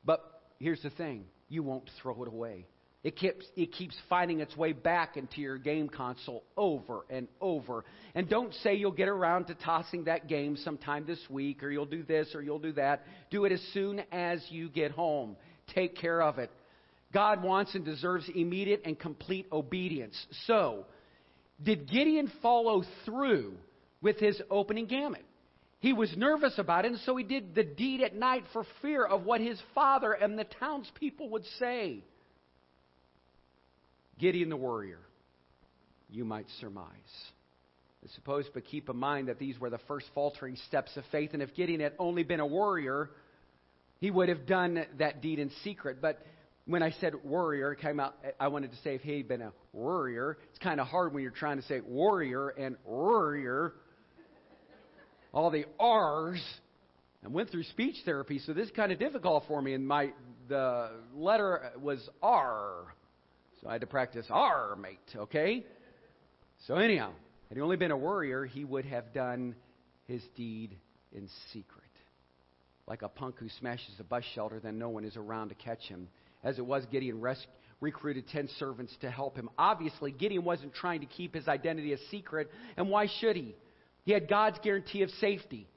But 0.05 0.20
here's 0.59 0.83
the 0.83 0.90
thing 0.90 1.24
you 1.48 1.62
won't 1.62 1.88
throw 2.01 2.22
it 2.22 2.29
away. 2.29 2.66
It 3.05 3.16
keeps, 3.16 3.46
it 3.57 3.72
keeps 3.72 3.96
finding 4.09 4.40
its 4.40 4.57
way 4.57 4.72
back 4.72 5.16
into 5.16 5.40
your 5.40 5.57
game 5.57 5.88
console 5.88 6.42
over 6.57 7.03
and 7.09 7.29
over. 7.40 7.85
And 8.14 8.29
don't 8.29 8.53
say 8.55 8.74
you'll 8.74 8.90
get 8.90 9.09
around 9.09 9.46
to 9.46 9.55
tossing 9.55 10.05
that 10.05 10.29
game 10.29 10.57
sometime 10.57 11.07
this 11.07 11.20
week, 11.31 11.62
or 11.62 11.70
you'll 11.70 11.87
do 11.87 12.03
this, 12.03 12.35
or 12.35 12.42
you'll 12.42 12.59
do 12.59 12.72
that. 12.72 13.05
Do 13.31 13.44
it 13.44 13.53
as 13.53 13.62
soon 13.72 14.03
as 14.11 14.44
you 14.51 14.68
get 14.68 14.90
home. 14.90 15.37
Take 15.74 15.96
care 15.96 16.20
of 16.20 16.38
it. 16.38 16.51
God 17.12 17.42
wants 17.42 17.75
and 17.75 17.85
deserves 17.85 18.29
immediate 18.35 18.83
and 18.85 18.99
complete 18.99 19.47
obedience. 19.51 20.14
So, 20.47 20.85
did 21.62 21.90
Gideon 21.90 22.31
follow 22.42 22.85
through 23.05 23.55
with 24.03 24.18
his 24.18 24.40
opening 24.51 24.87
gamut? 24.87 25.25
He 25.81 25.92
was 25.92 26.12
nervous 26.16 26.59
about 26.59 26.85
it, 26.85 26.92
and 26.92 27.01
so 27.01 27.16
he 27.16 27.25
did 27.25 27.55
the 27.55 27.64
deed 27.64 28.03
at 28.03 28.14
night 28.14 28.44
for 28.53 28.64
fear 28.83 29.05
of 29.05 29.25
what 29.25 29.40
his 29.40 29.61
father 29.75 30.12
and 30.12 30.38
the 30.38 30.44
townspeople 30.44 31.31
would 31.31 31.44
say. 31.59 32.03
Gideon 34.18 34.49
the 34.49 34.57
worrier, 34.57 34.99
you 36.11 36.25
might 36.25 36.47
surmise. 36.61 36.88
I 38.05 38.09
suppose, 38.14 38.44
but 38.53 38.64
keep 38.64 38.88
in 38.88 38.97
mind 38.97 39.29
that 39.29 39.38
these 39.38 39.59
were 39.61 39.71
the 39.71 39.81
first 39.87 40.07
faltering 40.14 40.57
steps 40.66 40.97
of 40.97 41.05
faith, 41.12 41.31
and 41.33 41.42
if 41.42 41.55
Gideon 41.55 41.81
had 41.81 41.94
only 41.99 42.25
been 42.25 42.40
a 42.40 42.47
worrier, 42.47 43.11
he 44.01 44.11
would 44.11 44.29
have 44.29 44.47
done 44.47 44.85
that 44.99 45.23
deed 45.23 45.38
in 45.38 45.51
secret. 45.62 45.99
But 46.01 46.21
when 46.68 46.83
I 46.83 46.90
said 47.00 47.14
warrior, 47.24 47.72
it 47.72 47.81
came 47.81 47.98
out, 47.98 48.14
I 48.38 48.48
wanted 48.48 48.72
to 48.72 48.76
say 48.85 48.94
if 48.94 49.00
he 49.00 49.16
had 49.16 49.26
been 49.26 49.40
a 49.40 49.52
warrior. 49.72 50.37
It's 50.50 50.59
kind 50.59 50.81
of 50.81 50.87
hard 50.87 51.14
when 51.14 51.22
you're 51.22 51.33
trying 51.33 51.57
to 51.57 51.66
say 51.66 51.81
warrior 51.81 52.50
and 52.50 52.76
warrior. 52.85 53.72
All 55.33 55.50
the 55.50 55.64
R's. 55.81 56.42
I 57.24 57.28
went 57.28 57.50
through 57.50 57.64
speech 57.64 57.96
therapy, 58.04 58.38
so 58.38 58.52
this 58.52 58.66
is 58.66 58.72
kind 58.76 58.92
of 58.92 58.98
difficult 58.98 59.44
for 59.48 59.62
me. 59.62 59.72
And 59.72 59.88
my 59.88 60.12
the 60.48 60.90
letter 61.14 61.72
was 61.81 62.07
R, 62.22 62.94
so 63.61 63.68
I 63.68 63.72
had 63.72 63.81
to 63.81 63.87
practice 63.87 64.26
R, 64.28 64.76
mate. 64.76 64.98
Okay. 65.16 65.64
So 66.66 66.76
anyhow, 66.76 67.12
had 67.48 67.57
he 67.57 67.62
only 67.62 67.76
been 67.76 67.92
a 67.92 67.96
worrier, 67.96 68.44
he 68.44 68.64
would 68.64 68.85
have 68.85 69.14
done 69.14 69.54
his 70.07 70.22
deed 70.37 70.76
in 71.12 71.28
secret, 71.52 71.90
like 72.87 73.02
a 73.02 73.09
punk 73.09 73.37
who 73.38 73.48
smashes 73.59 73.94
a 73.98 74.04
bus 74.04 74.24
shelter, 74.35 74.61
then 74.61 74.78
no 74.78 74.90
one 74.90 75.04
is 75.04 75.16
around 75.16 75.48
to 75.48 75.54
catch 75.54 75.83
him 75.83 76.09
as 76.42 76.59
it 76.59 76.66
was, 76.66 76.85
Gideon 76.87 77.20
res- 77.20 77.46
recruited 77.81 78.29
10 78.29 78.48
servants 78.59 78.94
to 79.01 79.11
help 79.11 79.37
him. 79.37 79.48
Obviously, 79.59 80.11
Gideon 80.12 80.44
wasn't 80.44 80.74
trying 80.74 81.01
to 81.01 81.07
keep 81.07 81.35
his 81.35 81.48
identity 81.48 81.92
a 81.92 81.98
secret, 82.11 82.51
and 82.77 82.88
why 82.88 83.07
should 83.20 83.37
he? 83.37 83.55
He 84.05 84.12
had 84.12 84.29
God's 84.29 84.59
guarantee 84.62 85.03
of 85.03 85.11
safety. 85.20 85.68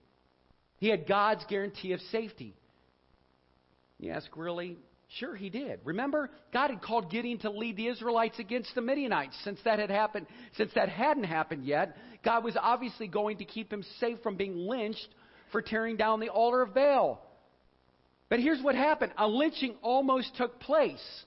He 0.78 0.90
had 0.90 1.08
God's 1.08 1.44
guarantee 1.48 1.94
of 1.94 2.00
safety. 2.12 2.56
You 4.00 4.12
ask, 4.12 4.36
really? 4.36 4.78
Sure, 5.20 5.36
he 5.36 5.50
did. 5.50 5.82
Remember, 5.84 6.30
God 6.54 6.70
had 6.70 6.82
called 6.82 7.12
Gideon 7.12 7.38
to 7.40 7.50
lead 7.50 7.76
the 7.76 7.88
Israelites 7.88 8.40
against 8.40 8.74
the 8.74 8.82
Midianites. 8.82 9.38
Since 9.44 9.60
that 9.66 9.78
had 9.78 9.92
happened, 9.92 10.26
since 10.56 10.72
that 10.74 10.90
hadn't 10.90 11.26
happened 11.26 11.66
yet, 11.66 11.98
God 12.24 12.44
was 12.44 12.56
obviously 12.60 13.08
going 13.08 13.38
to 13.40 13.46
keep 13.46 13.72
him 13.72 13.84
safe 14.00 14.20
from 14.24 14.38
being 14.38 14.56
lynched 14.56 15.10
for 15.52 15.62
tearing 15.62 15.98
down 15.98 16.20
the 16.22 16.30
altar 16.30 16.62
of 16.62 16.74
Baal. 16.74 17.22
But 18.32 18.40
here's 18.40 18.62
what 18.62 18.76
happened 18.76 19.12
a 19.18 19.28
lynching 19.28 19.76
almost 19.82 20.38
took 20.38 20.58
place. 20.62 21.26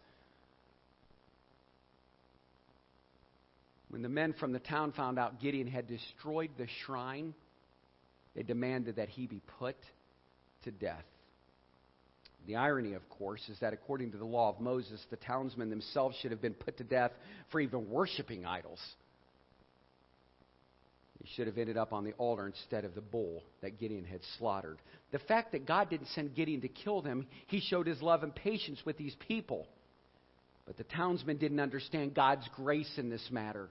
When 3.91 4.01
the 4.01 4.09
men 4.09 4.33
from 4.41 4.53
the 4.53 4.59
town 4.59 4.93
found 4.93 5.19
out 5.19 5.39
Gideon 5.39 5.67
had 5.67 5.87
destroyed 5.87 6.49
the 6.57 6.67
shrine, 6.87 7.35
they 8.35 8.43
demanded 8.43 8.97
that 8.97 9.11
he 9.11 9.27
be 9.27 9.43
put 9.59 9.77
to 10.63 10.71
death. 10.71 11.05
The 12.47 12.57
irony, 12.57 12.95
of 12.95 13.07
course, 13.11 13.47
is 13.51 13.59
that 13.61 13.75
according 13.75 14.13
to 14.13 14.19
the 14.19 14.25
law 14.25 14.49
of 14.49 14.59
Moses, 14.59 15.05
the 15.11 15.17
townsmen 15.17 15.69
themselves 15.69 16.17
should 16.23 16.31
have 16.31 16.41
been 16.41 16.55
put 16.55 16.79
to 16.79 16.85
death 16.85 17.13
for 17.53 17.61
even 17.61 17.91
worshiping 17.91 18.47
idols. 18.47 18.81
They 21.25 21.31
should 21.37 21.47
have 21.47 21.57
ended 21.57 21.79
up 21.79 21.95
on 21.95 22.05
the 22.05 22.13
altar 22.19 22.47
instead 22.47 22.85
of 22.85 22.95
the 22.95 23.01
bull 23.01 23.43
that 23.63 23.81
Gideon 23.81 24.05
had 24.05 24.21
slaughtered. 24.37 24.77
The 25.11 25.19
fact 25.21 25.53
that 25.53 25.67
God 25.67 25.89
didn't 25.89 26.09
send 26.09 26.35
Gideon 26.35 26.61
to 26.61 26.69
kill 26.69 27.01
them, 27.01 27.27
he 27.47 27.61
showed 27.61 27.87
his 27.87 28.03
love 28.03 28.23
and 28.23 28.35
patience 28.35 28.83
with 28.85 28.99
these 28.99 29.17
people. 29.27 29.67
But 30.67 30.77
the 30.77 30.85
townsmen 30.85 31.39
didn't 31.39 31.61
understand 31.61 32.13
God's 32.13 32.47
grace 32.55 32.93
in 32.99 33.09
this 33.09 33.27
matter. 33.31 33.71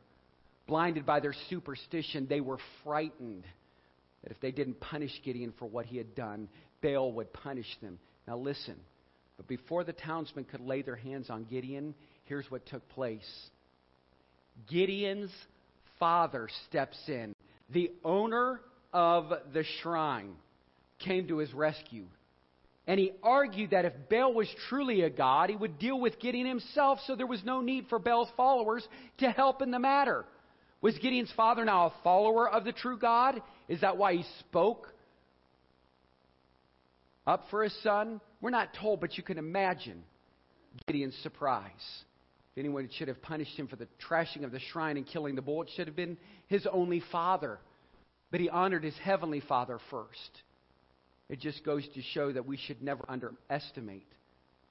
Blinded 0.65 1.05
by 1.05 1.19
their 1.19 1.35
superstition, 1.51 2.25
they 2.27 2.41
were 2.41 2.57
frightened 2.83 3.43
that 4.23 4.31
if 4.31 4.41
they 4.41 4.51
didn't 4.51 4.79
punish 4.79 5.11
Gideon 5.23 5.53
for 5.59 5.67
what 5.67 5.85
he 5.85 5.97
had 5.97 6.15
done, 6.15 6.49
Baal 6.81 7.11
would 7.11 7.31
punish 7.33 7.77
them. 7.83 7.99
Now 8.27 8.37
listen, 8.37 8.77
but 9.37 9.47
before 9.47 9.83
the 9.83 9.93
townsmen 9.93 10.45
could 10.45 10.61
lay 10.61 10.81
their 10.81 10.95
hands 10.95 11.29
on 11.29 11.43
Gideon, 11.43 11.93
here's 12.25 12.49
what 12.49 12.65
took 12.65 12.89
place. 12.89 13.29
Gideon's 14.67 15.31
father 15.99 16.49
steps 16.67 16.97
in. 17.07 17.35
The 17.73 17.91
owner 18.03 18.61
of 18.93 19.31
the 19.53 19.63
shrine 19.81 20.35
came 20.99 21.27
to 21.27 21.37
his 21.37 21.53
rescue. 21.53 22.05
And 22.85 22.99
he 22.99 23.13
argued 23.23 23.71
that 23.71 23.85
if 23.85 23.93
Baal 24.09 24.33
was 24.33 24.47
truly 24.67 25.01
a 25.01 25.09
god, 25.09 25.49
he 25.49 25.55
would 25.55 25.79
deal 25.79 25.99
with 25.99 26.19
Gideon 26.19 26.45
himself, 26.45 26.99
so 27.07 27.15
there 27.15 27.27
was 27.27 27.43
no 27.43 27.61
need 27.61 27.87
for 27.87 27.97
Baal's 27.97 28.29
followers 28.35 28.85
to 29.19 29.31
help 29.31 29.61
in 29.61 29.71
the 29.71 29.79
matter. 29.79 30.25
Was 30.81 30.97
Gideon's 30.97 31.31
father 31.31 31.63
now 31.63 31.87
a 31.87 31.93
follower 32.03 32.49
of 32.49 32.65
the 32.65 32.73
true 32.73 32.97
God? 32.97 33.41
Is 33.69 33.81
that 33.81 33.95
why 33.95 34.15
he 34.15 34.25
spoke 34.39 34.93
up 37.25 37.45
for 37.49 37.63
his 37.63 37.73
son? 37.81 38.19
We're 38.41 38.49
not 38.49 38.73
told, 38.73 38.99
but 38.99 39.17
you 39.17 39.23
can 39.23 39.37
imagine 39.37 40.03
Gideon's 40.85 41.15
surprise. 41.23 41.71
If 42.55 42.59
anyone 42.59 42.87
should 42.97 43.07
have 43.07 43.21
punished 43.21 43.57
him 43.57 43.67
for 43.67 43.77
the 43.77 43.87
trashing 44.07 44.43
of 44.43 44.51
the 44.51 44.59
shrine 44.59 44.97
and 44.97 45.07
killing 45.07 45.33
the 45.33 45.41
bull, 45.41 45.63
it 45.63 45.69
should 45.75 45.87
have 45.87 45.95
been 45.95 46.17
his 46.47 46.67
only 46.71 47.01
father. 47.11 47.57
But 48.29 48.41
he 48.41 48.49
honored 48.49 48.83
his 48.83 48.97
heavenly 48.97 49.39
father 49.41 49.79
first. 49.89 50.43
It 51.29 51.39
just 51.39 51.63
goes 51.63 51.87
to 51.95 52.01
show 52.13 52.31
that 52.31 52.45
we 52.45 52.57
should 52.57 52.83
never 52.83 53.03
underestimate 53.09 54.05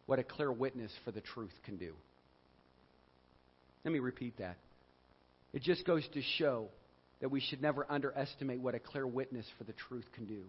what 0.06 0.20
a 0.20 0.22
clear 0.22 0.52
witness 0.52 0.92
for 1.04 1.10
the 1.10 1.20
truth 1.20 1.52
can 1.64 1.76
do. 1.76 1.92
Let 3.84 3.92
me 3.92 3.98
repeat 3.98 4.38
that. 4.38 4.58
It 5.52 5.62
just 5.62 5.84
goes 5.84 6.06
to 6.14 6.22
show 6.38 6.68
that 7.20 7.30
we 7.30 7.40
should 7.40 7.62
never 7.62 7.84
underestimate 7.90 8.60
what 8.60 8.76
a 8.76 8.78
clear 8.78 9.06
witness 9.06 9.46
for 9.58 9.64
the 9.64 9.72
truth 9.72 10.06
can 10.14 10.26
do. 10.26 10.44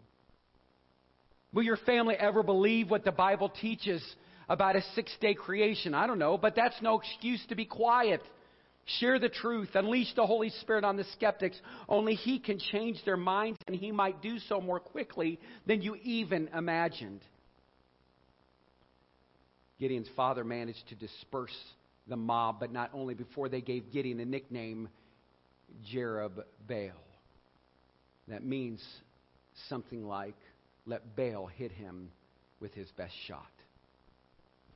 Will 1.52 1.64
your 1.64 1.78
family 1.78 2.16
ever 2.16 2.44
believe 2.44 2.90
what 2.90 3.06
the 3.06 3.12
Bible 3.12 3.50
teaches 3.50 4.04
about 4.50 4.76
a 4.76 4.82
six 4.96 5.12
day 5.22 5.34
creation? 5.34 5.94
I 5.94 6.08
don't 6.08 6.20
know, 6.20 6.38
but 6.38 6.56
that's 6.56 6.82
no 6.82 7.00
excuse 7.00 7.44
to 7.50 7.56
be 7.56 7.66
quiet. 7.66 8.22
Share 9.00 9.18
the 9.18 9.30
truth. 9.30 9.70
Unleash 9.76 10.14
the 10.16 10.26
Holy 10.26 10.50
Spirit 10.62 10.84
on 10.84 10.98
the 10.98 11.06
skeptics. 11.14 11.58
Only 11.88 12.16
He 12.16 12.40
can 12.40 12.60
change 12.60 12.98
their 13.06 13.18
minds, 13.18 13.58
and 13.68 13.76
He 13.76 13.92
might 13.92 14.22
do 14.22 14.40
so 14.40 14.60
more 14.60 14.80
quickly 14.80 15.40
than 15.66 15.82
you 15.82 15.96
even 16.04 16.50
imagined. 16.56 17.22
Gideon's 19.80 20.10
father 20.16 20.44
managed 20.44 20.88
to 20.90 20.96
disperse 20.96 21.56
the 22.08 22.18
mob, 22.18 22.60
but 22.60 22.72
not 22.72 22.92
only 22.94 23.14
before 23.14 23.50
they 23.50 23.62
gave 23.62 23.92
Gideon 23.92 24.20
a 24.20 24.26
nickname, 24.26 24.90
Jerub 25.94 26.44
Baal. 26.68 26.92
That 28.28 28.46
means 28.46 28.82
something 29.70 30.06
like, 30.06 30.36
let 30.86 31.16
Baal 31.16 31.48
hit 31.48 31.72
him 31.72 32.10
with 32.60 32.74
his 32.74 32.88
best 32.98 33.14
shot. 33.28 33.53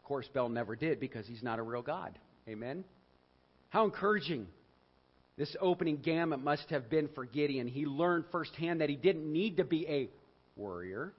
Course, 0.08 0.30
Baal 0.34 0.48
never 0.48 0.78
did 0.78 1.02
because 1.02 1.28
he's 1.28 1.44
not 1.44 1.60
a 1.60 1.62
real 1.62 1.82
God. 1.82 2.18
Amen? 2.48 2.86
How 3.68 3.84
encouraging 3.84 4.48
this 5.38 5.54
opening 5.60 5.98
gamut 5.98 6.42
must 6.42 6.70
have 6.70 6.90
been 6.90 7.10
for 7.14 7.26
Gideon. 7.26 7.68
He 7.68 7.86
learned 7.86 8.24
firsthand 8.32 8.80
that 8.80 8.90
he 8.90 8.96
didn't 8.96 9.30
need 9.30 9.58
to 9.58 9.66
be 9.66 9.86
a 9.86 10.10
worrier, 10.56 11.14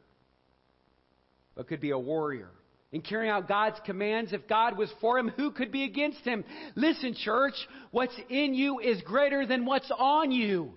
but 1.54 1.68
could 1.68 1.82
be 1.82 1.90
a 1.90 1.98
warrior. 1.98 2.48
In 2.90 3.02
carrying 3.02 3.30
out 3.30 3.46
God's 3.46 3.78
commands, 3.84 4.32
if 4.32 4.48
God 4.48 4.78
was 4.78 4.90
for 5.02 5.18
him, 5.18 5.28
who 5.36 5.50
could 5.50 5.70
be 5.70 5.84
against 5.84 6.20
him? 6.20 6.42
Listen, 6.74 7.14
church, 7.14 7.52
what's 7.90 8.18
in 8.30 8.54
you 8.54 8.78
is 8.78 9.02
greater 9.02 9.44
than 9.44 9.66
what's 9.66 9.92
on 9.98 10.32
you. 10.32 10.72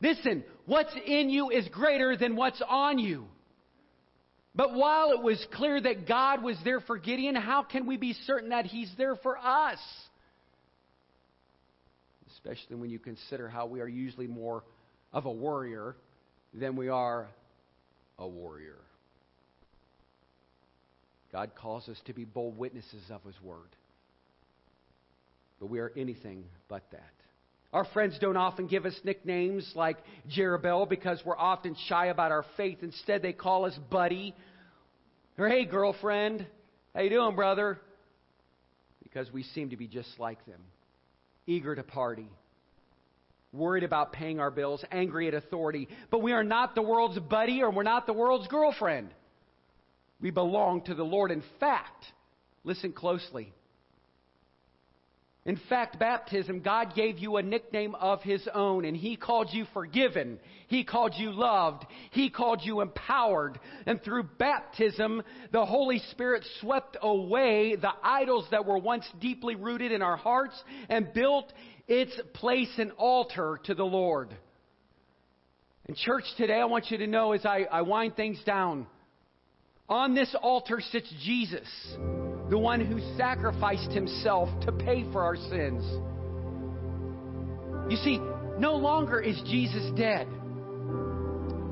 Listen, 0.00 0.44
what's 0.64 0.94
in 1.06 1.28
you 1.28 1.50
is 1.50 1.68
greater 1.68 2.16
than 2.16 2.36
what's 2.36 2.62
on 2.66 2.98
you. 2.98 3.26
But 4.54 4.74
while 4.74 5.12
it 5.12 5.22
was 5.22 5.44
clear 5.54 5.80
that 5.80 6.06
God 6.06 6.42
was 6.42 6.56
there 6.64 6.80
for 6.80 6.98
Gideon, 6.98 7.34
how 7.34 7.62
can 7.62 7.86
we 7.86 7.96
be 7.96 8.12
certain 8.26 8.50
that 8.50 8.66
He's 8.66 8.90
there 8.98 9.16
for 9.16 9.38
us? 9.38 9.78
especially 12.44 12.76
when 12.76 12.90
you 12.90 12.98
consider 12.98 13.48
how 13.48 13.66
we 13.66 13.80
are 13.80 13.88
usually 13.88 14.26
more 14.26 14.64
of 15.12 15.26
a 15.26 15.32
worrier 15.32 15.96
than 16.54 16.76
we 16.76 16.88
are 16.88 17.28
a 18.18 18.26
warrior. 18.26 18.78
God 21.30 21.52
calls 21.54 21.88
us 21.88 22.00
to 22.06 22.12
be 22.12 22.24
bold 22.24 22.58
witnesses 22.58 23.02
of 23.10 23.22
His 23.24 23.40
Word. 23.42 23.68
But 25.60 25.66
we 25.66 25.78
are 25.78 25.92
anything 25.96 26.44
but 26.68 26.82
that. 26.90 27.12
Our 27.72 27.86
friends 27.86 28.18
don't 28.20 28.36
often 28.36 28.66
give 28.66 28.84
us 28.84 28.94
nicknames 29.02 29.70
like 29.74 29.96
Jerubbaal 30.28 30.88
because 30.88 31.22
we're 31.24 31.38
often 31.38 31.74
shy 31.88 32.06
about 32.06 32.30
our 32.30 32.44
faith. 32.56 32.78
Instead, 32.82 33.22
they 33.22 33.32
call 33.32 33.64
us 33.64 33.78
buddy 33.90 34.34
or 35.38 35.48
hey 35.48 35.64
girlfriend. 35.64 36.46
How 36.94 37.00
you 37.00 37.08
doing, 37.08 37.34
brother? 37.34 37.80
Because 39.02 39.32
we 39.32 39.42
seem 39.42 39.70
to 39.70 39.76
be 39.76 39.86
just 39.86 40.18
like 40.18 40.44
them 40.44 40.60
eager 41.46 41.74
to 41.74 41.82
party, 41.82 42.28
worried 43.52 43.84
about 43.84 44.12
paying 44.12 44.38
our 44.38 44.50
bills, 44.50 44.84
angry 44.92 45.28
at 45.28 45.34
authority. 45.34 45.88
But 46.10 46.22
we 46.22 46.32
are 46.32 46.44
not 46.44 46.74
the 46.74 46.82
world's 46.82 47.18
buddy 47.18 47.62
or 47.62 47.70
we're 47.70 47.82
not 47.82 48.06
the 48.06 48.12
world's 48.12 48.46
girlfriend. 48.48 49.08
We 50.20 50.30
belong 50.30 50.82
to 50.82 50.94
the 50.94 51.04
Lord. 51.04 51.30
In 51.30 51.42
fact, 51.58 52.04
listen 52.64 52.92
closely. 52.92 53.52
In 55.44 55.58
fact, 55.68 55.98
baptism, 55.98 56.60
God 56.60 56.94
gave 56.94 57.18
you 57.18 57.36
a 57.36 57.42
nickname 57.42 57.96
of 57.96 58.22
His 58.22 58.46
own, 58.54 58.84
and 58.84 58.96
He 58.96 59.16
called 59.16 59.48
you 59.52 59.66
forgiven. 59.74 60.38
He 60.68 60.84
called 60.84 61.14
you 61.16 61.32
loved. 61.32 61.84
He 62.12 62.30
called 62.30 62.60
you 62.62 62.80
empowered. 62.80 63.58
And 63.84 64.00
through 64.02 64.28
baptism, 64.38 65.22
the 65.50 65.66
Holy 65.66 65.98
Spirit 66.12 66.46
swept 66.60 66.96
away 67.02 67.74
the 67.74 67.90
idols 68.04 68.46
that 68.52 68.66
were 68.66 68.78
once 68.78 69.04
deeply 69.20 69.56
rooted 69.56 69.90
in 69.90 70.00
our 70.00 70.16
hearts 70.16 70.54
and 70.88 71.12
built 71.12 71.52
its 71.88 72.12
place 72.34 72.72
an 72.78 72.92
altar 72.92 73.58
to 73.64 73.74
the 73.74 73.84
Lord. 73.84 74.28
In 75.88 75.96
church 75.96 76.24
today, 76.36 76.60
I 76.60 76.66
want 76.66 76.92
you 76.92 76.98
to 76.98 77.08
know 77.08 77.32
as 77.32 77.44
I, 77.44 77.66
I 77.70 77.82
wind 77.82 78.14
things 78.14 78.40
down, 78.46 78.86
on 79.88 80.14
this 80.14 80.32
altar 80.40 80.80
sits 80.92 81.12
Jesus 81.24 81.66
the 82.52 82.58
one 82.58 82.84
who 82.84 83.00
sacrificed 83.16 83.90
himself 83.92 84.46
to 84.60 84.70
pay 84.70 85.10
for 85.10 85.22
our 85.22 85.36
sins. 85.36 85.82
You 87.90 87.96
see, 87.96 88.18
no 88.58 88.74
longer 88.74 89.22
is 89.22 89.40
Jesus 89.46 89.90
dead. 89.96 90.28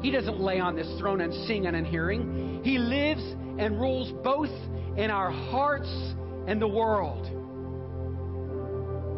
He 0.01 0.11
doesn't 0.11 0.41
lay 0.41 0.59
on 0.59 0.77
this 0.77 0.89
throne 0.99 1.21
and 1.21 1.35
sing 1.47 1.67
and 1.67 1.87
hearing. 1.87 2.63
He 2.65 2.79
lives 2.79 3.21
and 3.59 3.79
rules 3.79 4.11
both 4.25 4.49
in 4.97 5.11
our 5.11 5.31
hearts 5.31 5.91
and 6.49 6.63
the 6.63 6.69
world. 6.69 7.27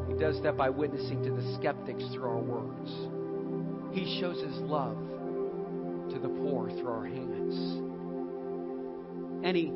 He 0.08 0.18
does 0.18 0.42
that 0.42 0.56
by 0.56 0.68
witnessing 0.68 1.22
to 1.22 1.30
the 1.30 1.54
skeptics 1.60 2.02
through 2.12 2.24
our 2.24 2.38
words. 2.38 2.90
He 3.96 4.18
shows 4.20 4.42
his 4.42 4.56
love 4.62 4.96
to 6.10 6.18
the 6.18 6.28
poor 6.28 6.70
through 6.70 6.90
our 6.90 7.06
hands. 7.06 7.54
And 9.44 9.56
he 9.56 9.72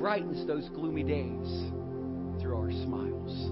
brightens 0.00 0.46
those 0.46 0.66
gloomy 0.70 1.02
days 1.02 1.46
through 2.40 2.56
our 2.56 2.70
smiles. 2.70 3.50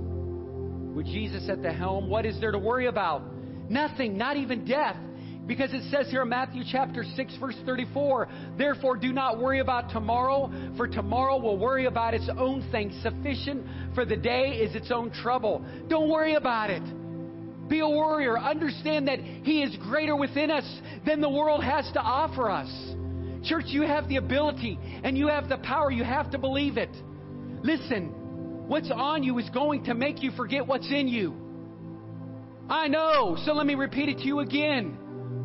With 0.96 1.04
Jesus 1.04 1.46
at 1.50 1.62
the 1.62 1.70
helm, 1.70 2.08
what 2.08 2.24
is 2.24 2.40
there 2.40 2.52
to 2.52 2.58
worry 2.58 2.86
about? 2.86 3.22
Nothing, 3.70 4.16
not 4.16 4.38
even 4.38 4.64
death. 4.64 4.96
Because 5.46 5.72
it 5.72 5.82
says 5.90 6.10
here 6.10 6.22
in 6.22 6.28
Matthew 6.30 6.62
chapter 6.70 7.04
6, 7.04 7.36
verse 7.38 7.56
34, 7.66 8.28
therefore 8.56 8.96
do 8.96 9.12
not 9.12 9.38
worry 9.38 9.60
about 9.60 9.90
tomorrow, 9.90 10.50
for 10.76 10.88
tomorrow 10.88 11.38
will 11.38 11.58
worry 11.58 11.84
about 11.84 12.14
its 12.14 12.28
own 12.38 12.66
things. 12.72 12.94
Sufficient 13.02 13.64
for 13.94 14.06
the 14.06 14.16
day 14.16 14.58
is 14.60 14.74
its 14.74 14.90
own 14.90 15.10
trouble. 15.10 15.64
Don't 15.88 16.10
worry 16.10 16.34
about 16.34 16.70
it. 16.70 16.82
Be 17.68 17.80
a 17.80 17.88
warrior. 17.88 18.38
Understand 18.38 19.08
that 19.08 19.20
He 19.20 19.62
is 19.62 19.76
greater 19.76 20.16
within 20.16 20.50
us 20.50 20.80
than 21.06 21.20
the 21.20 21.30
world 21.30 21.62
has 21.62 21.90
to 21.92 22.00
offer 22.00 22.50
us. 22.50 22.68
Church, 23.44 23.66
you 23.68 23.82
have 23.82 24.08
the 24.08 24.16
ability 24.16 24.78
and 25.04 25.16
you 25.16 25.28
have 25.28 25.48
the 25.48 25.58
power. 25.58 25.90
You 25.90 26.04
have 26.04 26.30
to 26.32 26.38
believe 26.38 26.76
it. 26.76 26.90
Listen, 27.62 28.66
what's 28.68 28.90
on 28.90 29.22
you 29.22 29.38
is 29.38 29.48
going 29.50 29.84
to 29.84 29.94
make 29.94 30.22
you 30.22 30.30
forget 30.32 30.66
what's 30.66 30.90
in 30.90 31.08
you. 31.08 31.34
I 32.68 32.88
know. 32.88 33.36
So 33.44 33.52
let 33.52 33.66
me 33.66 33.74
repeat 33.74 34.08
it 34.08 34.18
to 34.18 34.24
you 34.24 34.40
again. 34.40 34.98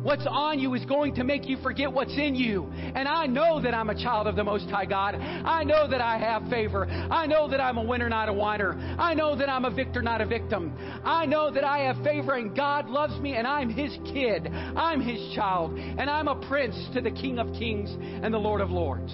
What's 0.04 0.26
on 0.28 0.58
you 0.58 0.74
is 0.74 0.84
going 0.84 1.14
to 1.14 1.24
make 1.24 1.48
you 1.48 1.56
forget 1.62 1.90
what's 1.90 2.12
in 2.12 2.34
you. 2.34 2.70
And 2.94 3.08
I 3.08 3.24
know 3.24 3.58
that 3.62 3.72
I'm 3.72 3.88
a 3.88 3.94
child 3.94 4.26
of 4.26 4.36
the 4.36 4.44
Most 4.44 4.68
High 4.68 4.84
God. 4.84 5.14
I 5.14 5.64
know 5.64 5.88
that 5.88 6.02
I 6.02 6.18
have 6.18 6.46
favor. 6.50 6.84
I 6.86 7.26
know 7.26 7.48
that 7.48 7.58
I'm 7.58 7.78
a 7.78 7.82
winner, 7.82 8.10
not 8.10 8.28
a 8.28 8.32
whiner. 8.34 8.74
I 8.98 9.14
know 9.14 9.34
that 9.34 9.48
I'm 9.48 9.64
a 9.64 9.70
victor, 9.70 10.02
not 10.02 10.20
a 10.20 10.26
victim. 10.26 10.76
I 11.06 11.24
know 11.24 11.50
that 11.50 11.64
I 11.64 11.78
have 11.84 12.04
favor 12.04 12.34
and 12.34 12.54
God 12.54 12.90
loves 12.90 13.18
me 13.18 13.34
and 13.34 13.46
I'm 13.46 13.70
His 13.70 13.96
kid. 14.12 14.46
I'm 14.46 15.00
His 15.00 15.34
child. 15.34 15.74
And 15.78 16.10
I'm 16.10 16.28
a 16.28 16.36
prince 16.48 16.76
to 16.92 17.00
the 17.00 17.10
King 17.10 17.38
of 17.38 17.50
Kings 17.54 17.90
and 18.22 18.32
the 18.32 18.38
Lord 18.38 18.60
of 18.60 18.70
Lords. 18.70 19.10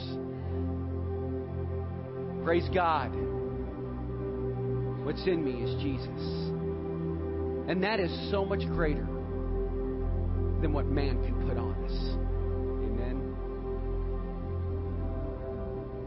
Praise 2.44 2.68
God. 2.74 3.12
What's 5.04 5.24
in 5.24 5.44
me 5.44 5.62
is 5.62 5.80
Jesus. 5.84 6.50
And 7.70 7.80
that 7.84 8.00
is 8.00 8.10
so 8.32 8.44
much 8.44 8.66
greater 8.66 9.06
than 10.60 10.72
what 10.72 10.86
man 10.86 11.22
can 11.22 11.34
put 11.48 11.56
on 11.56 11.72
us. 11.84 11.92
Amen. 12.84 13.34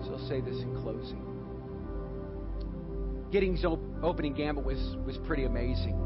So 0.05 0.13
I'll 0.13 0.27
say 0.27 0.41
this 0.41 0.61
in 0.61 0.75
closing. 0.81 1.33
Gideon's 3.31 3.65
opening 4.03 4.33
gambit 4.33 4.63
was, 4.63 4.95
was 5.05 5.17
pretty 5.25 5.45
amazing. 5.45 5.99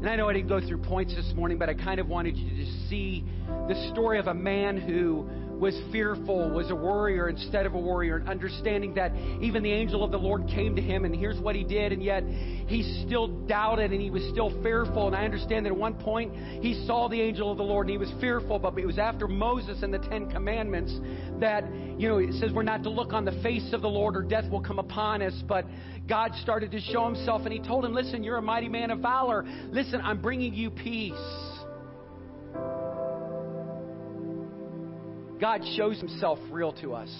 And 0.00 0.08
I 0.08 0.16
know 0.16 0.30
I 0.30 0.32
didn't 0.32 0.48
go 0.48 0.60
through 0.66 0.78
points 0.78 1.14
this 1.14 1.30
morning, 1.34 1.58
but 1.58 1.68
I 1.68 1.74
kind 1.74 2.00
of 2.00 2.08
wanted 2.08 2.34
you 2.34 2.64
to 2.64 2.88
see 2.88 3.22
the 3.68 3.90
story 3.92 4.18
of 4.18 4.28
a 4.28 4.34
man 4.34 4.78
who 4.78 5.28
was 5.60 5.78
fearful, 5.92 6.50
was 6.50 6.70
a 6.70 6.74
worrier 6.74 7.28
instead 7.28 7.66
of 7.66 7.74
a 7.74 7.78
warrior, 7.78 8.16
and 8.16 8.28
understanding 8.28 8.94
that 8.94 9.14
even 9.40 9.62
the 9.62 9.72
angel 9.72 10.02
of 10.02 10.10
the 10.10 10.18
Lord 10.18 10.48
came 10.48 10.74
to 10.74 10.82
him, 10.82 11.04
and 11.04 11.14
here's 11.14 11.38
what 11.38 11.54
he 11.54 11.62
did, 11.62 11.92
and 11.92 12.02
yet 12.02 12.24
he 12.24 13.04
still 13.04 13.28
doubted 13.46 13.92
and 13.92 14.00
he 14.00 14.10
was 14.10 14.22
still 14.30 14.50
fearful. 14.62 15.08
And 15.08 15.16
I 15.16 15.24
understand 15.24 15.66
that 15.66 15.70
at 15.70 15.76
one 15.76 15.94
point 15.94 16.32
he 16.62 16.86
saw 16.86 17.08
the 17.08 17.20
angel 17.20 17.50
of 17.50 17.58
the 17.58 17.64
Lord 17.64 17.88
and 17.88 17.92
he 17.92 17.98
was 17.98 18.12
fearful, 18.20 18.58
but 18.58 18.78
it 18.78 18.86
was 18.86 18.98
after 18.98 19.28
Moses 19.28 19.82
and 19.82 19.92
the 19.92 19.98
Ten 19.98 20.30
Commandments 20.30 20.96
that, 21.40 21.64
you 21.98 22.08
know, 22.08 22.18
it 22.18 22.32
says 22.34 22.52
we're 22.52 22.62
not 22.62 22.82
to 22.84 22.90
look 22.90 23.12
on 23.12 23.24
the 23.24 23.38
face 23.42 23.72
of 23.72 23.82
the 23.82 23.88
Lord 23.88 24.16
or 24.16 24.22
death 24.22 24.48
will 24.50 24.62
come 24.62 24.78
upon 24.78 25.20
us, 25.20 25.34
but 25.46 25.66
God 26.08 26.32
started 26.42 26.70
to 26.72 26.80
show 26.80 27.04
himself, 27.06 27.42
and 27.42 27.52
he 27.52 27.60
told 27.60 27.84
him, 27.84 27.92
Listen, 27.92 28.24
you're 28.24 28.38
a 28.38 28.42
mighty 28.42 28.68
man 28.68 28.90
of 28.90 29.00
valor. 29.00 29.44
Listen, 29.70 30.00
I'm 30.00 30.20
bringing 30.20 30.54
you 30.54 30.70
peace. 30.70 31.49
God 35.40 35.62
shows 35.76 35.98
himself 35.98 36.38
real 36.50 36.72
to 36.74 36.94
us. 36.94 37.10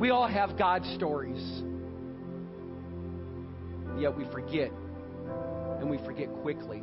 We 0.00 0.10
all 0.10 0.26
have 0.26 0.58
God 0.58 0.84
stories. 0.96 1.62
Yet 3.98 4.16
we 4.16 4.24
forget, 4.32 4.72
and 5.80 5.88
we 5.88 5.98
forget 5.98 6.28
quickly 6.42 6.78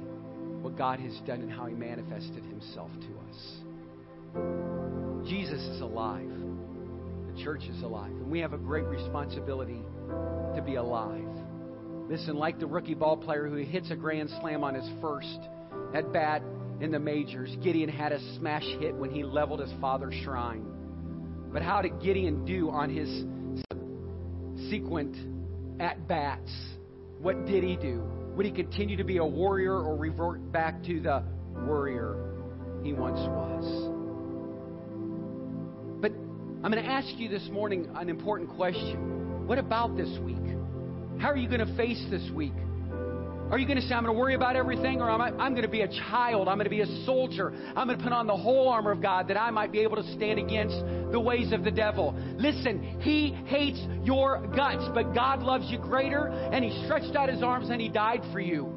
what 0.61 0.77
God 0.77 0.99
has 0.99 1.13
done 1.27 1.41
and 1.41 1.51
how 1.51 1.65
he 1.65 1.73
manifested 1.73 2.43
himself 2.45 2.89
to 2.91 3.07
us. 3.29 5.27
Jesus 5.27 5.59
is 5.61 5.81
alive. 5.81 6.31
The 7.35 7.43
church 7.43 7.63
is 7.63 7.83
alive. 7.83 8.11
And 8.11 8.31
we 8.31 8.39
have 8.39 8.53
a 8.53 8.57
great 8.57 8.85
responsibility 8.85 9.81
to 10.55 10.63
be 10.65 10.75
alive. 10.75 11.27
Listen, 12.09 12.35
like 12.35 12.59
the 12.59 12.67
rookie 12.67 12.93
ball 12.93 13.17
player 13.17 13.47
who 13.47 13.57
hits 13.57 13.91
a 13.91 13.95
grand 13.95 14.29
slam 14.41 14.63
on 14.63 14.75
his 14.75 14.89
first 15.01 15.39
at 15.93 16.11
bat 16.13 16.41
in 16.83 16.91
the 16.91 16.99
majors. 16.99 17.55
Gideon 17.63 17.87
had 17.87 18.11
a 18.11 18.19
smash 18.37 18.65
hit 18.79 18.93
when 18.93 19.09
he 19.09 19.23
leveled 19.23 19.61
his 19.61 19.71
father's 19.79 20.13
shrine. 20.15 20.65
But 21.53 21.61
how 21.61 21.81
did 21.81 22.01
Gideon 22.01 22.43
do 22.43 22.69
on 22.69 22.89
his 22.89 23.07
sequent 24.69 25.15
at 25.79 26.09
bats? 26.09 26.51
What 27.19 27.45
did 27.45 27.63
he 27.63 27.77
do? 27.77 28.03
Would 28.35 28.45
he 28.45 28.51
continue 28.51 28.97
to 28.97 29.05
be 29.05 29.17
a 29.17 29.25
warrior 29.25 29.77
or 29.77 29.95
revert 29.95 30.51
back 30.51 30.83
to 30.83 30.99
the 30.99 31.23
worrier 31.65 32.17
he 32.83 32.91
once 32.91 33.19
was? 33.19 33.63
But 36.01 36.11
I'm 36.11 36.69
going 36.69 36.83
to 36.83 36.89
ask 36.89 37.07
you 37.17 37.29
this 37.29 37.47
morning 37.49 37.89
an 37.95 38.09
important 38.09 38.49
question. 38.57 39.47
What 39.47 39.57
about 39.57 39.95
this 39.95 40.19
week? 40.19 40.35
How 41.17 41.29
are 41.29 41.37
you 41.37 41.47
going 41.47 41.65
to 41.65 41.77
face 41.77 42.03
this 42.09 42.29
week? 42.31 42.51
Are 43.53 43.59
you 43.59 43.67
going 43.67 43.79
to 43.79 43.87
say, 43.87 43.93
I'm 43.93 44.03
going 44.03 44.15
to 44.15 44.19
worry 44.19 44.33
about 44.33 44.55
everything, 44.55 44.99
or 44.99 45.11
I'm 45.11 45.37
going 45.37 45.61
to 45.61 45.67
be 45.67 45.81
a 45.81 45.87
child? 45.87 46.47
I'm 46.47 46.55
going 46.55 46.63
to 46.63 46.71
be 46.71 46.81
a 46.81 47.05
soldier. 47.05 47.53
I'm 47.75 47.85
going 47.85 47.99
to 47.99 48.03
put 48.03 48.11
on 48.11 48.25
the 48.25 48.35
whole 48.35 48.67
armor 48.67 48.89
of 48.89 48.99
God 48.99 49.27
that 49.27 49.39
I 49.39 49.51
might 49.51 49.71
be 49.71 49.81
able 49.81 49.95
to 49.97 50.13
stand 50.15 50.39
against 50.39 50.75
the 51.11 51.19
ways 51.19 51.51
of 51.51 51.63
the 51.63 51.69
devil. 51.69 52.15
Listen, 52.39 52.99
he 53.01 53.29
hates 53.45 53.77
your 54.03 54.47
guts, 54.55 54.89
but 54.95 55.13
God 55.13 55.43
loves 55.43 55.69
you 55.69 55.77
greater, 55.77 56.29
and 56.29 56.65
he 56.65 56.83
stretched 56.85 57.15
out 57.15 57.29
his 57.29 57.43
arms 57.43 57.69
and 57.69 57.79
he 57.79 57.89
died 57.89 58.21
for 58.31 58.39
you. 58.39 58.75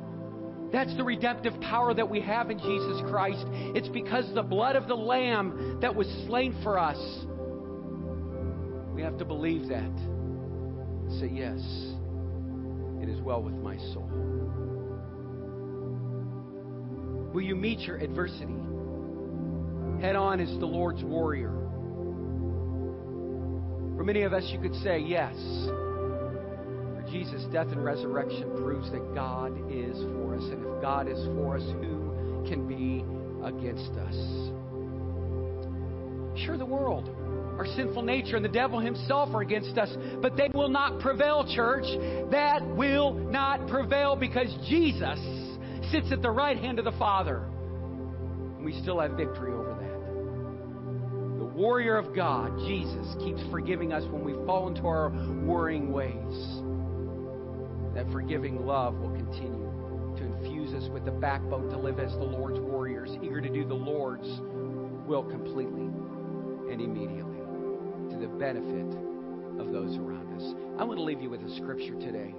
That's 0.74 0.95
the 0.99 1.05
redemptive 1.05 1.59
power 1.62 1.95
that 1.95 2.11
we 2.11 2.20
have 2.20 2.51
in 2.51 2.59
Jesus 2.59 3.01
Christ. 3.09 3.47
It's 3.49 3.89
because 3.89 4.31
the 4.35 4.43
blood 4.43 4.77
of 4.77 4.89
the 4.89 4.95
Lamb 4.95 5.79
that 5.81 5.95
was 5.95 6.07
slain 6.27 6.55
for 6.62 6.79
us. 6.79 6.99
We 8.95 9.01
have 9.01 9.16
to 9.16 9.24
believe 9.24 9.68
that. 9.68 9.91
Say, 11.18 11.31
Yes, 11.33 11.61
it 13.01 13.09
is 13.09 13.22
well 13.22 13.43
with 13.43 13.55
my 13.55 13.79
soul. 13.95 14.26
Will 17.37 17.43
you 17.43 17.55
meet 17.55 17.80
your 17.80 17.99
adversity 17.99 18.57
head 20.01 20.16
on 20.16 20.41
as 20.41 20.49
the 20.59 20.64
Lord's 20.64 21.05
warrior? 21.05 21.53
For 23.95 24.05
many 24.05 24.22
of 24.22 24.32
us, 24.32 24.43
you 24.51 24.59
could 24.59 24.74
say 24.76 25.01
yes. 25.01 25.34
For 25.66 27.05
Jesus' 27.11 27.45
death 27.53 27.66
and 27.66 27.84
resurrection 27.84 28.57
proves 28.57 28.91
that 28.91 29.14
God 29.14 29.53
is 29.70 29.99
for 30.14 30.34
us. 30.34 30.45
And 30.45 30.64
if 30.64 30.80
God 30.80 31.09
is 31.09 31.22
for 31.37 31.59
us, 31.59 31.62
who 31.62 32.43
can 32.49 32.66
be 32.66 33.05
against 33.45 33.93
us? 34.01 34.14
Sure, 36.43 36.57
the 36.57 36.64
world, 36.64 37.11
our 37.59 37.66
sinful 37.76 38.01
nature, 38.01 38.37
and 38.37 38.45
the 38.47 38.49
devil 38.49 38.80
himself 38.80 39.34
are 39.34 39.43
against 39.43 39.76
us, 39.76 39.95
but 40.22 40.39
they 40.39 40.49
will 40.55 40.70
not 40.70 41.01
prevail, 41.01 41.45
church. 41.55 41.84
That 42.30 42.66
will 42.66 43.12
not 43.12 43.68
prevail 43.68 44.16
because 44.16 44.49
Jesus 44.70 45.18
sits 45.97 46.12
at 46.12 46.20
the 46.20 46.30
right 46.30 46.59
hand 46.59 46.78
of 46.78 46.84
the 46.84 46.92
Father. 46.92 47.38
And 48.57 48.64
we 48.64 48.72
still 48.82 49.01
have 49.01 49.12
victory 49.12 49.53
over 49.53 49.70
that. 49.80 51.38
The 51.38 51.44
warrior 51.44 51.97
of 51.97 52.14
God, 52.14 52.59
Jesus, 52.66 53.16
keeps 53.24 53.40
forgiving 53.51 53.92
us 53.92 54.05
when 54.11 54.22
we 54.22 54.32
fall 54.44 54.68
into 54.68 54.86
our 54.86 55.09
worrying 55.44 55.92
ways. 55.92 56.61
That 57.94 58.12
forgiving 58.12 58.66
love 58.66 58.99
will 58.99 59.14
continue 59.16 59.64
to 60.18 60.24
infuse 60.24 60.74
us 60.74 60.90
with 60.90 61.07
the 61.07 61.12
backbone 61.12 61.70
to 61.70 61.78
live 61.78 61.99
as 61.99 62.12
the 62.12 62.24
Lord's 62.24 62.61
warriors, 62.61 63.11
eager 63.22 63.40
to 63.40 63.49
do 63.49 63.66
the 63.66 63.74
Lord's 63.74 64.28
will 65.07 65.22
completely 65.22 65.88
and 66.70 66.80
immediately 66.80 67.38
to 68.11 68.18
the 68.20 68.28
benefit 68.38 68.99
of 69.59 69.72
those 69.72 69.97
around 69.97 70.36
us. 70.36 70.55
I 70.78 70.84
want 70.84 70.99
to 70.99 71.05
leave 71.05 71.22
you 71.22 71.30
with 71.30 71.40
a 71.40 71.57
scripture 71.57 71.94
today. 71.94 72.34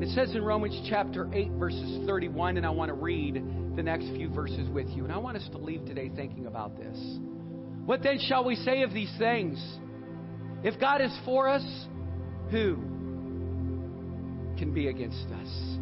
It 0.00 0.08
says 0.08 0.34
in 0.34 0.42
Romans 0.42 0.78
chapter 0.90 1.30
8, 1.32 1.52
verses 1.52 2.04
31, 2.06 2.56
and 2.56 2.66
I 2.66 2.70
want 2.70 2.88
to 2.88 2.94
read 2.94 3.34
the 3.76 3.82
next 3.82 4.06
few 4.06 4.28
verses 4.28 4.68
with 4.70 4.88
you. 4.88 5.04
And 5.04 5.12
I 5.12 5.18
want 5.18 5.36
us 5.36 5.48
to 5.52 5.58
leave 5.58 5.84
today 5.86 6.10
thinking 6.14 6.46
about 6.46 6.76
this. 6.76 6.98
What 7.86 8.02
then 8.02 8.18
shall 8.18 8.44
we 8.44 8.56
say 8.56 8.82
of 8.82 8.92
these 8.92 9.12
things? 9.18 9.62
If 10.64 10.80
God 10.80 11.00
is 11.00 11.16
for 11.24 11.48
us, 11.48 11.64
who 12.50 12.74
can 14.58 14.72
be 14.74 14.88
against 14.88 15.26
us? 15.40 15.78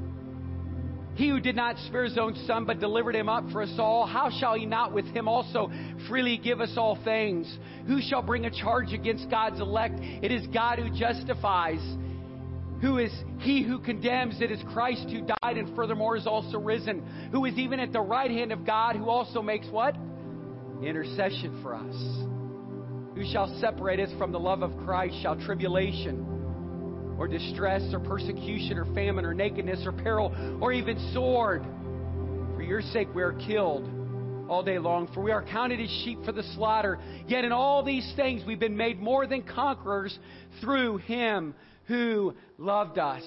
He 1.15 1.29
who 1.29 1.41
did 1.41 1.57
not 1.57 1.77
spare 1.87 2.05
his 2.05 2.19
own 2.19 2.35
son, 2.47 2.65
but 2.67 2.81
delivered 2.81 3.17
him 3.17 3.29
up 3.29 3.51
for 3.51 3.63
us 3.63 3.75
all, 3.79 4.07
how 4.07 4.31
shall 4.41 4.55
he 4.55 4.67
not 4.67 4.93
with 4.93 5.07
him 5.07 5.27
also 5.27 5.71
freely 6.09 6.37
give 6.37 6.61
us 6.61 6.75
all 6.77 6.99
things? 7.03 7.59
Who 7.87 8.01
shall 8.03 8.23
bring 8.23 8.45
a 8.45 8.51
charge 8.51 8.93
against 8.93 9.31
God's 9.31 9.61
elect? 9.61 9.99
It 10.01 10.33
is 10.33 10.47
God 10.49 10.79
who 10.79 10.91
justifies 10.91 11.81
who 12.83 12.99
is 12.99 13.13
he 13.39 13.63
who 13.63 13.79
condemns? 13.79 14.41
It 14.41 14.51
is 14.51 14.61
Christ 14.73 15.09
who 15.09 15.21
died 15.21 15.57
and 15.57 15.75
furthermore 15.77 16.17
is 16.17 16.27
also 16.27 16.59
risen, 16.59 17.31
who 17.31 17.45
is 17.45 17.55
even 17.57 17.79
at 17.79 17.93
the 17.93 18.01
right 18.01 18.31
hand 18.31 18.51
of 18.51 18.67
God, 18.67 18.97
who 18.97 19.09
also 19.09 19.41
makes 19.41 19.69
what? 19.71 19.95
Intercession 20.83 21.61
for 21.63 21.77
us. 21.77 21.95
Who 23.15 23.25
shall 23.33 23.57
separate 23.61 24.01
us 24.01 24.11
from 24.19 24.33
the 24.33 24.41
love 24.41 24.63
of 24.63 24.77
Christ? 24.85 25.15
Shall 25.23 25.41
tribulation 25.41 27.15
or 27.19 27.29
distress 27.29 27.83
or 27.93 28.01
persecution 28.01 28.77
or 28.77 28.93
famine 28.95 29.25
or 29.25 29.33
nakedness 29.33 29.87
or 29.87 29.93
peril 29.93 30.59
or 30.61 30.73
even 30.73 30.99
sword? 31.15 31.63
For 32.57 32.63
your 32.63 32.83
sake 32.83 33.15
we 33.15 33.23
are 33.23 33.35
killed 33.47 33.89
all 34.49 34.65
day 34.65 34.81
long, 34.81 35.09
for 35.15 35.21
we 35.21 35.31
are 35.31 35.45
counted 35.45 35.81
as 35.81 35.89
sheep 36.05 36.19
for 36.25 36.33
the 36.33 36.43
slaughter. 36.55 36.99
Yet 37.29 37.45
in 37.45 37.53
all 37.53 37.85
these 37.85 38.13
things 38.17 38.43
we've 38.45 38.59
been 38.59 38.77
made 38.77 39.01
more 39.01 39.25
than 39.29 39.43
conquerors 39.43 40.19
through 40.61 40.97
him 40.99 41.55
who 41.93 42.33
loved 42.57 42.97
us. 42.99 43.23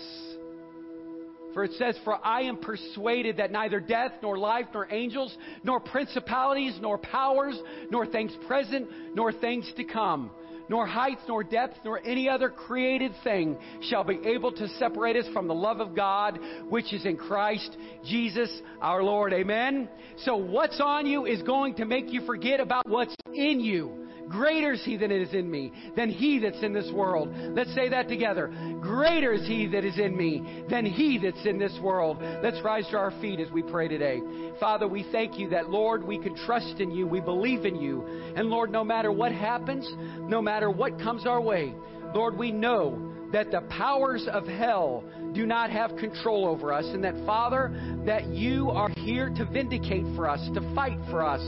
For 1.54 1.64
it 1.64 1.72
says, 1.74 1.96
For 2.04 2.18
I 2.26 2.42
am 2.42 2.58
persuaded 2.58 3.38
that 3.38 3.52
neither 3.52 3.80
death, 3.80 4.12
nor 4.24 4.40
life, 4.40 4.66
nor 4.74 4.92
angels, 4.92 5.38
nor 5.64 5.80
principalities, 5.80 6.78
nor 6.82 6.98
powers, 6.98 7.58
nor 7.92 8.08
things 8.08 8.34
present, 8.48 8.88
nor 9.14 9.32
things 9.32 9.72
to 9.78 9.84
come, 9.84 10.32
nor 10.68 10.88
heights, 10.88 11.22
nor 11.28 11.44
depths, 11.44 11.78
nor 11.86 12.02
any 12.04 12.28
other 12.28 12.50
created 12.50 13.12
thing 13.24 13.56
shall 13.84 14.04
be 14.04 14.20
able 14.26 14.52
to 14.52 14.68
separate 14.80 15.16
us 15.16 15.32
from 15.32 15.48
the 15.48 15.54
love 15.54 15.80
of 15.80 15.96
God 15.96 16.40
which 16.68 16.92
is 16.92 17.06
in 17.06 17.18
Christ 17.18 17.78
Jesus 18.04 18.50
our 18.82 19.04
Lord. 19.04 19.32
Amen. 19.32 19.88
So 20.24 20.38
what's 20.38 20.82
on 20.82 21.06
you 21.06 21.28
is 21.28 21.44
going 21.44 21.76
to 21.76 21.86
make 21.86 22.12
you 22.12 22.26
forget 22.26 22.60
about 22.60 22.90
what's 22.90 23.16
in 23.32 23.60
you. 23.60 24.05
Greater 24.30 24.74
is 24.74 24.84
he 24.84 24.98
that 24.98 25.12
is 25.12 25.34
in 25.34 25.50
me 25.50 25.72
than 25.96 26.10
he 26.10 26.40
that's 26.40 26.62
in 26.64 26.74
this 26.74 26.92
world. 26.92 27.34
Let's 27.56 27.74
say 27.76 27.90
that 27.90 28.08
together. 28.08 28.48
Greater 28.82 29.34
is 29.34 29.48
he 29.48 29.68
that 29.68 29.86
is 29.86 29.98
in 29.98 30.16
me 30.16 30.64
than 30.70 30.86
he 30.86 31.18
that's 31.18 31.46
in 31.46 31.58
this 31.58 31.78
world. 31.82 32.18
Let's 32.44 32.62
rise 32.64 32.88
to 32.92 32.98
our 32.98 33.12
feet 33.22 33.40
as 33.40 33.52
we 33.52 33.62
pray 33.62 33.88
today. 33.88 34.22
Father, 34.60 34.88
we 34.88 35.06
thank 35.12 35.38
you 35.38 35.50
that, 35.50 35.70
Lord, 35.70 36.04
we 36.04 36.18
can 36.20 36.36
trust 36.36 36.80
in 36.80 36.92
you. 36.92 37.08
We 37.08 37.22
believe 37.22 37.66
in 37.66 37.76
you. 37.76 38.06
And 38.36 38.50
Lord, 38.50 38.72
no 38.72 38.84
matter 38.84 39.12
what 39.12 39.32
happens, 39.32 39.90
no 40.22 40.42
matter 40.42 40.70
what 40.70 41.00
comes 41.00 41.26
our 41.26 41.42
way, 41.42 41.74
Lord, 42.14 42.38
we 42.38 42.52
know 42.52 43.14
that 43.32 43.52
the 43.52 43.62
powers 43.62 44.28
of 44.32 44.48
hell 44.48 45.04
do 45.36 45.46
not 45.46 45.70
have 45.70 45.96
control 45.98 46.48
over 46.48 46.72
us, 46.72 46.86
and 46.86 47.04
that, 47.04 47.14
Father, 47.26 47.70
that 48.06 48.28
you 48.28 48.70
are 48.72 48.90
here 48.98 49.30
to 49.30 49.46
vindicate 49.46 50.06
for 50.16 50.30
us, 50.30 50.40
to 50.54 50.74
fight 50.74 50.98
for 51.12 51.24
us. 51.24 51.42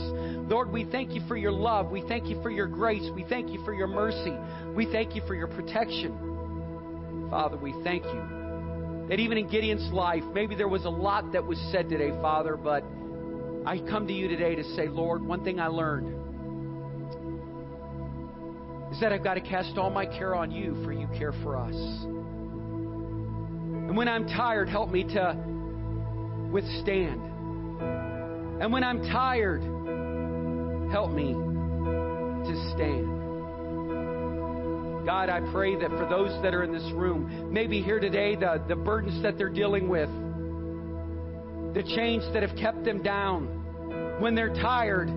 Lord, 0.48 0.70
we 0.70 0.84
thank 0.84 1.14
you 1.14 1.22
for 1.26 1.36
your 1.36 1.52
love. 1.52 1.90
We 1.90 2.02
thank 2.06 2.28
you 2.28 2.40
for 2.42 2.50
your 2.50 2.66
grace. 2.66 3.10
We 3.14 3.24
thank 3.28 3.50
you 3.50 3.64
for 3.64 3.72
your 3.72 3.86
mercy. 3.86 4.34
We 4.76 4.86
thank 4.92 5.14
you 5.16 5.22
for 5.26 5.34
your 5.34 5.48
protection. 5.48 7.28
Father, 7.30 7.56
we 7.56 7.74
thank 7.82 8.04
you 8.04 9.06
that 9.08 9.18
even 9.18 9.38
in 9.38 9.48
Gideon's 9.48 9.90
life, 9.92 10.22
maybe 10.34 10.54
there 10.54 10.68
was 10.68 10.84
a 10.84 10.90
lot 10.90 11.32
that 11.32 11.44
was 11.44 11.58
said 11.72 11.88
today, 11.88 12.10
Father, 12.20 12.56
but 12.56 12.84
I 13.66 13.78
come 13.88 14.06
to 14.06 14.12
you 14.12 14.28
today 14.28 14.54
to 14.54 14.64
say, 14.76 14.88
Lord, 14.88 15.22
one 15.22 15.44
thing 15.44 15.58
I 15.58 15.68
learned 15.68 16.14
is 18.92 19.00
that 19.00 19.12
I've 19.12 19.24
got 19.24 19.34
to 19.34 19.40
cast 19.40 19.76
all 19.78 19.90
my 19.90 20.06
care 20.06 20.34
on 20.34 20.50
you, 20.50 20.82
for 20.84 20.92
you 20.92 21.08
care 21.18 21.32
for 21.42 21.56
us. 21.56 21.74
When 23.98 24.06
I'm 24.06 24.28
tired, 24.28 24.68
help 24.68 24.92
me 24.92 25.02
to 25.02 25.34
withstand. 26.52 27.20
And 28.62 28.72
when 28.72 28.84
I'm 28.84 29.02
tired, 29.02 29.60
help 30.92 31.10
me 31.10 31.32
to 31.32 32.72
stand. 32.76 33.08
God, 35.04 35.28
I 35.30 35.40
pray 35.50 35.74
that 35.74 35.90
for 35.90 36.06
those 36.08 36.30
that 36.44 36.54
are 36.54 36.62
in 36.62 36.72
this 36.72 36.88
room, 36.92 37.52
maybe 37.52 37.82
here 37.82 37.98
today, 37.98 38.36
the, 38.36 38.62
the 38.68 38.76
burdens 38.76 39.20
that 39.24 39.36
they're 39.36 39.48
dealing 39.48 39.88
with, 39.88 40.08
the 41.74 41.82
chains 41.96 42.22
that 42.32 42.44
have 42.44 42.56
kept 42.56 42.84
them 42.84 43.02
down, 43.02 44.20
when 44.20 44.36
they're 44.36 44.54
tired, 44.54 45.08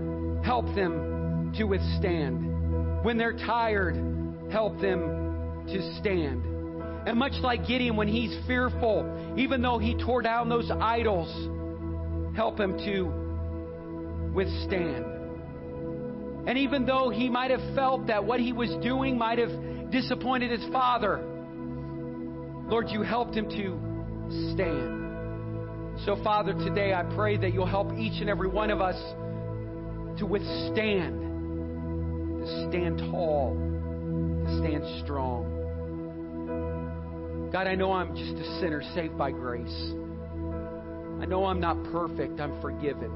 help 0.43 0.65
them 0.73 1.53
to 1.55 1.65
withstand. 1.65 3.03
When 3.05 3.19
they're 3.19 3.37
tired, 3.37 3.95
help 4.51 4.81
them 4.81 5.67
to 5.67 5.99
stand. 5.99 6.50
And 7.05 7.17
much 7.17 7.33
like 7.41 7.67
Gideon, 7.67 7.95
when 7.95 8.07
he's 8.07 8.35
fearful, 8.45 9.35
even 9.37 9.61
though 9.61 9.77
he 9.77 9.95
tore 9.95 10.21
down 10.21 10.49
those 10.49 10.69
idols, 10.69 11.29
help 12.35 12.59
him 12.59 12.77
to 12.77 14.31
withstand. 14.33 15.05
And 16.47 16.57
even 16.57 16.85
though 16.85 17.09
he 17.09 17.29
might 17.29 17.51
have 17.51 17.75
felt 17.75 18.07
that 18.07 18.23
what 18.23 18.39
he 18.39 18.53
was 18.53 18.69
doing 18.83 19.17
might 19.17 19.37
have 19.37 19.91
disappointed 19.91 20.51
his 20.51 20.71
father, 20.71 21.23
Lord, 22.67 22.89
you 22.89 23.01
helped 23.01 23.35
him 23.35 23.49
to 23.49 24.53
stand. 24.53 25.99
So, 26.05 26.21
Father, 26.23 26.53
today 26.53 26.93
I 26.93 27.03
pray 27.15 27.37
that 27.37 27.53
you'll 27.53 27.65
help 27.65 27.93
each 27.97 28.21
and 28.21 28.29
every 28.29 28.47
one 28.47 28.71
of 28.71 28.79
us 28.81 28.95
to 30.19 30.25
withstand 30.25 31.21
to 32.41 32.69
stand 32.69 32.97
tall, 32.97 33.55
to 33.55 34.57
stand 34.57 34.83
strong. 35.03 35.50
God, 37.51 37.67
I 37.67 37.75
know 37.75 37.91
I'm 37.91 38.15
just 38.15 38.33
a 38.33 38.59
sinner 38.59 38.81
saved 38.95 39.17
by 39.17 39.31
grace. 39.31 39.93
I 41.21 41.25
know 41.25 41.45
I'm 41.45 41.59
not 41.59 41.83
perfect, 41.91 42.39
I'm 42.39 42.61
forgiven. 42.61 43.11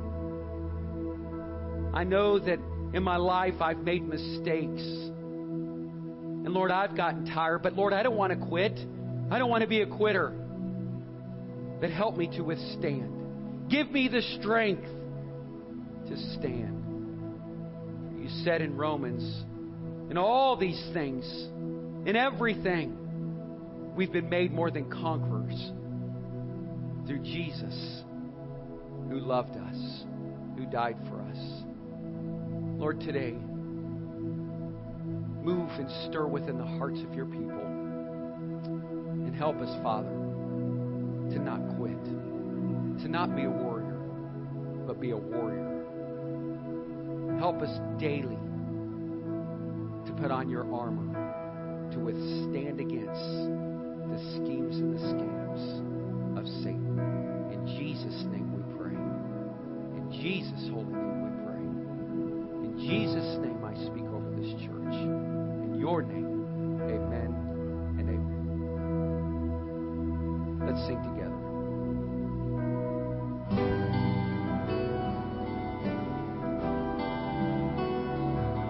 I 1.93 2.03
know 2.03 2.39
that 2.39 2.59
in 2.93 3.03
my 3.03 3.17
life 3.17 3.61
I've 3.61 3.79
made 3.79 4.07
mistakes. 4.07 4.81
And 4.81 6.49
Lord, 6.49 6.71
I've 6.71 6.95
gotten 6.95 7.25
tired, 7.25 7.63
but 7.63 7.73
Lord, 7.73 7.93
I 7.93 8.03
don't 8.03 8.17
want 8.17 8.38
to 8.38 8.47
quit. 8.47 8.77
I 9.31 9.39
don't 9.39 9.49
want 9.49 9.61
to 9.61 9.67
be 9.67 9.81
a 9.81 9.88
quitter. 9.88 10.33
But 11.79 11.89
help 11.89 12.17
me 12.17 12.27
to 12.36 12.41
withstand. 12.41 13.69
Give 13.69 13.89
me 13.89 14.07
the 14.07 14.21
strength 14.39 14.88
to 16.09 16.17
stand 16.38 16.75
you 18.25 18.43
said 18.43 18.59
in 18.59 18.75
Romans, 18.75 19.23
in 20.09 20.17
all 20.17 20.57
these 20.57 20.83
things, 20.93 21.23
in 22.07 22.15
everything, 22.15 22.97
we've 23.96 24.12
been 24.12 24.30
made 24.30 24.52
more 24.52 24.70
than 24.70 24.89
conquerors 24.89 25.72
through 27.08 27.20
Jesus 27.20 28.04
who 29.10 29.20
loved 29.20 29.56
us, 29.56 30.04
who 30.58 30.66
died 30.66 30.98
for 31.10 31.22
us. 31.22 31.38
Lord, 32.78 33.00
today, 33.00 33.34
move 35.43 35.70
and 35.72 35.89
stir 36.10 36.28
within 36.28 36.58
the 36.58 36.66
hearts 36.66 37.00
of 37.02 37.14
your 37.14 37.26
people 37.26 37.62
and 37.62 39.36
help 39.36 39.58
us, 39.58 39.82
Father, 39.82 40.10
to 40.10 41.39
not 41.39 41.62
quit, 41.78 42.04
to 43.02 43.08
not 43.08 43.36
be 43.36 43.43
a 43.43 43.50
worrier, 43.50 44.00
but 44.88 45.00
be 45.00 45.12
a 45.12 45.18
warrior 45.18 45.76
Help 47.39 47.62
us 47.62 47.80
daily 48.00 48.38
to 50.06 50.14
put 50.22 50.32
on 50.32 50.50
your 50.50 50.64
armor 50.74 51.91
to 51.91 52.00
withstand 52.00 52.80
against 52.80 53.64
the 54.10 54.20
schemes 54.36 54.78
and 54.78 54.93
the 54.93 55.01
scams 55.01 56.38
of 56.38 56.47
Satan. 56.64 56.99
In 57.51 57.66
Jesus' 57.66 58.26
name 58.32 58.51
we 58.53 58.62
pray. 58.78 58.95
In 59.97 60.12
Jesus' 60.12 60.70
holy 60.70 60.93
name 60.93 61.24